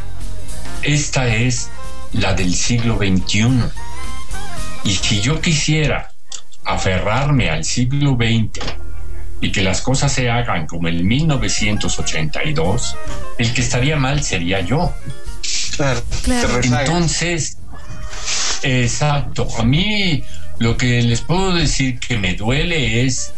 Esta 0.84 1.26
es 1.34 1.68
la 2.12 2.32
del 2.32 2.54
siglo 2.54 2.96
XXI. 2.96 3.64
Y 4.84 4.94
si 4.94 5.20
yo 5.20 5.40
quisiera 5.40 6.12
aferrarme 6.64 7.50
al 7.50 7.64
siglo 7.64 8.14
XX 8.16 8.60
y 9.40 9.52
que 9.52 9.62
las 9.62 9.80
cosas 9.80 10.12
se 10.12 10.30
hagan 10.30 10.66
como 10.66 10.88
en 10.88 11.06
1982, 11.06 12.96
el 13.38 13.52
que 13.52 13.60
estaría 13.60 13.96
mal 13.96 14.22
sería 14.22 14.60
yo. 14.60 14.92
Claro, 15.76 16.02
Claro. 16.22 16.60
Entonces, 16.62 17.58
exacto. 18.62 19.48
A 19.58 19.62
mí 19.62 20.24
lo 20.58 20.76
que 20.76 21.02
les 21.02 21.20
puedo 21.20 21.54
decir 21.54 22.00
que 22.00 22.18
me 22.18 22.34
duele 22.34 23.04
es 23.04 23.32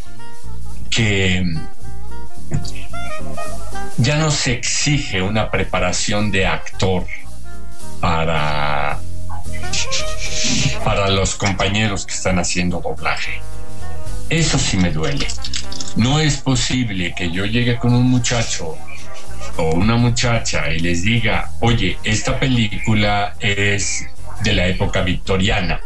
que 0.88 1.44
ya 3.98 4.16
no 4.16 4.30
se 4.30 4.52
exige 4.52 5.20
una 5.20 5.50
preparación 5.50 6.30
de 6.30 6.46
actor 6.46 7.06
para 8.00 8.98
para 10.84 11.10
los 11.10 11.34
compañeros 11.34 12.06
que 12.06 12.14
están 12.14 12.38
haciendo 12.38 12.80
doblaje. 12.80 13.40
Eso 14.30 14.58
sí 14.58 14.76
me 14.76 14.90
duele. 14.90 15.26
No 15.96 16.20
es 16.20 16.38
posible 16.38 17.14
que 17.16 17.30
yo 17.30 17.44
llegue 17.44 17.78
con 17.78 17.94
un 17.94 18.08
muchacho 18.10 18.76
o 19.56 19.74
una 19.74 19.96
muchacha 19.96 20.70
y 20.72 20.78
les 20.78 21.02
diga, 21.02 21.50
oye, 21.60 21.98
esta 22.04 22.38
película 22.38 23.34
es 23.40 24.06
de 24.42 24.52
la 24.54 24.66
época 24.66 25.02
victoriana 25.02 25.80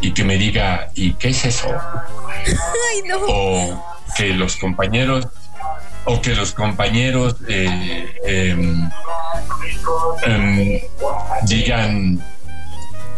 y 0.00 0.12
que 0.12 0.24
me 0.24 0.36
diga, 0.36 0.90
¿y 0.94 1.12
qué 1.14 1.28
es 1.28 1.44
eso? 1.44 1.68
Ay, 2.46 3.02
no. 3.08 3.18
O, 3.28 3.84
que 4.16 4.28
los 4.28 4.56
compañeros 4.56 5.26
o 6.04 6.20
que 6.20 6.34
los 6.34 6.52
compañeros 6.52 7.36
eh, 7.48 8.14
em, 8.24 8.90
em, 10.26 10.80
digan 11.46 12.22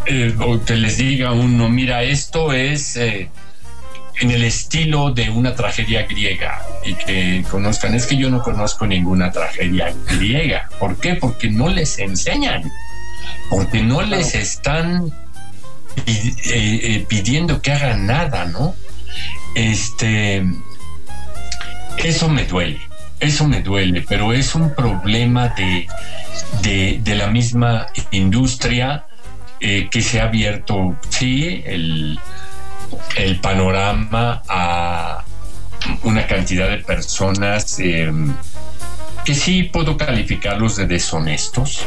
eh, 0.07 0.35
o 0.39 0.65
que 0.65 0.77
les 0.77 0.97
diga 0.99 1.33
uno, 1.33 1.69
mira, 1.69 2.05
esto 2.05 2.53
es 2.53 2.97
eh, 2.97 3.29
en 4.21 4.31
el 4.31 4.45
estilo 4.45 5.13
de 5.13 5.31
una 5.31 5.55
tragedia 5.55 6.07
griega 6.07 6.63
y 6.85 6.95
que 6.95 7.45
conozcan, 7.51 7.95
es 7.95 8.07
que 8.07 8.17
yo 8.17 8.31
no 8.31 8.43
conozco 8.43 8.87
ninguna 8.87 9.31
tragedia 9.31 9.93
griega. 10.09 10.69
¿Por 10.79 10.97
qué? 10.97 11.15
Porque 11.15 11.51
no 11.51 11.69
les 11.69 11.99
enseñan, 11.99 12.71
porque 13.51 13.83
no 13.83 14.03
les 14.03 14.35
están 14.35 15.13
pidiendo 17.09 17.61
que 17.61 17.73
hagan 17.73 18.07
nada, 18.07 18.47
¿no? 18.47 18.75
Este, 19.55 20.45
eso 21.99 22.29
me 22.29 22.45
duele, 22.45 22.81
eso 23.21 23.47
me 23.47 23.63
duele, 23.63 24.05
pero 24.07 24.33
es 24.33 24.55
un 24.55 24.75
problema 24.75 25.49
de, 25.49 25.87
de, 26.63 27.15
la 27.15 27.29
misma 27.29 27.87
industria 28.11 29.07
eh, 29.61 29.89
que 29.91 30.03
se 30.03 30.21
ha 30.21 30.25
abierto, 30.25 30.97
sí, 31.09 31.63
el, 31.65 32.19
el, 33.17 33.41
panorama 33.41 34.43
a 34.49 35.25
una 36.03 36.27
cantidad 36.27 36.69
de 36.69 36.79
personas 36.79 37.79
eh, 37.79 38.13
que 39.25 39.35
sí 39.35 39.65
puedo 39.65 39.97
calificarlos 39.97 40.77
de 40.77 40.87
deshonestos, 40.87 41.85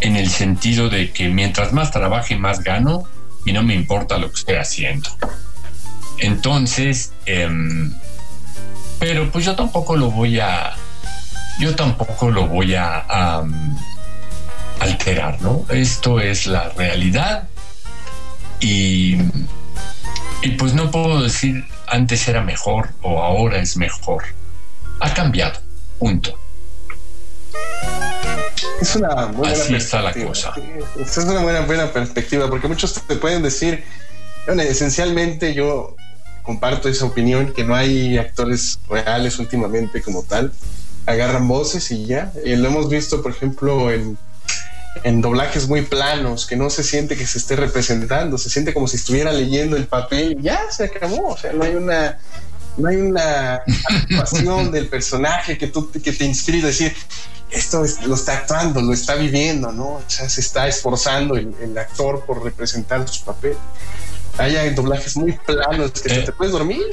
en 0.00 0.16
el 0.16 0.28
sentido 0.28 0.88
de 0.88 1.10
que 1.10 1.28
mientras 1.28 1.72
más 1.72 1.90
trabaje, 1.90 2.36
más 2.36 2.62
gano 2.62 3.04
y 3.44 3.52
no 3.52 3.62
me 3.62 3.74
importa 3.74 4.18
lo 4.18 4.30
que 4.30 4.38
esté 4.38 4.58
haciendo. 4.58 5.08
Entonces, 6.18 7.12
em, 7.24 7.92
pero 8.98 9.30
pues 9.30 9.44
yo 9.44 9.54
tampoco 9.54 9.96
lo 9.96 10.10
voy 10.10 10.40
a, 10.40 10.74
yo 11.60 11.74
tampoco 11.74 12.30
lo 12.30 12.46
voy 12.46 12.74
a, 12.74 13.42
alterar, 14.78 15.40
¿no? 15.40 15.64
Esto 15.70 16.20
es 16.20 16.46
la 16.46 16.68
realidad 16.68 17.48
y, 18.60 19.16
y 20.46 20.50
pues 20.50 20.74
no 20.74 20.92
puedo 20.92 21.24
decir 21.24 21.64
antes 21.88 22.28
era 22.28 22.40
mejor 22.40 22.90
o 23.02 23.20
ahora 23.20 23.58
es 23.58 23.76
mejor. 23.76 24.22
Ha 25.00 25.12
cambiado, 25.12 25.58
punto. 25.98 26.38
Es 28.80 28.94
una 28.94 29.26
buena 29.26 29.52
Así 29.52 29.74
está 29.74 30.00
la 30.02 30.12
cosa. 30.12 30.54
Es 31.00 31.16
una 31.16 31.42
buena, 31.42 31.62
buena 31.62 31.92
perspectiva, 31.92 32.48
porque 32.48 32.68
muchos 32.68 32.94
te 32.94 33.16
pueden 33.16 33.42
decir, 33.42 33.82
bueno, 34.46 34.62
esencialmente 34.62 35.52
yo 35.52 35.96
comparto 36.44 36.88
esa 36.88 37.06
opinión, 37.06 37.52
que 37.52 37.64
no 37.64 37.74
hay 37.74 38.16
actores 38.16 38.78
reales 38.88 39.40
últimamente 39.40 40.00
como 40.00 40.22
tal. 40.22 40.52
Agarran 41.06 41.48
voces 41.48 41.90
y 41.90 42.06
ya. 42.06 42.32
Y 42.44 42.54
lo 42.54 42.68
hemos 42.68 42.88
visto, 42.88 43.20
por 43.20 43.32
ejemplo, 43.32 43.90
en, 43.90 44.16
en 45.02 45.20
doblajes 45.20 45.68
muy 45.68 45.82
planos, 45.82 46.46
que 46.46 46.56
no 46.56 46.70
se 46.70 46.82
siente 46.82 47.16
que 47.16 47.26
se 47.26 47.38
esté 47.38 47.56
representando, 47.56 48.38
se 48.38 48.50
siente 48.50 48.74
como 48.74 48.88
si 48.88 48.96
estuviera 48.96 49.32
leyendo 49.32 49.76
el 49.76 49.86
papel 49.86 50.36
y 50.38 50.42
ya 50.42 50.70
se 50.70 50.84
acabó. 50.84 51.28
O 51.28 51.36
sea, 51.36 51.52
no 51.52 51.64
hay 51.64 51.74
una 51.74 52.18
no 52.76 52.88
hay 52.88 52.96
una 52.96 53.62
actuación 53.88 54.70
del 54.72 54.88
personaje 54.88 55.56
que, 55.56 55.68
tú, 55.68 55.90
que 55.90 56.12
te 56.12 56.24
inspire 56.24 56.62
a 56.62 56.66
decir, 56.66 56.94
esto 57.50 57.84
lo 58.06 58.14
está 58.14 58.34
actuando, 58.34 58.82
lo 58.82 58.92
está 58.92 59.14
viviendo, 59.14 59.72
¿no? 59.72 59.94
O 59.94 60.04
sea, 60.06 60.28
se 60.28 60.42
está 60.42 60.68
esforzando 60.68 61.36
el, 61.36 61.54
el 61.62 61.76
actor 61.78 62.24
por 62.26 62.44
representar 62.44 63.08
su 63.08 63.24
papel 63.24 63.56
hay 64.38 64.74
doblajes 64.74 65.16
muy 65.16 65.32
planos 65.32 65.92
que 65.92 66.20
te 66.20 66.32
puedes 66.32 66.52
dormir. 66.52 66.84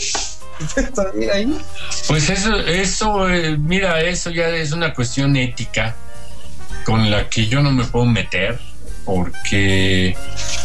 dormir 0.95 1.31
ahí. 1.31 1.61
Pues 2.07 2.29
eso, 2.29 2.55
eso, 2.59 3.29
eh, 3.29 3.57
mira, 3.57 4.01
eso 4.01 4.29
ya 4.29 4.49
es 4.49 4.71
una 4.71 4.93
cuestión 4.93 5.35
ética 5.35 5.95
con 6.86 7.09
la 7.09 7.29
que 7.29 7.47
yo 7.47 7.61
no 7.61 7.71
me 7.71 7.86
puedo 7.86 8.05
meter 8.05 8.59
porque 9.05 10.15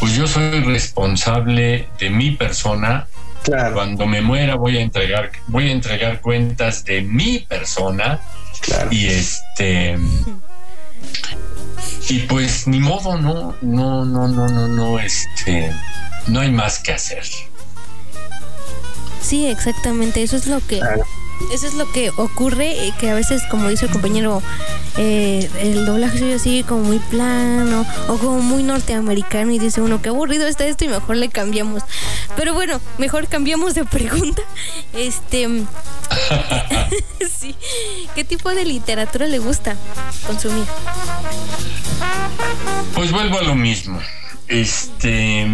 pues 0.00 0.14
yo 0.14 0.26
soy 0.26 0.60
responsable 0.60 1.88
de 1.98 2.10
mi 2.10 2.32
persona. 2.32 3.06
Claro. 3.42 3.74
Cuando 3.74 4.06
me 4.06 4.20
muera 4.20 4.56
voy 4.56 4.76
a 4.78 4.80
entregar, 4.80 5.30
voy 5.46 5.68
a 5.68 5.72
entregar 5.72 6.20
cuentas 6.20 6.84
de 6.84 7.02
mi 7.02 7.40
persona. 7.40 8.20
Y 8.90 9.06
este 9.06 9.98
y 12.08 12.20
pues 12.20 12.66
ni 12.66 12.80
modo, 12.80 13.18
no, 13.18 13.54
no, 13.60 14.04
no, 14.04 14.28
no, 14.28 14.48
no, 14.48 14.68
no, 14.68 14.98
este 14.98 15.72
no 16.26 16.40
hay 16.40 16.50
más 16.50 16.78
que 16.78 16.92
hacer. 16.92 17.24
Sí, 19.22 19.46
exactamente, 19.46 20.22
eso 20.22 20.36
es 20.36 20.46
lo 20.46 20.60
que... 20.60 20.80
Eso 21.52 21.66
es 21.66 21.74
lo 21.74 21.90
que 21.90 22.10
ocurre, 22.16 22.86
eh, 22.86 22.92
que 22.98 23.10
a 23.10 23.14
veces, 23.14 23.42
como 23.50 23.68
dice 23.68 23.86
el 23.86 23.92
compañero, 23.92 24.42
eh, 24.96 25.48
el 25.60 25.86
doblaje 25.86 26.34
es 26.34 26.40
así 26.40 26.62
como 26.62 26.82
muy 26.82 26.98
plano 26.98 27.86
o 28.08 28.18
como 28.18 28.40
muy 28.40 28.62
norteamericano 28.62 29.52
y 29.52 29.58
dice 29.58 29.80
uno, 29.80 30.02
qué 30.02 30.10
aburrido 30.10 30.46
está 30.46 30.66
esto 30.66 30.84
y 30.84 30.88
mejor 30.88 31.16
le 31.16 31.28
cambiamos. 31.28 31.82
Pero 32.36 32.54
bueno, 32.54 32.80
mejor 32.98 33.28
cambiamos 33.28 33.74
de 33.74 33.84
pregunta. 33.86 34.42
Este... 34.92 35.48
sí. 37.38 37.54
¿Qué 38.14 38.24
tipo 38.24 38.50
de 38.50 38.64
literatura 38.64 39.26
le 39.26 39.38
gusta 39.38 39.76
consumir? 40.26 40.64
Pues 42.94 43.10
vuelvo 43.10 43.38
a 43.38 43.42
lo 43.42 43.54
mismo. 43.54 44.00
Este 44.48 45.46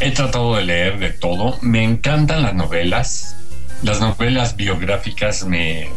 He 0.00 0.10
tratado 0.10 0.56
de 0.56 0.64
leer 0.64 0.98
de 0.98 1.10
todo. 1.10 1.58
Me 1.62 1.82
encantan 1.82 2.42
las 2.42 2.54
novelas. 2.54 3.36
Las 3.82 4.00
novelas 4.00 4.56
biográficas 4.56 5.44
me, 5.44 5.88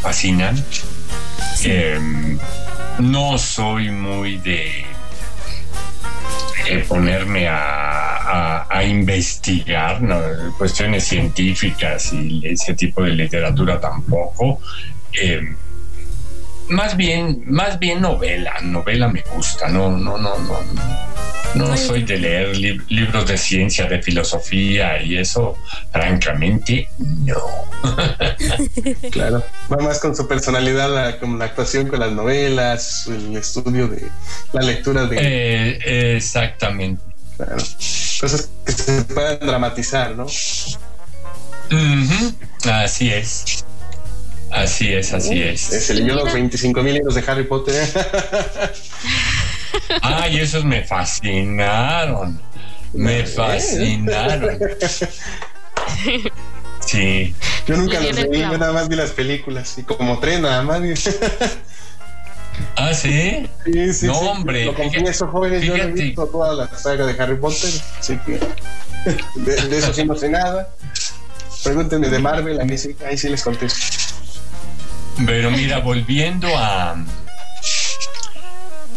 fascinan. 0.00 0.62
Em, 1.64 2.38
no 2.98 3.38
soy 3.38 3.90
muy 3.90 4.38
de 4.38 4.84
ponerme 6.88 7.48
a, 7.48 7.80
investigar 8.86 10.00
cuestiones 10.58 11.04
científicas 11.04 12.12
y 12.12 12.42
ese 12.44 12.74
tipo 12.74 13.02
de 13.02 13.10
literatura 13.10 13.80
tampoco. 13.80 14.60
Em, 15.12 15.56
más 16.68 16.96
bien, 16.96 17.44
más 17.46 17.78
bien 17.78 18.00
novela, 18.00 18.54
novela 18.62 19.08
me 19.08 19.22
gusta, 19.34 19.68
no, 19.68 19.90
no, 19.96 20.18
no, 20.18 20.38
no. 20.38 20.58
No 21.54 21.76
soy 21.76 22.02
de 22.02 22.18
leer 22.18 22.56
libros 22.56 23.28
de 23.28 23.38
ciencia, 23.38 23.86
de 23.86 24.02
filosofía 24.02 25.00
y 25.00 25.16
eso, 25.16 25.56
francamente, 25.92 26.88
no. 26.98 27.36
claro, 29.12 29.44
va 29.72 29.76
más 29.76 30.00
con 30.00 30.16
su 30.16 30.26
personalidad, 30.26 30.92
la, 30.92 31.18
con 31.20 31.38
la 31.38 31.44
actuación 31.44 31.86
con 31.86 32.00
las 32.00 32.10
novelas, 32.10 33.06
el 33.06 33.36
estudio 33.36 33.86
de 33.86 34.08
la 34.52 34.62
lectura 34.62 35.06
de... 35.06 35.16
Eh, 35.20 36.16
exactamente. 36.16 37.02
Claro. 37.36 37.56
Cosas 37.56 38.50
que 38.64 38.72
se 38.72 39.02
puedan 39.02 39.38
dramatizar, 39.40 40.16
¿no? 40.16 40.26
Así 42.64 43.10
es. 43.10 43.64
Así 44.54 44.92
es, 44.92 45.12
así 45.12 45.42
es. 45.42 45.60
Se 45.60 45.94
leyó 45.94 46.14
los 46.14 46.32
25 46.32 46.80
mil 46.82 46.94
libros 46.94 47.16
de 47.16 47.24
Harry 47.26 47.42
Potter. 47.42 47.74
Ay, 50.00 50.38
esos 50.38 50.64
me 50.64 50.84
fascinaron. 50.84 52.40
Me 52.92 53.26
fascinaron. 53.26 54.58
Sí. 56.86 57.34
Yo 57.66 57.78
nunca 57.78 57.98
los 57.98 58.14
leí, 58.14 58.40
yo 58.42 58.58
nada 58.58 58.72
más 58.72 58.88
vi 58.88 58.96
las 58.96 59.10
películas. 59.12 59.78
Y 59.78 59.84
como 59.84 60.18
tres 60.18 60.38
nada 60.38 60.62
más. 60.62 60.82
¿Ah, 62.76 62.92
sí? 62.92 63.48
Sí, 63.64 63.92
sí. 63.94 64.06
No, 64.06 64.18
hombre. 64.18 64.66
Lo 64.66 64.74
confieso, 64.74 65.26
jóvenes, 65.28 65.62
yo 65.62 65.74
he 65.74 65.86
visto 65.86 66.26
toda 66.26 66.54
la 66.54 66.78
saga 66.78 67.06
de 67.06 67.20
Harry 67.20 67.36
Potter. 67.36 67.70
Así 67.98 68.18
que 68.18 68.38
de, 69.34 69.78
eso 69.78 69.94
sí 69.94 70.04
no 70.04 70.14
sé 70.14 70.28
nada. 70.28 70.68
Pregúntenme 71.64 72.10
de 72.10 72.18
Marvel, 72.18 72.60
a 72.60 72.64
mí 72.64 72.76
sí, 72.76 72.94
ahí 73.06 73.16
sí 73.16 73.30
les 73.30 73.42
contesto. 73.42 74.03
Pero 75.26 75.50
mira, 75.50 75.78
volviendo 75.78 76.48
a 76.56 76.96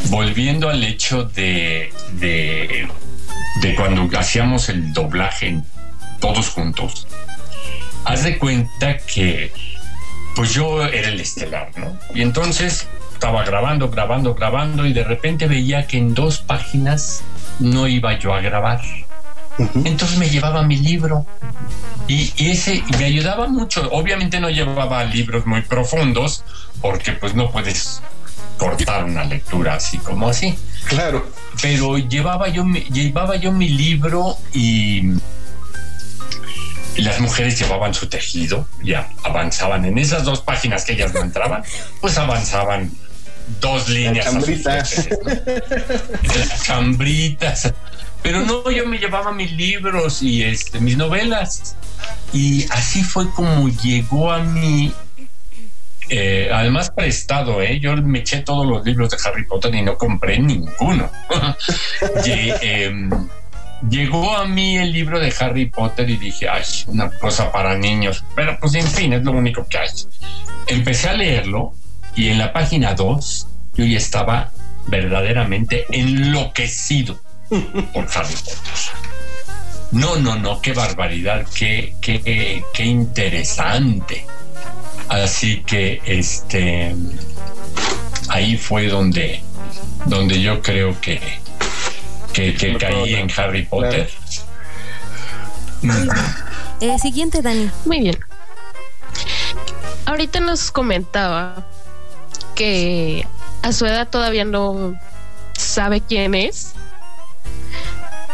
volviendo 0.09 0.69
al 0.69 0.83
hecho 0.83 1.23
de, 1.23 1.91
de, 2.13 2.87
cuando 3.75 4.07
hacíamos 4.17 4.69
el 4.69 4.93
doblaje 4.93 5.61
todos 6.19 6.49
juntos, 6.49 7.07
haz 8.05 8.23
de 8.23 8.37
cuenta 8.37 8.97
que 8.97 9.51
pues 10.35 10.53
yo 10.53 10.85
era 10.85 11.09
el 11.09 11.19
estelar, 11.19 11.71
¿no? 11.77 11.97
Y 12.13 12.21
entonces 12.21 12.87
estaba 13.13 13.43
grabando, 13.43 13.89
grabando, 13.89 14.35
grabando 14.35 14.85
y 14.85 14.93
de 14.93 15.03
repente 15.03 15.47
veía 15.47 15.87
que 15.87 15.97
en 15.97 16.13
dos 16.13 16.39
páginas 16.39 17.23
no 17.59 17.87
iba 17.87 18.17
yo 18.19 18.33
a 18.33 18.41
grabar. 18.41 18.81
Entonces 19.57 20.17
me 20.17 20.29
llevaba 20.29 20.63
mi 20.63 20.77
libro 20.77 21.25
y, 22.07 22.31
y, 22.37 22.51
ese 22.51 22.83
me 22.97 23.05
ayudaba 23.05 23.47
mucho. 23.47 23.89
Obviamente 23.91 24.39
no 24.39 24.49
llevaba 24.49 25.03
libros 25.03 25.45
muy 25.45 25.61
profundos 25.61 26.43
porque 26.81 27.13
pues 27.13 27.33
no 27.33 27.51
puedes 27.51 28.01
cortar 28.57 29.05
una 29.05 29.23
lectura 29.23 29.75
así 29.75 29.97
como 29.99 30.29
así. 30.29 30.57
Claro. 30.87 31.25
Pero 31.61 31.97
llevaba 31.97 32.49
yo, 32.49 32.65
llevaba 32.65 33.35
yo 33.35 33.51
mi 33.51 33.69
libro 33.69 34.37
y, 34.53 35.13
las 36.97 37.19
mujeres 37.19 37.59
llevaban 37.59 37.93
su 37.93 38.07
tejido, 38.09 38.67
ya 38.81 39.09
avanzaban 39.23 39.85
en 39.85 39.99
esas 39.99 40.23
dos 40.23 40.41
páginas 40.41 40.83
que 40.83 40.93
ellas 40.93 41.13
no 41.13 41.21
entraban, 41.21 41.63
pues 42.01 42.17
avanzaban 42.17 42.91
dos 43.61 43.87
líneas. 43.87 44.25
chambritas. 44.31 45.07
chambritas. 46.63 47.73
Pero 48.21 48.41
no, 48.41 48.69
yo 48.69 48.85
me 48.85 48.97
llevaba 48.97 49.31
mis 49.31 49.51
libros 49.51 50.21
y 50.21 50.43
este, 50.43 50.79
mis 50.79 50.97
novelas. 50.97 51.75
Y 52.33 52.65
así 52.71 53.03
fue 53.03 53.29
como 53.31 53.69
llegó 53.69 54.31
a 54.31 54.39
mí, 54.39 54.91
eh, 56.09 56.49
además 56.51 56.91
prestado, 56.91 57.61
¿eh? 57.61 57.79
yo 57.79 57.95
me 57.97 58.19
eché 58.19 58.41
todos 58.41 58.65
los 58.65 58.85
libros 58.85 59.09
de 59.09 59.17
Harry 59.25 59.45
Potter 59.45 59.73
y 59.75 59.81
no 59.81 59.97
compré 59.97 60.39
ninguno. 60.39 61.09
em, 62.25 63.09
llegó 63.89 64.35
a 64.35 64.45
mí 64.45 64.77
el 64.77 64.91
libro 64.91 65.19
de 65.19 65.33
Harry 65.39 65.67
Potter 65.67 66.09
y 66.09 66.17
dije, 66.17 66.49
ay, 66.49 66.63
una 66.87 67.09
cosa 67.09 67.51
para 67.51 67.77
niños. 67.77 68.23
Pero 68.35 68.57
pues 68.59 68.75
en 68.75 68.87
fin, 68.87 69.13
es 69.13 69.23
lo 69.23 69.31
único 69.31 69.65
que 69.67 69.77
hay. 69.77 69.89
Empecé 70.67 71.09
a 71.09 71.13
leerlo 71.13 71.73
y 72.15 72.29
en 72.29 72.39
la 72.39 72.51
página 72.51 72.93
2 72.93 73.47
yo 73.75 73.85
ya 73.85 73.97
estaba 73.97 74.51
verdaderamente 74.87 75.85
enloquecido 75.91 77.19
por 77.49 78.07
Harry 78.13 78.35
Potter. 78.35 78.57
No, 79.91 80.17
no, 80.17 80.35
no, 80.35 80.61
qué 80.61 80.73
barbaridad, 80.73 81.45
qué, 81.55 81.95
qué, 82.01 82.63
qué 82.73 82.83
interesante. 82.83 84.25
Así 85.09 85.63
que 85.63 86.01
este 86.05 86.93
ahí 88.29 88.57
fue 88.57 88.87
donde, 88.87 89.41
donde 90.05 90.41
yo 90.41 90.61
creo 90.61 90.99
que, 90.99 91.21
que, 92.33 92.53
que 92.53 92.77
caí 92.77 93.15
en 93.15 93.31
Harry 93.37 93.63
Potter. 93.63 94.09
Eh, 96.81 96.99
siguiente, 96.99 97.41
Dani. 97.41 97.69
Muy 97.85 97.99
bien. 98.01 98.19
Ahorita 100.05 100.39
nos 100.39 100.71
comentaba 100.71 101.65
que 102.55 103.25
a 103.61 103.71
su 103.71 103.85
edad 103.85 104.09
todavía 104.09 104.45
no 104.45 104.99
sabe 105.53 106.01
quién 106.01 106.35
es, 106.35 106.73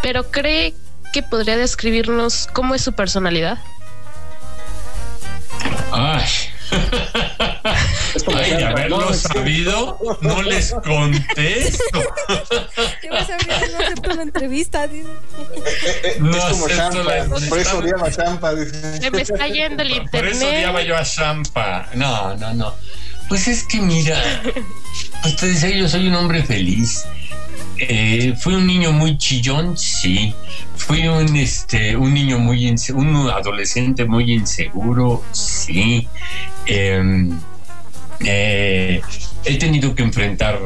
pero 0.04 0.30
cree 0.30 0.76
que 1.14 1.24
podría 1.24 1.58
describirnos 1.58 2.48
cómo 2.54 2.76
es 2.76 2.84
su 2.84 2.94
personalidad. 2.94 3.58
Ay. 5.92 6.24
Ay, 8.36 8.52
de 8.56 8.66
haberlo 8.66 9.14
sabido, 9.14 10.00
no 10.22 10.42
les 10.42 10.72
contesto. 10.84 11.84
Yo 13.04 13.12
me 13.12 13.26
sabía 13.26 13.60
que 13.60 13.70
no 13.72 13.78
acepto 13.80 14.14
la 14.16 14.22
entrevista. 14.24 14.88
dice. 14.88 15.08
No 16.20 16.36
es 16.36 16.44
como 16.46 16.68
Champa, 16.68 17.12
por 17.50 17.60
eso 17.60 17.78
odiaba 17.78 18.08
a 18.08 18.12
Champa. 18.12 18.56
dice. 18.56 19.02
Se 19.02 19.12
me 19.12 19.22
está 19.22 19.48
yendo 19.48 19.84
el 19.84 20.10
Por 20.10 20.28
eso 20.28 20.48
odiaba 20.48 20.82
internet. 20.82 20.88
yo 20.88 20.98
a 20.98 21.04
Champa. 21.04 21.90
No, 21.94 22.36
no, 22.38 22.54
no. 22.54 22.76
Pues 23.30 23.48
es 23.48 23.64
que 23.64 23.80
mira, 23.80 24.22
pues 25.22 25.36
te 25.38 25.48
decía, 25.48 25.70
yo 25.70 25.88
soy 25.88 26.08
un 26.08 26.16
hombre 26.16 26.44
feliz. 26.44 27.06
Eh, 27.90 28.36
fui 28.38 28.56
un 28.56 28.66
niño 28.66 28.92
muy 28.92 29.18
chillón, 29.18 29.78
sí. 29.78 30.34
Fui 30.76 31.08
un 31.08 31.36
este 31.36 31.96
un 31.96 32.14
niño 32.14 32.40
muy 32.40 32.74
un 32.94 33.30
adolescente 33.30 34.06
muy 34.06 34.32
inseguro, 34.34 35.24
sí. 35.32 36.08
Em, 36.66 37.40
eh, 38.22 39.02
he 39.46 39.58
tenido 39.58 39.94
que 39.94 40.04
enfrentar 40.04 40.60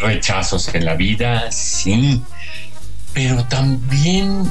rechazos 0.00 0.74
en 0.74 0.84
la 0.84 0.94
vida, 0.94 1.50
sí. 1.50 2.22
Pero 3.12 3.44
también 3.44 4.48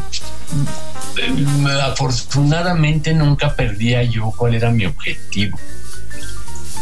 eh, 1.18 1.82
afortunadamente 1.82 3.14
nunca 3.14 3.56
perdía 3.56 4.04
yo 4.04 4.32
cuál 4.36 4.56
era 4.56 4.70
mi 4.72 4.86
objetivo. 4.86 5.58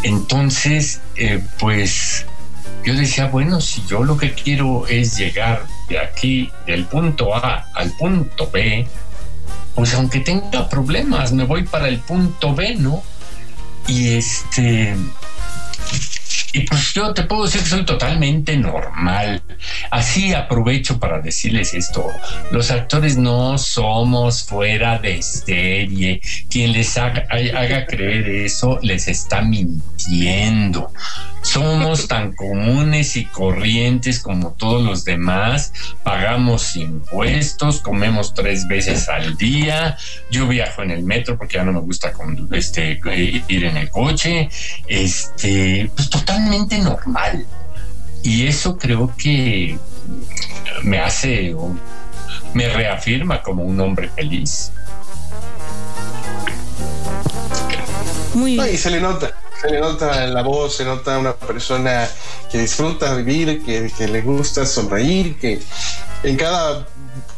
Entonces, 0.03 1.01
eh, 1.15 1.43
pues 1.59 2.25
yo 2.87 2.93
decía, 2.93 3.27
bueno, 3.27 3.59
si 3.59 3.83
yo 3.85 4.01
lo 4.05 4.17
que 4.17 4.31
quiero 4.33 4.87
es 4.87 5.17
llegar 5.17 5.65
de 5.89 5.99
aquí, 5.99 6.49
del 6.65 6.85
punto 6.85 7.35
A 7.35 7.67
al 7.75 7.91
punto 7.91 8.49
B, 8.49 8.87
pues 9.75 9.93
aunque 9.93 10.21
tenga 10.21 10.69
problemas, 10.69 11.33
me 11.33 11.43
voy 11.43 11.63
para 11.63 11.89
el 11.89 11.99
punto 11.99 12.55
B, 12.55 12.75
¿no? 12.75 13.03
Y 13.87 14.15
este... 14.15 14.95
Y 16.53 16.61
pues 16.61 16.93
yo 16.93 17.13
te 17.13 17.23
puedo 17.23 17.43
decir 17.43 17.61
que 17.61 17.67
soy 17.67 17.85
totalmente 17.85 18.55
normal. 18.55 19.43
Así 19.91 20.33
aprovecho 20.33 20.97
para 20.97 21.19
decirles 21.19 21.73
esto. 21.73 22.09
Los 22.51 22.71
actores 22.71 23.17
no 23.17 23.57
somos 23.57 24.43
fuera 24.43 24.97
de 24.97 25.21
serie. 25.21 26.21
Quien 26.49 26.71
les 26.71 26.97
haga, 26.97 27.27
haga 27.29 27.85
creer 27.85 28.29
eso 28.29 28.79
les 28.81 29.09
está 29.09 29.41
mintiendo. 29.41 30.89
Somos 31.47 32.09
tan 32.09 32.33
comunes 32.33 33.15
y 33.15 33.23
corrientes 33.23 34.19
como 34.19 34.51
todos 34.51 34.83
los 34.83 35.05
demás. 35.05 35.71
Pagamos 36.03 36.75
impuestos, 36.75 37.79
comemos 37.79 38.33
tres 38.33 38.67
veces 38.67 39.07
al 39.07 39.37
día. 39.37 39.95
Yo 40.29 40.45
viajo 40.49 40.83
en 40.83 40.91
el 40.91 41.03
metro 41.03 41.37
porque 41.37 41.55
ya 41.55 41.63
no 41.63 41.71
me 41.71 41.79
gusta 41.79 42.11
con, 42.11 42.49
este, 42.51 42.99
eh, 43.05 43.43
ir 43.47 43.63
en 43.63 43.77
el 43.77 43.89
coche. 43.89 44.49
Este, 44.87 45.89
pues 45.95 46.09
totalmente 46.09 46.79
normal. 46.79 47.45
Y 48.23 48.45
eso 48.45 48.77
creo 48.77 49.13
que 49.17 49.79
me 50.83 50.99
hace, 50.99 51.55
me 52.53 52.67
reafirma 52.67 53.41
como 53.41 53.63
un 53.63 53.79
hombre 53.79 54.09
feliz. 54.09 54.73
Muy 58.33 58.55
bien. 58.55 58.73
y 58.73 58.77
se 58.77 58.91
le 58.91 58.99
nota, 58.99 59.33
se 59.61 59.69
le 59.69 59.79
nota 59.79 60.23
en 60.23 60.33
la 60.33 60.43
voz, 60.43 60.77
se 60.77 60.85
nota 60.85 61.17
una 61.17 61.33
persona 61.35 62.07
que 62.51 62.59
disfruta 62.59 63.13
vivir, 63.15 63.63
que, 63.63 63.91
que 63.97 64.07
le 64.07 64.21
gusta 64.21 64.65
sonreír, 64.65 65.37
que 65.39 65.59
en 66.23 66.37
cada 66.37 66.85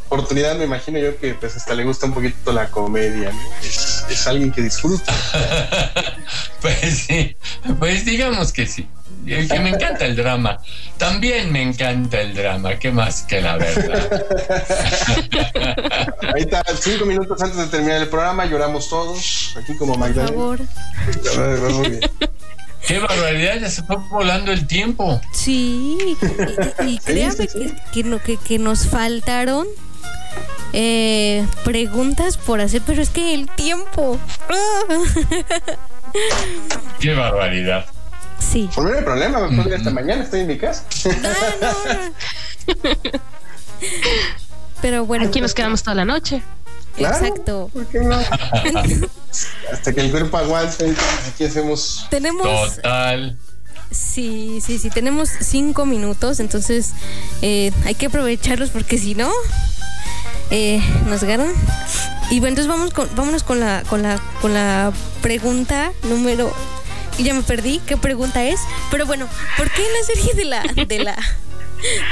oportunidad 0.10 0.58
me 0.58 0.66
imagino 0.66 0.98
yo 1.00 1.18
que 1.18 1.36
pues 1.36 1.56
hasta 1.56 1.74
le 1.76 1.84
gusta 1.84 2.08
un 2.08 2.14
poquito 2.14 2.52
la 2.52 2.70
comedia, 2.70 3.32
¿no? 3.32 3.42
es, 3.62 4.06
es 4.10 4.28
alguien 4.28 4.52
que 4.52 4.62
disfruta. 4.62 5.14
Pues 6.62 7.06
sí, 7.08 7.38
pues 7.80 8.04
digamos 8.04 8.52
que 8.52 8.68
sí. 8.68 8.86
El 9.26 9.48
que 9.48 9.60
me 9.60 9.70
encanta 9.70 10.06
el 10.06 10.16
drama. 10.16 10.60
También 10.98 11.52
me 11.52 11.62
encanta 11.62 12.20
el 12.22 12.34
drama. 12.34 12.78
¿Qué 12.80 12.92
más 12.92 13.24
que 13.24 13.42
la 13.42 13.58
verdad? 13.58 14.26
Ahí 16.36 16.42
está, 16.44 16.64
cinco 16.80 17.06
minutos 17.06 17.42
antes 17.42 17.58
de 17.58 17.68
terminar 17.68 18.02
el 18.02 18.08
programa, 18.10 18.46
lloramos 18.46 18.90
todos, 18.90 19.56
aquí 19.58 19.76
como 19.78 19.94
Por 19.94 20.00
Magdalena. 20.00 20.38
favor. 20.38 20.60
Muy 21.72 21.90
bien. 21.90 22.02
Qué 22.88 22.98
barbaridad, 23.00 23.60
ya 23.60 23.70
se 23.70 23.84
fue 23.84 23.98
volando 24.10 24.52
el 24.52 24.66
tiempo. 24.66 25.22
Sí. 25.34 25.98
Y, 26.02 26.18
y- 26.86 26.94
y 26.96 27.00
créame 27.00 27.48
que, 27.48 27.74
que, 27.94 28.04
no- 28.04 28.22
que- 28.24 28.38
que 28.38 28.58
nos 28.58 28.88
faltaron 28.88 29.68
eh, 30.74 31.46
preguntas 31.66 32.38
por 32.38 32.62
hacer, 32.62 32.82
pero 32.86 33.02
es 33.02 33.10
que 33.10 33.34
el 33.36 33.48
tiempo. 33.52 34.18
Qué 37.00 37.14
barbaridad. 37.14 37.86
Sí. 38.40 38.70
Pues 38.74 38.88
no 38.88 38.98
hay 38.98 39.04
problema, 39.04 39.48
me 39.48 39.56
puedo 39.56 39.70
ir 39.70 39.76
hasta 39.76 39.92
mañana, 39.92 40.24
estoy 40.24 40.42
en 40.42 40.48
mi 40.48 40.58
casa. 40.58 40.84
Pero 44.82 45.06
bueno. 45.06 45.26
Aquí 45.26 45.42
nos 45.42 45.54
quedamos 45.54 45.84
toda 45.84 45.96
la 45.96 46.06
noche. 46.06 46.42
Claro, 46.96 47.18
Exacto. 47.18 47.70
¿por 47.74 47.86
qué 47.88 48.00
no? 48.00 48.18
Hasta 49.72 49.94
que 49.94 50.02
el 50.02 50.12
cuerpo 50.12 50.38
aguante, 50.38 50.94
aquí 51.28 51.46
hacemos 51.46 52.08
Tenemos. 52.10 52.76
Total. 52.76 53.38
Sí, 53.92 54.60
sí, 54.66 54.78
sí, 54.78 54.90
tenemos 54.90 55.30
cinco 55.30 55.86
minutos, 55.86 56.40
entonces 56.40 56.92
eh, 57.42 57.72
hay 57.86 57.96
que 57.96 58.06
aprovecharlos 58.06 58.70
porque 58.70 59.00
si 59.00 59.16
no, 59.16 59.32
eh, 60.52 60.82
nos 61.08 61.24
ganan. 61.24 61.52
Y 62.30 62.40
bueno, 62.40 62.50
entonces 62.50 62.68
vamos 62.68 62.94
con, 62.94 63.10
vámonos 63.16 63.44
con 63.44 63.60
la, 63.60 63.84
con 63.90 64.04
la, 64.04 64.20
con 64.42 64.54
la 64.54 64.92
pregunta 65.22 65.92
número. 66.04 66.54
Ya 67.24 67.34
me 67.34 67.44
perdí, 67.44 67.82
¿qué 67.86 67.98
pregunta 67.98 68.46
es? 68.46 68.62
Pero 68.90 69.06
bueno, 69.06 69.28
¿por 69.58 69.70
qué 69.72 69.82
en 69.82 69.94
la 69.94 70.04
serie 70.06 70.34
de 70.34 70.46
la, 70.46 70.64
de 70.86 71.00
la, 71.00 71.18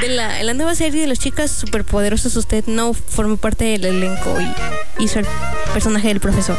de 0.01 0.09
la, 0.09 0.39
en 0.39 0.45
la 0.45 0.53
nueva 0.53 0.75
serie 0.75 1.01
de 1.01 1.07
las 1.07 1.19
chicas 1.19 1.49
superpoderosas 1.49 2.35
usted 2.35 2.65
no 2.67 2.93
formó 2.93 3.37
parte 3.37 3.65
del 3.65 3.85
elenco 3.85 4.37
y 4.41 5.03
hizo 5.03 5.19
el 5.19 5.25
personaje 5.73 6.09
del 6.09 6.19
profesor? 6.19 6.57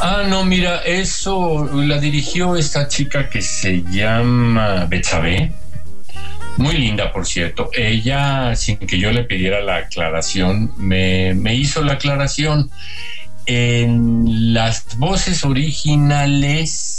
Ah, 0.00 0.24
no, 0.28 0.44
mira, 0.44 0.78
eso 0.84 1.68
la 1.72 1.98
dirigió 1.98 2.56
esta 2.56 2.88
chica 2.88 3.28
que 3.28 3.42
se 3.42 3.82
llama 3.90 4.86
Betsabe. 4.86 5.52
Muy 6.56 6.76
linda, 6.76 7.12
por 7.12 7.26
cierto. 7.26 7.70
Ella, 7.72 8.56
sin 8.56 8.78
que 8.78 8.98
yo 8.98 9.12
le 9.12 9.22
pidiera 9.22 9.60
la 9.60 9.76
aclaración, 9.76 10.72
me, 10.76 11.34
me 11.34 11.54
hizo 11.54 11.82
la 11.82 11.94
aclaración. 11.94 12.70
En 13.46 14.52
las 14.52 14.98
voces 14.98 15.44
originales 15.44 16.97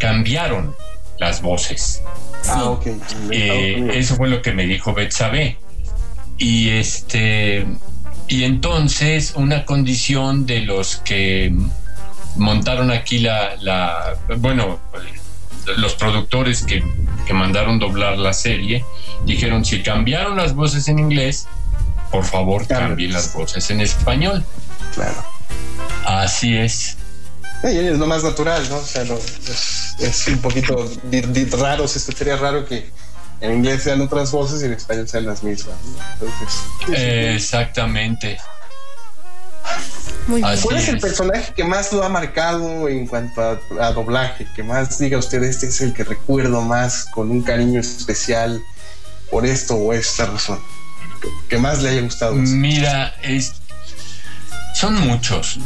cambiaron 0.00 0.74
las 1.18 1.42
voces. 1.42 2.02
Ah, 2.48 2.64
ok. 2.64 2.86
Eh, 3.30 3.90
eso 3.94 4.16
fue 4.16 4.28
lo 4.28 4.42
que 4.42 4.52
me 4.52 4.66
dijo 4.66 4.94
Betsabe. 4.94 5.58
Y 6.38 6.70
este 6.70 7.66
Y 8.26 8.44
entonces 8.44 9.34
una 9.36 9.64
condición 9.66 10.46
de 10.46 10.62
los 10.62 10.96
que 10.96 11.52
montaron 12.36 12.90
aquí 12.90 13.18
la, 13.18 13.56
la 13.60 14.16
bueno, 14.38 14.80
los 15.76 15.94
productores 15.94 16.62
que, 16.64 16.82
que, 17.26 17.34
mandaron 17.34 17.78
doblar 17.78 18.16
la 18.18 18.32
serie, 18.32 18.84
dijeron, 19.26 19.64
si 19.64 19.82
cambiaron 19.82 20.36
las 20.36 20.54
voces 20.54 20.88
en 20.88 20.98
inglés, 20.98 21.46
por 22.10 22.24
favor 22.24 22.66
cambien 22.66 23.12
las 23.12 23.34
voces 23.34 23.70
en 23.70 23.80
español. 23.80 24.44
Claro. 24.94 25.24
Así 26.06 26.56
es. 26.56 26.96
Es 27.62 27.98
lo 27.98 28.06
más 28.06 28.24
natural, 28.24 28.68
¿no? 28.68 28.76
O 28.76 28.84
sea, 28.84 29.04
es, 29.98 30.28
un 30.28 30.38
poquito 30.38 30.90
raro, 31.58 31.86
se 31.86 31.98
escucharía 31.98 32.36
raro 32.36 32.64
que 32.64 32.90
en 33.40 33.54
inglés 33.54 33.82
sean 33.82 34.00
otras 34.00 34.30
voces 34.30 34.62
y 34.62 34.66
en 34.66 34.72
español 34.72 35.08
sean 35.08 35.26
las 35.26 35.42
mismas. 35.42 35.76
Exactamente. 36.88 38.38
¿Cuál 40.26 40.76
es, 40.76 40.88
el 40.88 41.00
personaje 41.00 41.52
que 41.54 41.64
más 41.64 41.92
lo 41.92 42.04
ha 42.04 42.08
marcado 42.08 42.88
en 42.88 43.06
cuanto 43.06 43.40
a, 43.80 43.92
doblaje? 43.92 44.46
Que 44.54 44.62
más 44.62 44.98
diga 44.98 45.18
usted, 45.18 45.42
este 45.42 45.66
es 45.66 45.80
el 45.80 45.92
que 45.92 46.04
recuerdo 46.04 46.62
más 46.62 47.06
con 47.06 47.30
un 47.30 47.42
cariño 47.42 47.80
especial 47.80 48.62
por 49.30 49.46
esto 49.46 49.74
o 49.74 49.92
esta 49.92 50.26
razón. 50.26 50.60
Que, 51.48 51.58
más 51.58 51.82
le 51.82 51.90
haya 51.90 52.00
gustado. 52.02 52.34
Mira, 52.34 53.14
es, 53.22 53.59
son 54.74 55.00
muchos. 55.06 55.58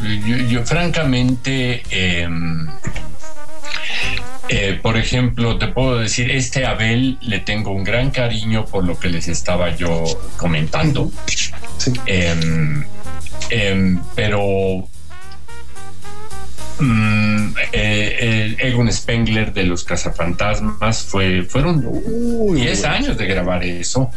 Yo, 0.48 0.64
francamente, 0.64 1.82
em, 1.90 2.68
eh, 4.48 4.78
por 4.82 4.96
ejemplo, 4.96 5.58
te 5.58 5.68
puedo 5.68 5.98
decir, 5.98 6.30
este 6.30 6.66
Abel 6.66 7.18
le 7.20 7.40
tengo 7.40 7.70
un 7.70 7.84
gran 7.84 8.10
cariño 8.10 8.64
por 8.64 8.84
lo 8.84 8.98
que 8.98 9.08
les 9.08 9.28
estaba 9.28 9.74
yo 9.74 10.04
comentando. 10.36 11.10
Em, 12.06 12.84
em, 13.50 14.00
pero 14.14 14.88
Mm, 16.78 17.54
eh, 17.72 18.56
Egon 18.58 18.90
Spengler 18.92 19.52
de 19.52 19.62
los 19.62 19.84
Cazafantasmas 19.84 21.02
fue, 21.02 21.42
fueron 21.42 21.84
10 22.54 22.84
años 22.84 23.16
de 23.16 23.26
grabar 23.26 23.62
eso. 23.62 24.10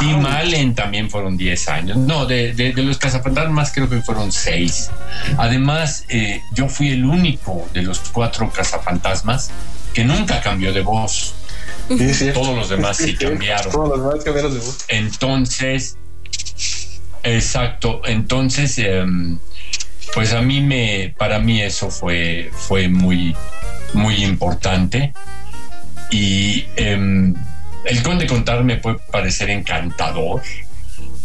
Tim 0.00 0.26
Allen 0.26 0.74
también 0.74 1.08
fueron 1.08 1.36
10 1.36 1.68
años. 1.68 1.96
No, 1.96 2.26
de, 2.26 2.54
de, 2.54 2.72
los 2.82 2.98
Cazafantasmas 2.98 3.72
creo 3.72 3.88
que 3.88 4.02
fueron 4.02 4.32
6. 4.32 4.90
Además, 5.38 6.04
eh, 6.08 6.40
yo 6.52 6.68
fui 6.68 6.90
el 6.90 7.04
único 7.04 7.68
de 7.72 7.82
los 7.82 8.00
cuatro 8.00 8.50
Cazafantasmas 8.50 9.50
que 9.94 10.04
nunca 10.04 10.40
cambió 10.40 10.72
de 10.72 10.80
voz. 10.80 11.34
Todos 12.34 12.56
los 12.56 12.68
demás 12.68 12.96
sí 12.98 13.14
cambiaron. 13.14 13.70
Todos 13.70 13.88
los 13.90 14.04
demás 14.06 14.24
cambiaron 14.24 14.54
de 14.54 14.60
voz. 14.60 14.84
Entonces, 14.88 15.96
exacto. 17.22 18.02
Entonces, 18.04 18.78
em, 18.78 19.38
pues 20.14 20.32
a 20.32 20.42
mí 20.42 20.60
me, 20.60 21.14
para 21.16 21.38
mí 21.38 21.62
eso 21.62 21.90
fue, 21.90 22.50
fue 22.52 22.88
muy, 22.88 23.34
muy 23.94 24.24
importante. 24.24 25.12
Y 26.10 26.66
em, 26.76 27.34
el 27.84 28.02
Conde 28.02 28.26
Contar 28.26 28.62
me 28.64 28.76
puede 28.76 28.98
parecer 29.10 29.50
encantador. 29.50 30.42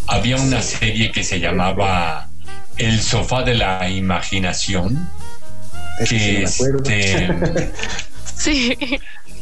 Había 0.07 0.37
una 0.37 0.61
serie 0.61 1.11
que 1.11 1.23
se 1.23 1.39
llamaba 1.39 2.29
El 2.77 3.01
Sofá 3.01 3.43
de 3.43 3.55
la 3.55 3.89
Imaginación. 3.89 5.09
que 6.07 6.43
este, 6.43 7.29
sí. 8.35 8.77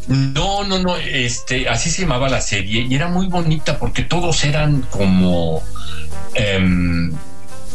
No, 0.08 0.64
no, 0.64 0.80
no, 0.80 0.98
este, 0.98 1.68
así 1.68 1.90
se 1.90 2.04
llamaba 2.04 2.30
la 2.30 2.42
serie 2.42 2.86
y 2.88 2.94
era 2.94 3.08
muy 3.08 3.28
bonita 3.28 3.80
porque 3.80 4.04
todos 4.04 4.44
eran 4.44 4.82
como 4.84 5.64
em, 6.36 7.12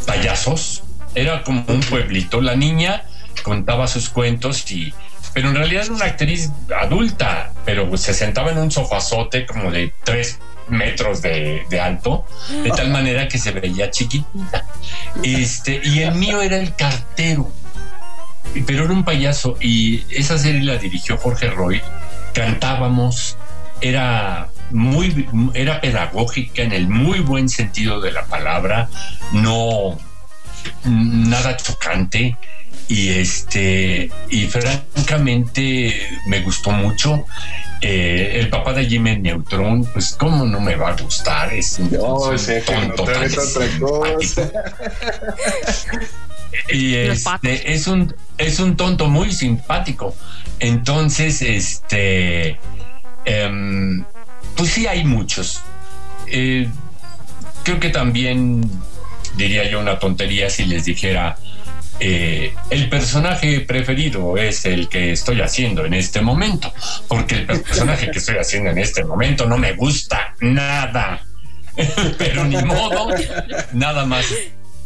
payasos 0.06 0.84
era 1.14 1.42
como 1.42 1.64
un 1.68 1.80
pueblito. 1.80 2.40
La 2.40 2.56
niña 2.56 3.04
contaba 3.42 3.86
sus 3.86 4.08
cuentos 4.08 4.70
y 4.70 4.92
pero 5.32 5.48
en 5.50 5.54
realidad 5.54 5.84
era 5.84 5.94
una 5.94 6.04
actriz 6.06 6.50
adulta, 6.80 7.52
pero 7.64 7.96
se 7.96 8.14
sentaba 8.14 8.50
en 8.50 8.58
un 8.58 8.70
sofazote 8.70 9.46
como 9.46 9.70
de 9.70 9.94
tres 10.02 10.40
metros 10.68 11.22
de, 11.22 11.64
alto, 11.80 12.26
de 12.62 12.70
tal 12.70 12.90
manera 12.90 13.28
que 13.28 13.38
se 13.38 13.52
veía 13.52 13.90
chiquitita. 13.90 14.64
Este, 15.22 15.80
y 15.84 16.00
el 16.00 16.14
mío 16.14 16.42
era 16.42 16.56
el 16.58 16.74
cartero, 16.74 17.50
pero 18.66 18.84
era 18.84 18.92
un 18.92 19.04
payaso. 19.04 19.56
Y 19.60 20.04
esa 20.10 20.36
serie 20.38 20.62
la 20.62 20.76
dirigió 20.76 21.16
Jorge 21.16 21.48
Roy. 21.48 21.80
Cantábamos, 22.34 23.36
era 23.80 24.48
muy, 24.70 25.28
era 25.54 25.80
pedagógica 25.80 26.62
en 26.62 26.72
el 26.72 26.88
muy 26.88 27.20
buen 27.20 27.48
sentido 27.48 28.00
de 28.00 28.12
la 28.12 28.24
palabra, 28.26 28.88
no 29.32 29.98
nada 30.84 31.56
chocante. 31.56 32.36
Y 32.88 33.10
este 33.10 34.10
y 34.30 34.46
francamente 34.46 36.08
me 36.26 36.40
gustó 36.40 36.70
mucho. 36.72 37.24
Eh, 37.82 38.40
el 38.40 38.50
papá 38.50 38.74
de 38.74 38.84
Jimmy 38.84 39.16
Neutron 39.16 39.86
pues 39.86 40.12
cómo 40.12 40.44
no 40.44 40.60
me 40.60 40.76
va 40.76 40.90
a 40.90 40.96
gustar 40.96 41.54
es 41.54 41.78
un 41.78 41.88
tonto 41.88 43.06
y 46.68 46.94
este 46.94 47.72
es 47.72 47.86
un 47.86 48.14
es 48.36 48.60
un 48.60 48.76
tonto 48.76 49.08
muy 49.08 49.32
simpático. 49.32 50.14
Entonces 50.58 51.40
este 51.40 52.58
em, 53.24 54.04
pues 54.56 54.70
sí 54.70 54.86
hay 54.86 55.04
muchos. 55.04 55.62
Eh, 56.26 56.68
creo 57.62 57.80
que 57.80 57.88
también 57.88 58.70
diría 59.40 59.68
yo 59.68 59.80
una 59.80 59.98
tontería 59.98 60.50
si 60.50 60.66
les 60.66 60.84
dijera, 60.84 61.36
eh, 61.98 62.54
el 62.68 62.88
personaje 62.88 63.60
preferido 63.60 64.36
es 64.36 64.66
el 64.66 64.88
que 64.88 65.12
estoy 65.12 65.40
haciendo 65.40 65.84
en 65.84 65.94
este 65.94 66.20
momento, 66.20 66.72
porque 67.08 67.36
el 67.36 67.46
personaje 67.46 68.10
que 68.10 68.18
estoy 68.18 68.36
haciendo 68.36 68.70
en 68.70 68.78
este 68.78 69.02
momento 69.02 69.46
no 69.46 69.56
me 69.56 69.72
gusta 69.72 70.34
nada. 70.40 71.22
Pero 72.18 72.44
ni 72.44 72.62
modo, 72.62 73.08
nada 73.72 74.04
más, 74.04 74.26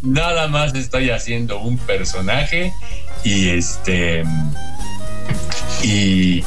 nada 0.03 0.47
más 0.49 0.75
estoy 0.75 1.11
haciendo 1.11 1.59
un 1.59 1.79
personaje 1.79 2.73
y 3.25 3.49
este 3.49 4.23
y, 5.83 6.45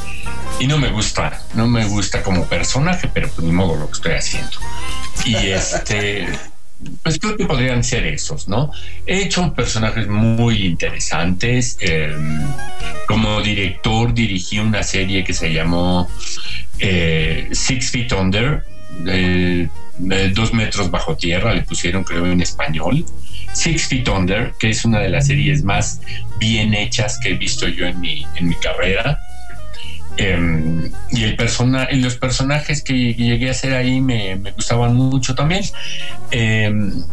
y 0.60 0.66
no 0.66 0.78
me 0.78 0.90
gusta, 0.90 1.42
no 1.54 1.66
me 1.66 1.84
gusta 1.84 2.22
como 2.22 2.44
personaje, 2.46 3.10
pero 3.12 3.28
pues 3.28 3.44
ni 3.44 3.52
modo 3.52 3.74
lo 3.74 3.86
que 3.86 3.92
estoy 3.92 4.12
haciendo. 4.12 4.58
Y 5.24 5.34
este 5.34 6.28
pues 7.02 7.18
creo 7.18 7.36
que 7.36 7.44
podrían 7.44 7.82
ser 7.82 8.06
esos, 8.06 8.48
¿no? 8.48 8.70
He 9.06 9.22
hecho 9.22 9.52
personajes 9.54 10.06
muy 10.08 10.66
interesantes. 10.66 11.76
Em, 11.80 12.40
como 13.06 13.40
director 13.42 14.14
dirigí 14.14 14.58
una 14.58 14.82
serie 14.82 15.24
que 15.24 15.32
se 15.32 15.52
llamó 15.52 16.08
eh, 16.78 17.48
Six 17.50 17.90
Feet 17.90 18.12
Under, 18.12 18.64
dos 20.32 20.54
metros 20.54 20.90
bajo 20.90 21.16
tierra, 21.16 21.52
le 21.52 21.62
pusieron 21.62 22.04
creo 22.04 22.26
en 22.26 22.40
español. 22.40 23.04
Six 23.52 23.88
Feet 23.88 24.08
Under, 24.08 24.52
que 24.58 24.70
es 24.70 24.84
una 24.84 25.00
de 25.00 25.08
las 25.08 25.26
series 25.26 25.64
más 25.64 26.00
bien 26.38 26.74
hechas 26.74 27.18
que 27.20 27.30
he 27.30 27.34
visto 27.34 27.66
yo 27.66 27.86
en 27.86 28.00
mi, 28.00 28.24
en 28.36 28.48
mi 28.48 28.54
carrera. 28.56 29.17
Em, 30.18 30.90
y 31.10 31.22
el 31.22 31.36
persona, 31.36 31.88
los 31.92 32.16
personajes 32.16 32.82
que 32.82 33.14
llegué 33.14 33.50
a 33.50 33.54
ser 33.54 33.74
ahí 33.74 34.00
me, 34.00 34.34
gustaban 34.56 34.96
mucho 34.96 35.36
también. 35.36 35.64
Em, 36.32 37.04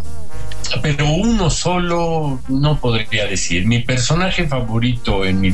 pero 0.81 1.07
uno 1.11 1.51
solo 1.51 2.41
no 2.47 2.79
podría 2.79 3.27
decir. 3.27 3.67
Mi 3.67 3.79
personaje 3.79 4.47
favorito 4.47 5.23
en 5.23 5.39
mi, 5.39 5.53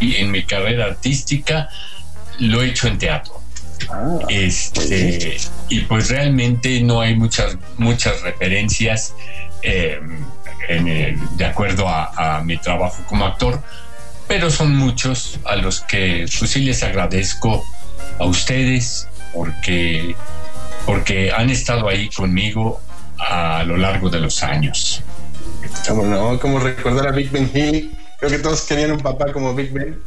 en 0.00 0.30
mi 0.30 0.42
carrera 0.44 0.84
artística 0.84 1.70
lo 2.38 2.62
he 2.62 2.68
hecho 2.68 2.86
en 2.86 2.98
teatro. 2.98 3.40
Ah, 3.90 4.18
este, 4.28 5.38
y 5.70 5.80
pues 5.80 6.10
realmente 6.10 6.82
no 6.82 7.00
hay 7.00 7.16
muchas, 7.16 7.56
muchas 7.78 8.20
referencias 8.20 9.14
em, 9.62 10.18
de 10.68 11.44
acuerdo 11.46 11.88
a 11.88 12.42
mi 12.44 12.58
trabajo 12.58 13.02
como 13.08 13.24
actor 13.24 13.62
pero 14.32 14.50
son 14.50 14.74
muchos 14.74 15.38
a 15.44 15.56
los 15.56 15.82
que 15.82 16.24
pues 16.38 16.50
sí 16.52 16.60
les 16.60 16.82
agradezco 16.82 17.62
a 18.18 18.24
ustedes 18.24 19.06
porque, 19.34 20.16
porque 20.86 21.30
han 21.30 21.50
estado 21.50 21.86
ahí 21.86 22.08
conmigo 22.08 22.80
a 23.18 23.62
lo 23.64 23.76
largo 23.76 24.08
de 24.08 24.20
los 24.20 24.42
años. 24.42 25.02
Como 25.86 26.06
no, 26.06 26.40
como 26.40 26.60
recordar 26.60 27.08
a 27.08 27.10
Big 27.10 27.30
Ben 27.30 27.50
Healy. 27.52 27.92
Creo 28.18 28.30
que 28.30 28.38
todos 28.38 28.62
querían 28.62 28.92
un 28.92 29.00
papá 29.00 29.30
como 29.34 29.54
Big 29.54 29.70
Ben. 29.70 30.00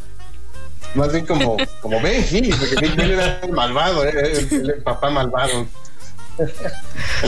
Más 0.95 1.11
bien 1.13 1.27
como, 1.27 1.57
como 1.79 2.01
Ben 2.01 2.23
Healy, 2.23 2.49
porque 2.49 2.77
Big 2.81 2.95
Ben 2.95 3.11
era 3.11 3.41
el 3.43 3.51
malvado, 3.51 4.05
el, 4.05 4.15
el 4.17 4.81
papá 4.83 5.11
malvado. 5.11 5.67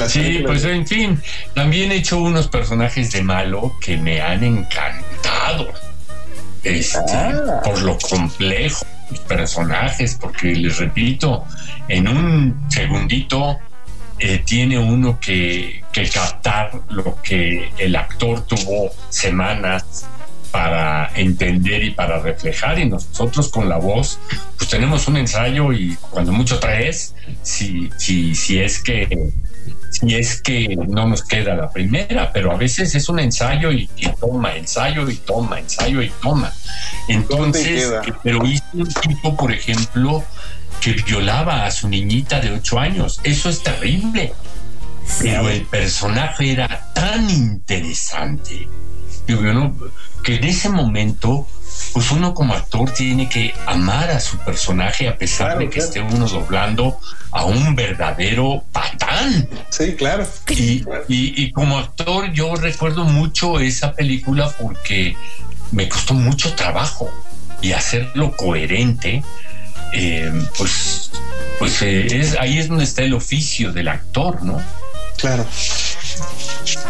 Sí, 0.08 0.44
pues 0.46 0.66
en 0.66 0.86
fin, 0.86 1.22
también 1.54 1.94
he 1.94 1.96
hecho 1.96 2.18
unos 2.18 2.50
personajes 2.50 3.10
de 3.14 3.22
malo 3.24 3.74
que 3.80 3.96
me 3.96 4.20
han 4.20 4.44
encantado 4.44 5.72
este, 6.64 7.14
ah. 7.14 7.62
por 7.64 7.82
lo 7.82 7.98
complejo 7.98 8.86
los 9.10 9.20
personajes, 9.22 10.18
porque 10.20 10.56
les 10.56 10.78
repito, 10.78 11.46
en 11.88 12.08
un 12.08 12.66
segundito 12.70 13.58
eh, 14.20 14.42
tiene 14.46 14.80
uno 14.80 15.20
que, 15.20 15.84
que 15.92 16.10
captar 16.10 16.72
lo 16.90 17.22
que 17.22 17.72
el 17.78 17.96
actor 17.96 18.42
tuvo 18.46 18.92
semanas 19.10 20.08
para 20.52 21.12
entender 21.16 21.84
y 21.84 21.92
para 21.92 22.20
reflejar 22.20 22.80
y 22.80 22.90
nosotros 22.90 23.50
con 23.50 23.70
la 23.70 23.78
voz 23.78 24.18
pues 24.58 24.70
tenemos 24.70 25.08
un 25.08 25.18
ensayo 25.18 25.74
y 25.74 25.96
cuando 26.10 26.32
mucho 26.32 26.58
traes 26.58 27.14
si, 27.44 27.90
si, 27.98 28.34
si 28.34 28.60
es 28.60 28.82
que 28.82 29.30
si 29.90 30.16
es 30.16 30.42
que 30.42 30.76
no 30.76 31.08
nos 31.08 31.24
queda 31.24 31.56
la 31.56 31.70
primera, 31.70 32.32
pero 32.32 32.52
a 32.52 32.58
veces 32.58 32.94
es 32.96 33.10
un 33.10 33.20
ensayo 33.20 33.72
y, 33.72 33.90
toma, 34.20 34.56
ensayo 34.56 35.10
y 35.10 35.16
toma, 35.16 35.60
ensayo 35.60 36.02
y 36.02 36.10
toma. 36.22 36.52
Entonces, 37.08 37.92
pero 38.24 38.46
hice 38.46 38.64
un 38.74 38.88
tipo, 38.88 39.36
por 39.36 39.52
ejemplo, 39.52 40.24
que 40.82 40.94
violaba 40.94 41.66
a 41.66 41.72
su 41.72 41.90
niñita 41.90 42.40
de 42.40 42.52
ocho 42.52 42.80
años. 42.80 43.20
Eso 43.24 43.50
es 43.50 43.64
terrible. 43.64 44.34
Pero 45.22 45.50
el 45.50 45.62
personaje 45.64 46.52
era 46.52 46.92
tan 46.94 47.30
interesante 47.30 48.68
que 50.24 50.36
en 50.36 50.44
ese 50.44 50.70
momento 50.70 51.48
pues 51.94 52.12
uno 52.12 52.34
como 52.34 52.54
actor 52.54 52.92
tiene 52.92 53.30
que 53.30 53.54
amar 53.66 54.12
a 54.12 54.20
su 54.20 54.38
personaje 54.40 55.08
a 55.08 55.18
pesar 55.18 55.58
de 55.58 55.70
que 55.70 55.80
esté 55.80 56.02
uno 56.02 56.28
doblando 56.28 57.00
a 57.32 57.46
un 57.46 57.76
verdadero 57.76 58.64
patán. 58.72 59.48
Sí, 59.70 59.96
claro. 59.96 60.28
Y, 61.08 61.52
como 61.52 61.78
actor 61.78 62.32
yo 62.34 62.56
recuerdo 62.56 63.04
mucho 63.06 63.60
esa 63.60 63.94
película 63.94 64.54
porque 64.60 65.16
me 65.72 65.90
costó 65.90 66.14
mucho 66.14 66.54
trabajo 66.54 67.12
y 67.62 67.72
hacerlo 67.72 68.36
coherente, 68.36 69.24
eh, 69.94 70.32
pues, 70.58 71.12
pues 71.58 71.82
eh, 71.82 72.20
es, 72.20 72.38
ahí 72.40 72.60
es 72.60 72.68
donde 72.68 72.84
está 72.84 73.04
el 73.04 73.14
oficio 73.14 73.72
del 73.72 73.88
actor, 73.88 74.44
¿no? 74.44 74.62
Claro 75.18 75.46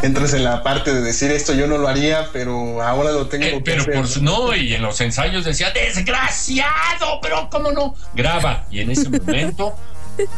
entras 0.02 0.34
en 0.34 0.44
la 0.44 0.64
parte 0.64 0.94
de 0.94 1.02
decir 1.02 1.32
esto 1.32 1.54
yo 1.54 1.68
no 1.68 1.78
lo 1.78 1.88
haría, 1.88 2.30
pero 2.32 2.82
ahora 2.82 3.12
lo 3.12 3.28
tengo 3.28 3.46
eh, 3.46 3.62
pero 3.64 3.86
Por 3.86 4.22
no, 4.22 4.56
y 4.56 4.74
en 4.74 4.82
los 4.82 5.00
ensayos 5.02 5.46
decía, 5.46 5.72
desgraciado, 5.72 7.20
pero 7.22 7.50
cómo 7.50 7.72
no, 7.72 7.96
graba. 8.14 8.66
Y 8.72 8.82
en 8.82 8.92
ese 8.92 9.10
momento, 9.10 9.76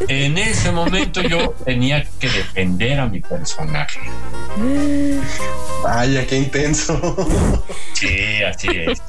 en 0.08 0.38
ese 0.38 0.72
momento 0.72 1.22
yo 1.22 1.50
tenía 1.64 2.04
que 2.18 2.28
defender 2.28 3.00
a 3.00 3.06
mi 3.06 3.20
personaje. 3.20 4.00
Vaya, 5.82 6.26
qué 6.26 6.36
intenso. 6.36 6.98
Sí, 7.94 8.42
así 8.42 8.68
es. 8.68 9.02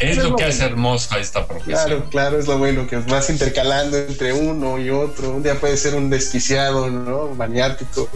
Es 0.00 0.16
lo, 0.16 0.34
que 0.34 0.44
hace 0.44 0.64
hermosa 0.64 1.18
esta 1.18 1.46
profesión. 1.46 1.76
Claro, 1.76 2.10
claro, 2.10 2.38
es 2.38 2.48
lo 2.48 2.58
bueno, 2.58 2.88
que 2.88 2.96
vas 2.96 3.30
intercalando 3.30 3.96
entre 3.98 4.32
uno 4.32 4.78
y 4.78 4.90
otro. 4.90 5.30
Un 5.30 5.44
día 5.44 5.54
puede 5.60 5.76
ser 5.76 5.94
un 5.94 6.10
desquiciado, 6.10 6.90
¿no? 6.90 7.28
Maniático. 7.36 8.08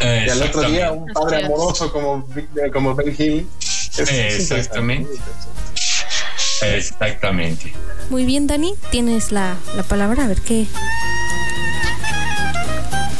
Y 0.00 0.28
al 0.30 0.42
otro 0.42 0.62
día 0.62 0.92
un 0.92 1.06
padre 1.12 1.44
amoroso 1.44 1.92
como, 1.92 2.26
como 2.72 2.94
Ben 2.94 3.14
Hill. 3.16 3.48
Exactamente. 3.98 5.10
Exactamente. 6.62 7.72
Muy 8.08 8.24
bien, 8.24 8.46
Dani, 8.46 8.74
tienes 8.90 9.32
la, 9.32 9.56
la 9.76 9.82
palabra, 9.82 10.24
a 10.24 10.28
ver 10.28 10.40
qué. 10.40 10.66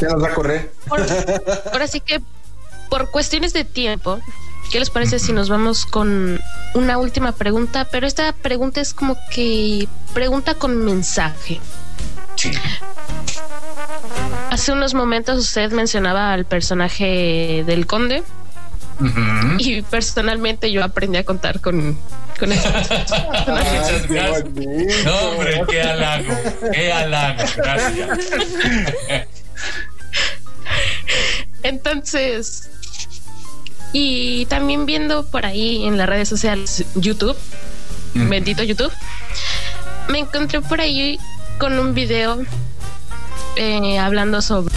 Ya 0.00 0.08
nos 0.08 0.22
va 0.22 0.28
a 0.28 0.34
correr. 0.34 0.72
ahora 1.72 1.86
sí 1.86 2.00
que, 2.00 2.20
por 2.88 3.10
cuestiones 3.10 3.52
de 3.52 3.64
tiempo, 3.64 4.18
¿qué 4.70 4.78
les 4.78 4.90
parece 4.90 5.18
si 5.18 5.32
nos 5.32 5.48
vamos 5.48 5.84
con 5.84 6.40
una 6.74 6.98
última 6.98 7.32
pregunta? 7.32 7.86
Pero 7.90 8.06
esta 8.06 8.32
pregunta 8.32 8.80
es 8.80 8.94
como 8.94 9.16
que 9.30 9.86
pregunta 10.14 10.54
con 10.54 10.76
mensaje. 10.78 11.60
Sí. 12.36 12.50
Hace 14.50 14.72
unos 14.72 14.94
momentos 14.94 15.38
usted 15.38 15.70
mencionaba 15.70 16.32
al 16.32 16.44
personaje 16.44 17.62
del 17.66 17.86
conde. 17.86 18.22
Y 19.58 19.80
personalmente 19.82 20.70
yo 20.70 20.84
aprendí 20.84 21.16
a 21.16 21.24
contar 21.24 21.60
con, 21.60 21.98
con 22.38 22.52
ese 22.52 22.68
No, 25.04 25.16
hombre, 25.16 25.62
qué 25.70 25.80
halago, 25.80 26.34
qué 26.70 26.92
halago, 26.92 27.42
gracias. 27.56 28.18
Entonces, 31.62 32.68
y 33.92 34.46
también 34.46 34.84
viendo 34.84 35.24
por 35.26 35.46
ahí 35.46 35.86
en 35.86 35.96
las 35.96 36.08
redes 36.08 36.28
sociales 36.28 36.84
YouTube, 36.94 37.36
bendito 38.14 38.62
YouTube, 38.62 38.92
me 40.08 40.18
encontré 40.18 40.60
por 40.60 40.80
ahí 40.80 41.18
con 41.58 41.78
un 41.78 41.94
video 41.94 42.38
eh, 43.56 43.98
hablando 43.98 44.42
sobre 44.42 44.74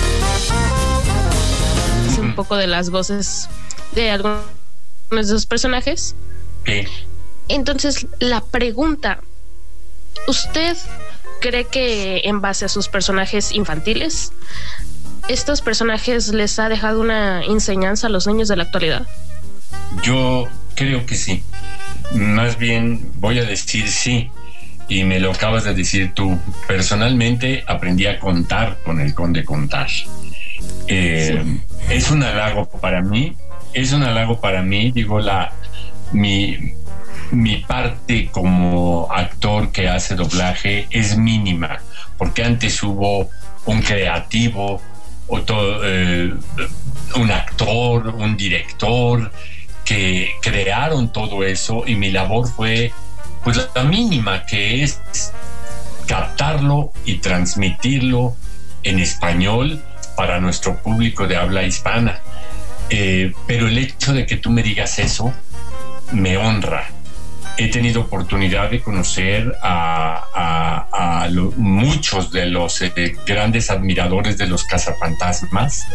un 2.20 2.36
poco 2.36 2.56
de 2.56 2.68
las 2.68 2.90
voces 2.90 3.50
de 3.94 4.12
algunos 4.12 4.42
de 5.12 5.22
esos 5.22 5.46
personajes. 5.46 6.16
Entonces, 7.48 8.08
la 8.20 8.42
pregunta, 8.42 9.20
¿usted 10.28 10.78
cree 11.42 11.66
que 11.66 12.22
en 12.24 12.42
base 12.42 12.66
a 12.66 12.70
sus 12.70 12.88
personajes 12.88 13.52
infantiles, 13.52 14.32
estos 15.28 15.62
personajes 15.62 16.30
les 16.30 16.58
ha 16.60 16.70
dejado 16.70 17.02
una 17.02 17.44
enseñanza 17.44 18.08
a 18.08 18.10
los 18.10 18.28
niños 18.28 18.48
de 18.48 18.56
la 18.56 18.64
actualidad? 18.64 19.08
Yo 20.04 20.48
creo 20.76 21.06
que 21.06 21.16
sí. 21.16 21.44
Más 22.14 22.58
bien 22.58 23.12
voy 23.16 23.40
a 23.40 23.46
decir 23.46 23.90
sí 23.90 24.32
y 24.94 25.04
me 25.04 25.20
lo 25.20 25.32
acabas 25.32 25.64
de 25.64 25.74
decir 25.74 26.14
tú. 26.14 26.38
Personalmente 26.68 27.64
aprendí 27.66 28.06
a 28.06 28.20
contar 28.20 28.78
con 28.86 29.00
el 29.00 29.16
conde 29.16 29.44
contar. 29.44 29.88
Eh, 30.88 31.44
es 31.90 32.12
un 32.12 32.22
halago 32.22 32.70
para 32.70 33.02
mí, 33.02 33.36
es 33.74 33.92
un 33.92 34.04
halago 34.04 34.40
para 34.40 34.62
mí, 34.62 34.92
digo, 34.92 35.20
la, 35.20 35.52
mi, 36.12 36.74
mi 37.32 37.58
parte 37.58 38.30
como 38.32 39.08
actor 39.12 39.72
que 39.72 39.90
hace 39.90 40.14
doblaje 40.14 40.86
es 40.92 41.18
mínima, 41.18 41.80
porque 42.20 42.44
antes 42.44 42.84
hubo 42.84 43.30
un 43.66 43.82
creativo, 43.82 44.80
eh, 45.84 46.34
un 47.16 47.32
actor, 47.32 48.10
un 48.10 48.38
director, 48.38 49.32
que 49.86 50.30
crearon 50.42 51.12
todo 51.12 51.44
eso 51.44 51.84
y 51.86 51.96
mi 51.96 52.12
labor 52.12 52.48
fue 52.48 52.94
pues 53.44 53.70
la 53.76 53.84
mínima 53.84 54.46
que 54.46 54.84
es 54.84 55.00
captarlo 56.08 56.92
y 57.06 57.18
transmitirlo 57.18 58.36
en 58.84 59.00
español 59.00 59.82
para 60.16 60.40
nuestro 60.40 60.78
público 60.82 61.28
de 61.28 61.38
habla 61.38 61.64
hispana. 61.64 62.20
Eh, 62.90 63.34
pero 63.48 63.68
el 63.68 63.78
hecho 63.78 64.14
de 64.14 64.26
que 64.26 64.38
tú 64.38 64.50
me 64.50 64.62
digas 64.62 65.00
eso 65.00 65.34
me 66.12 66.38
honra. 66.38 66.86
He 67.58 67.70
tenido 67.70 68.02
oportunidad 68.02 68.72
de 68.72 68.82
conocer 68.82 69.56
a, 69.62 71.30
muchos 71.56 72.32
de 72.32 72.48
los 72.48 72.82
eh, 72.82 73.16
grandes 73.26 73.70
admiradores 73.70 74.38
de 74.38 74.48
los 74.48 74.64
cazafantasmas. 74.64 75.86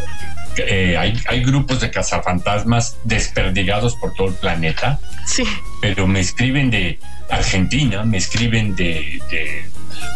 Eh, 0.57 0.97
hay, 0.97 1.21
hay, 1.29 1.45
grupos 1.45 1.81
de 1.81 1.91
cazafantasmas 1.91 2.97
desperdigados 3.05 3.95
por 3.97 4.15
todo 4.15 4.29
el 4.29 4.35
planeta, 4.35 4.99
sí. 5.27 5.45
pero 5.81 6.07
me 6.07 6.21
escriben 6.21 6.71
de, 6.71 6.99
Argentina, 7.31 8.05
me 8.05 8.19
escriben 8.19 8.75
de, 8.75 9.21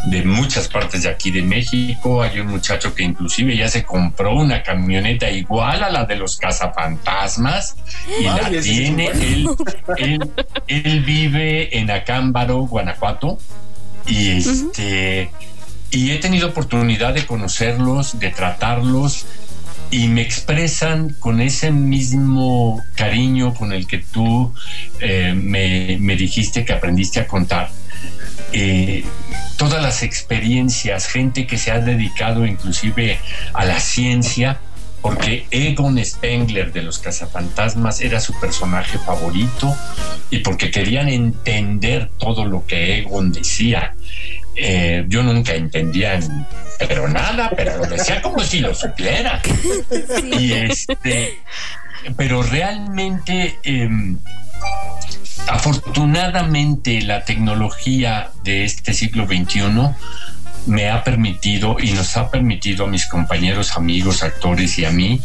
de, 0.06 0.22
muchas 0.24 0.68
partes 0.68 1.02
de 1.02 1.08
aquí 1.08 1.30
de 1.30 1.42
México. 1.42 2.22
Hay 2.22 2.40
un 2.40 2.48
muchacho 2.48 2.94
que 2.94 3.02
inclusive 3.02 3.56
ya 3.56 3.68
se 3.68 3.84
compró 3.84 4.34
una 4.34 4.62
camioneta 4.62 5.30
igual 5.30 5.82
a 5.82 5.90
la 5.90 6.04
de 6.04 6.16
los 6.16 6.36
cazafantasmas 6.36 7.76
y 8.20 8.24
la 8.24 8.50
tiene. 8.60 9.08
Él, 9.08 10.30
él, 10.68 11.00
vive 11.04 11.76
en 11.78 11.90
Acámbaro, 11.90 12.60
Guanajuato. 12.60 13.38
Y 14.06 14.30
este. 14.30 15.30
Y 15.90 16.10
he 16.10 16.18
tenido 16.18 16.48
oportunidad 16.48 17.12
de 17.12 17.26
conocerlos, 17.26 18.18
de 18.18 18.30
tratarlos, 18.30 19.26
y 19.92 20.08
me 20.08 20.22
expresan 20.22 21.10
con 21.20 21.42
ese 21.42 21.70
mismo 21.70 22.82
cariño 22.96 23.52
con 23.54 23.74
el 23.74 23.86
que 23.86 23.98
tú 23.98 24.52
eh, 25.00 25.34
me, 25.36 26.16
dijiste 26.16 26.64
que 26.64 26.72
aprendiste 26.72 27.20
a 27.20 27.28
contar. 27.28 27.70
Eh, 28.52 29.04
todas 29.58 29.82
las 29.82 30.02
experiencias, 30.02 31.06
gente 31.06 31.46
que 31.46 31.58
se 31.58 31.70
ha 31.70 31.78
dedicado 31.78 32.46
inclusive 32.46 33.18
a 33.52 33.66
la 33.66 33.78
ciencia, 33.80 34.60
porque 35.02 35.46
Egon 35.50 36.02
Spengler 36.02 36.72
de 36.72 36.82
los 36.82 36.98
cazafantasmas 36.98 38.00
era 38.00 38.18
su 38.18 38.32
personaje 38.40 38.98
favorito 38.98 39.76
y 40.30 40.38
porque 40.38 40.70
querían 40.70 41.10
entender 41.10 42.08
todo 42.18 42.46
lo 42.46 42.64
que 42.64 43.00
Egon 43.00 43.30
decía. 43.30 43.94
Eh, 44.54 45.04
yo 45.08 45.22
nunca 45.22 45.54
entendía, 45.54 46.20
pero 46.78 47.08
nada, 47.08 47.50
pero 47.56 47.78
lo 47.78 47.86
decía 47.86 48.20
como 48.20 48.40
si 48.40 48.60
lo 48.60 48.74
supiera. 48.74 49.40
Y 50.38 50.52
este, 50.52 51.38
pero 52.16 52.42
realmente, 52.42 53.58
em, 53.62 54.18
afortunadamente, 55.48 57.00
la 57.02 57.24
tecnología 57.24 58.30
de 58.44 58.64
este 58.64 58.92
siglo 58.92 59.26
XXI 59.26 59.62
me 60.66 60.90
ha 60.90 61.02
permitido 61.02 61.76
y 61.80 61.92
nos 61.92 62.16
ha 62.16 62.30
permitido 62.30 62.84
a 62.84 62.88
mis 62.88 63.06
compañeros, 63.06 63.76
amigos, 63.76 64.22
actores 64.22 64.78
y 64.78 64.84
a 64.84 64.90
mí 64.90 65.20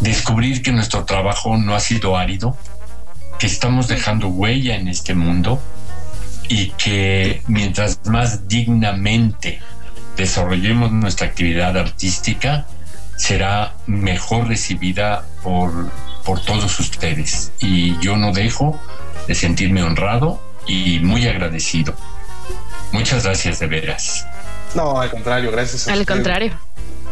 descubrir 0.00 0.62
que 0.62 0.72
nuestro 0.72 1.04
trabajo 1.04 1.56
no 1.56 1.74
ha 1.74 1.80
sido 1.80 2.16
árido, 2.16 2.56
que 3.38 3.46
estamos 3.46 3.88
dejando 3.88 4.28
huella 4.28 4.76
en 4.76 4.88
este 4.88 5.14
mundo 5.14 5.60
y 6.48 6.70
que 6.70 7.42
mientras 7.46 8.00
más 8.06 8.48
dignamente 8.48 9.60
desarrollemos 10.16 10.90
nuestra 10.90 11.26
actividad 11.26 11.76
artística, 11.76 12.66
será 13.16 13.74
mejor 13.86 14.48
recibida 14.48 15.24
por, 15.42 15.90
por 16.24 16.40
todos 16.40 16.80
ustedes. 16.80 17.52
Y 17.60 17.98
yo 18.00 18.16
no 18.16 18.32
dejo 18.32 18.80
de 19.26 19.34
sentirme 19.34 19.82
honrado 19.82 20.40
y 20.66 20.98
muy 21.00 21.26
agradecido. 21.28 21.94
Muchas 22.92 23.24
gracias 23.24 23.58
de 23.58 23.66
veras. 23.66 24.26
No, 24.74 25.00
al 25.00 25.10
contrario, 25.10 25.50
gracias 25.50 25.88
a 25.88 25.92
Al 25.92 26.06
contrario. 26.06 26.58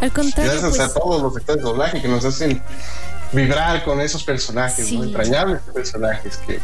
Al 0.00 0.12
contrario. 0.12 0.52
Gracias 0.52 0.80
a 0.80 0.92
pues. 0.92 0.94
todos 0.94 1.22
los 1.22 1.36
actores 1.36 1.62
de 1.62 1.68
doblaje 1.68 2.02
que 2.02 2.08
nos 2.08 2.24
hacen 2.24 2.62
vibrar 3.32 3.84
con 3.84 4.00
esos 4.00 4.24
personajes, 4.24 4.90
entrañables 4.90 5.60
personajes 5.74 6.36
que, 6.38 6.60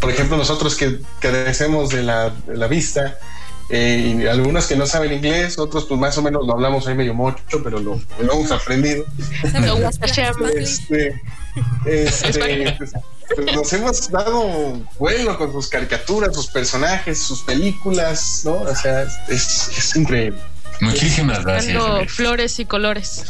por 0.00 0.10
ejemplo, 0.10 0.36
nosotros 0.36 0.76
que 0.76 1.00
carecemos 1.20 1.90
de 1.90 2.02
la, 2.02 2.30
de 2.30 2.56
la 2.56 2.66
vista, 2.66 3.18
eh, 3.68 4.16
y 4.16 4.26
algunos 4.26 4.66
que 4.66 4.76
no 4.76 4.86
saben 4.86 5.12
inglés, 5.12 5.58
otros 5.58 5.86
pues 5.86 5.98
más 5.98 6.16
o 6.18 6.22
menos 6.22 6.46
lo 6.46 6.52
hablamos 6.52 6.86
ahí 6.86 6.94
medio 6.94 7.14
mucho, 7.14 7.62
pero 7.64 7.80
lo, 7.80 8.00
lo 8.20 8.32
hemos 8.32 8.50
aprendido. 8.52 9.04
este, 10.56 11.20
este, 11.84 12.76
pues, 12.78 12.92
pues, 13.34 13.56
nos 13.56 13.72
hemos 13.72 14.10
dado 14.10 14.80
vuelo 14.98 15.36
con 15.36 15.50
sus 15.50 15.68
caricaturas, 15.68 16.34
sus 16.34 16.46
personajes, 16.46 17.20
sus 17.20 17.42
películas, 17.42 18.42
¿no? 18.44 18.54
O 18.54 18.74
sea, 18.74 19.02
es, 19.28 19.68
es 19.76 19.96
increíble. 19.96 20.38
Muchísimas 20.80 21.44
gracias. 21.44 21.82
Flores 22.08 22.58
y 22.60 22.66
colores. 22.66 23.24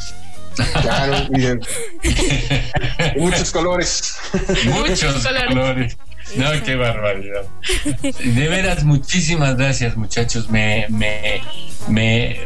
Claro, 0.80 1.28
bien. 1.30 1.60
muchos 3.16 3.50
colores. 3.50 4.16
Muchos 4.64 5.26
colores. 5.26 5.96
No, 6.34 6.50
qué 6.64 6.74
barbaridad. 6.74 7.44
De 8.02 8.48
veras, 8.48 8.84
muchísimas 8.84 9.56
gracias, 9.56 9.96
muchachos. 9.96 10.50
Me, 10.50 10.86
me, 10.88 11.40
me, 11.88 12.40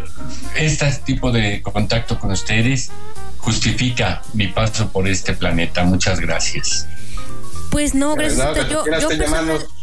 este 0.56 0.92
tipo 1.04 1.32
de 1.32 1.62
contacto 1.62 2.18
con 2.18 2.30
ustedes 2.30 2.90
justifica 3.38 4.22
mi 4.34 4.48
paso 4.48 4.90
por 4.90 5.08
este 5.08 5.32
planeta. 5.32 5.84
Muchas 5.84 6.20
gracias. 6.20 6.86
Pues 7.70 7.94
no, 7.94 8.16
gracias. 8.16 8.40
a 8.40 8.68
yo, 8.68 8.84
yo 8.84 9.08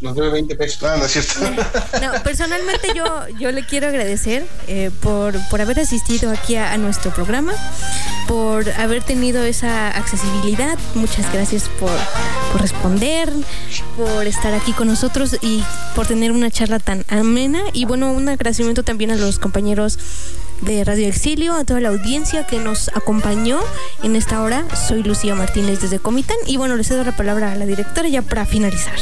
nos 0.02 0.16
debe 0.16 0.30
20 0.30 0.56
pesos. 0.56 0.82
No, 0.82 0.98
no 0.98 1.06
es 1.06 1.12
cierto. 1.12 1.40
No, 2.02 2.24
personalmente 2.24 2.90
yo, 2.96 3.28
yo 3.40 3.52
le 3.52 3.66
quiero 3.66 3.88
agradecer 3.88 4.46
eh, 4.68 4.92
por, 5.02 5.36
por 5.50 5.62
haber 5.62 5.80
asistido 5.80 6.32
aquí 6.32 6.56
a, 6.56 6.78
nuestro 6.78 7.12
programa, 7.12 7.54
por 8.28 8.70
haber 8.72 9.04
tenido 9.04 9.44
esa 9.44 9.90
accesibilidad. 9.90 10.78
Muchas 10.94 11.32
gracias 11.34 11.70
por, 11.80 11.98
por 12.52 12.62
responder, 12.62 13.32
por 13.96 14.28
estar 14.28 14.54
aquí 14.54 14.74
con 14.74 14.88
nosotros 14.88 15.38
y 15.42 15.64
por 15.96 16.06
tener 16.06 16.32
una 16.32 16.52
charla 16.52 16.80
tan 16.80 17.04
amena. 17.08 17.62
Y 17.74 17.86
bueno, 17.86 18.12
un 18.12 18.30
agradecimiento 18.30 18.84
también 18.84 19.12
a 19.12 19.16
los 19.16 19.40
compañeros 19.40 19.98
de 20.62 20.84
Radio 20.84 21.08
Exilio, 21.08 21.54
a 21.54 21.64
toda 21.66 21.80
la 21.80 21.90
audiencia 21.90 22.46
que 22.46 22.60
nos 22.60 22.90
acompañó 22.90 23.60
en 24.04 24.16
esta 24.16 24.42
hora. 24.42 24.66
Soy 24.88 25.02
Lucía 25.02 25.34
Martínez 25.34 25.82
desde 25.82 26.00
Comitán 26.00 26.38
y 26.46 26.58
bueno, 26.58 26.76
les 26.76 26.88
cedo 26.88 27.04
la 27.04 27.16
palabra 27.16 27.52
a 27.52 27.56
la 27.56 27.66
directora 27.66 28.08
ya 28.10 28.22
para 28.22 28.46
finalizar. 28.46 28.98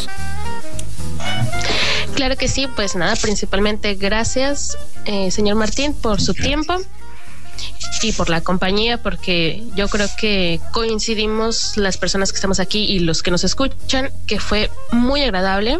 Claro 2.16 2.38
que 2.38 2.48
sí, 2.48 2.68
pues 2.76 2.96
nada, 2.96 3.16
principalmente 3.18 3.96
gracias, 3.96 4.78
eh, 5.06 5.32
señor 5.32 5.56
Martín, 5.56 5.94
por 5.94 6.22
su 6.22 6.34
tiempo 6.34 6.78
y 8.02 8.14
por 8.14 8.30
la 8.30 8.42
compañía, 8.42 9.02
porque 9.02 9.64
yo 9.76 9.88
creo 9.90 10.08
que 10.18 10.62
coincidimos 10.72 11.76
las 11.76 11.98
personas 11.98 12.32
que 12.32 12.38
estamos 12.38 12.60
aquí 12.60 12.86
y 12.86 13.00
los 13.00 13.22
que 13.22 13.32
nos 13.32 13.44
escuchan, 13.44 14.12
que 14.28 14.40
fue 14.40 14.70
muy 14.92 15.24
agradable. 15.24 15.80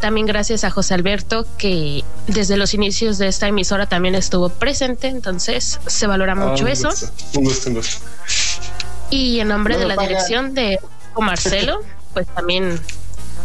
También 0.00 0.26
gracias 0.26 0.64
a 0.64 0.70
José 0.70 0.94
Alberto, 0.94 1.46
que 1.56 2.04
desde 2.26 2.56
los 2.56 2.74
inicios 2.74 3.18
de 3.18 3.28
esta 3.28 3.48
emisora 3.48 3.86
también 3.86 4.14
estuvo 4.14 4.50
presente, 4.50 5.08
entonces 5.08 5.80
se 5.86 6.06
valora 6.06 6.32
ah, 6.32 6.36
mucho 6.36 6.66
eso. 6.66 6.90
Un 7.34 7.44
gusto, 7.44 7.70
un 7.70 7.76
gusto. 7.76 8.04
Y 9.10 9.40
en 9.40 9.48
nombre 9.48 9.76
de 9.76 9.86
la 9.86 9.96
dirección 9.96 10.54
de 10.54 10.78
Marcelo, 11.18 11.80
pues 12.12 12.26
también 12.28 12.80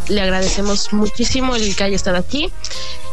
le 0.08 0.20
agradecemos 0.20 0.92
muchísimo 0.92 1.54
el 1.56 1.74
que 1.76 1.84
haya 1.84 1.96
estado 1.96 2.16
aquí. 2.16 2.50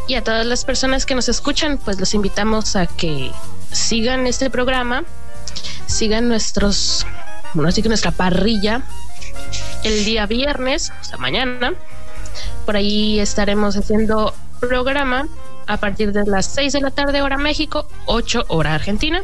Y 0.07 0.15
a 0.15 0.23
todas 0.23 0.45
las 0.45 0.65
personas 0.65 1.05
que 1.05 1.15
nos 1.15 1.29
escuchan, 1.29 1.77
pues 1.77 1.99
los 1.99 2.13
invitamos 2.13 2.75
a 2.75 2.85
que 2.85 3.31
sigan 3.71 4.27
este 4.27 4.49
programa, 4.49 5.03
sigan 5.87 6.27
nuestros, 6.27 7.05
bueno, 7.53 7.69
así 7.69 7.81
que 7.81 7.89
nuestra 7.89 8.11
parrilla 8.11 8.83
el 9.83 10.05
día 10.05 10.25
viernes, 10.25 10.91
o 11.13 11.17
mañana. 11.17 11.73
Por 12.65 12.75
ahí 12.75 13.19
estaremos 13.19 13.77
haciendo 13.77 14.33
programa 14.59 15.27
a 15.67 15.77
partir 15.77 16.11
de 16.11 16.25
las 16.25 16.47
6 16.47 16.73
de 16.73 16.81
la 16.81 16.91
tarde 16.91 17.21
hora 17.21 17.37
México, 17.37 17.87
8 18.05 18.45
hora 18.47 18.75
Argentina. 18.75 19.23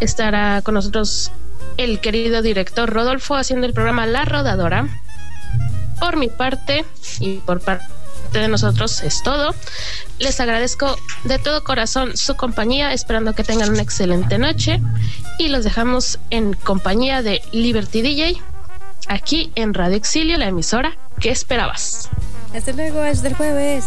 Estará 0.00 0.62
con 0.62 0.74
nosotros 0.74 1.32
el 1.76 2.00
querido 2.00 2.42
director 2.42 2.88
Rodolfo 2.90 3.36
haciendo 3.36 3.66
el 3.66 3.72
programa 3.72 4.06
La 4.06 4.24
Rodadora. 4.24 4.86
Por 6.00 6.16
mi 6.16 6.28
parte 6.28 6.84
y 7.20 7.36
por 7.38 7.60
parte 7.60 7.86
de 8.32 8.48
nosotros 8.48 9.02
es 9.02 9.22
todo. 9.22 9.54
Les 10.18 10.40
agradezco 10.40 10.96
de 11.24 11.38
todo 11.38 11.64
corazón 11.64 12.16
su 12.16 12.36
compañía, 12.36 12.92
esperando 12.92 13.34
que 13.34 13.44
tengan 13.44 13.70
una 13.70 13.82
excelente 13.82 14.38
noche 14.38 14.80
y 15.38 15.48
los 15.48 15.64
dejamos 15.64 16.18
en 16.30 16.54
compañía 16.54 17.22
de 17.22 17.42
Liberty 17.52 18.02
DJ 18.02 18.42
aquí 19.08 19.50
en 19.54 19.74
Radio 19.74 19.96
Exilio, 19.96 20.36
la 20.36 20.46
emisora 20.46 20.96
que 21.20 21.30
esperabas. 21.30 22.08
Hasta 22.54 22.72
luego, 22.72 23.00
hasta 23.00 23.28
el 23.28 23.34
jueves. 23.34 23.84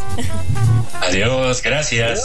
Adiós, 1.01 1.61
gracias. 1.61 2.21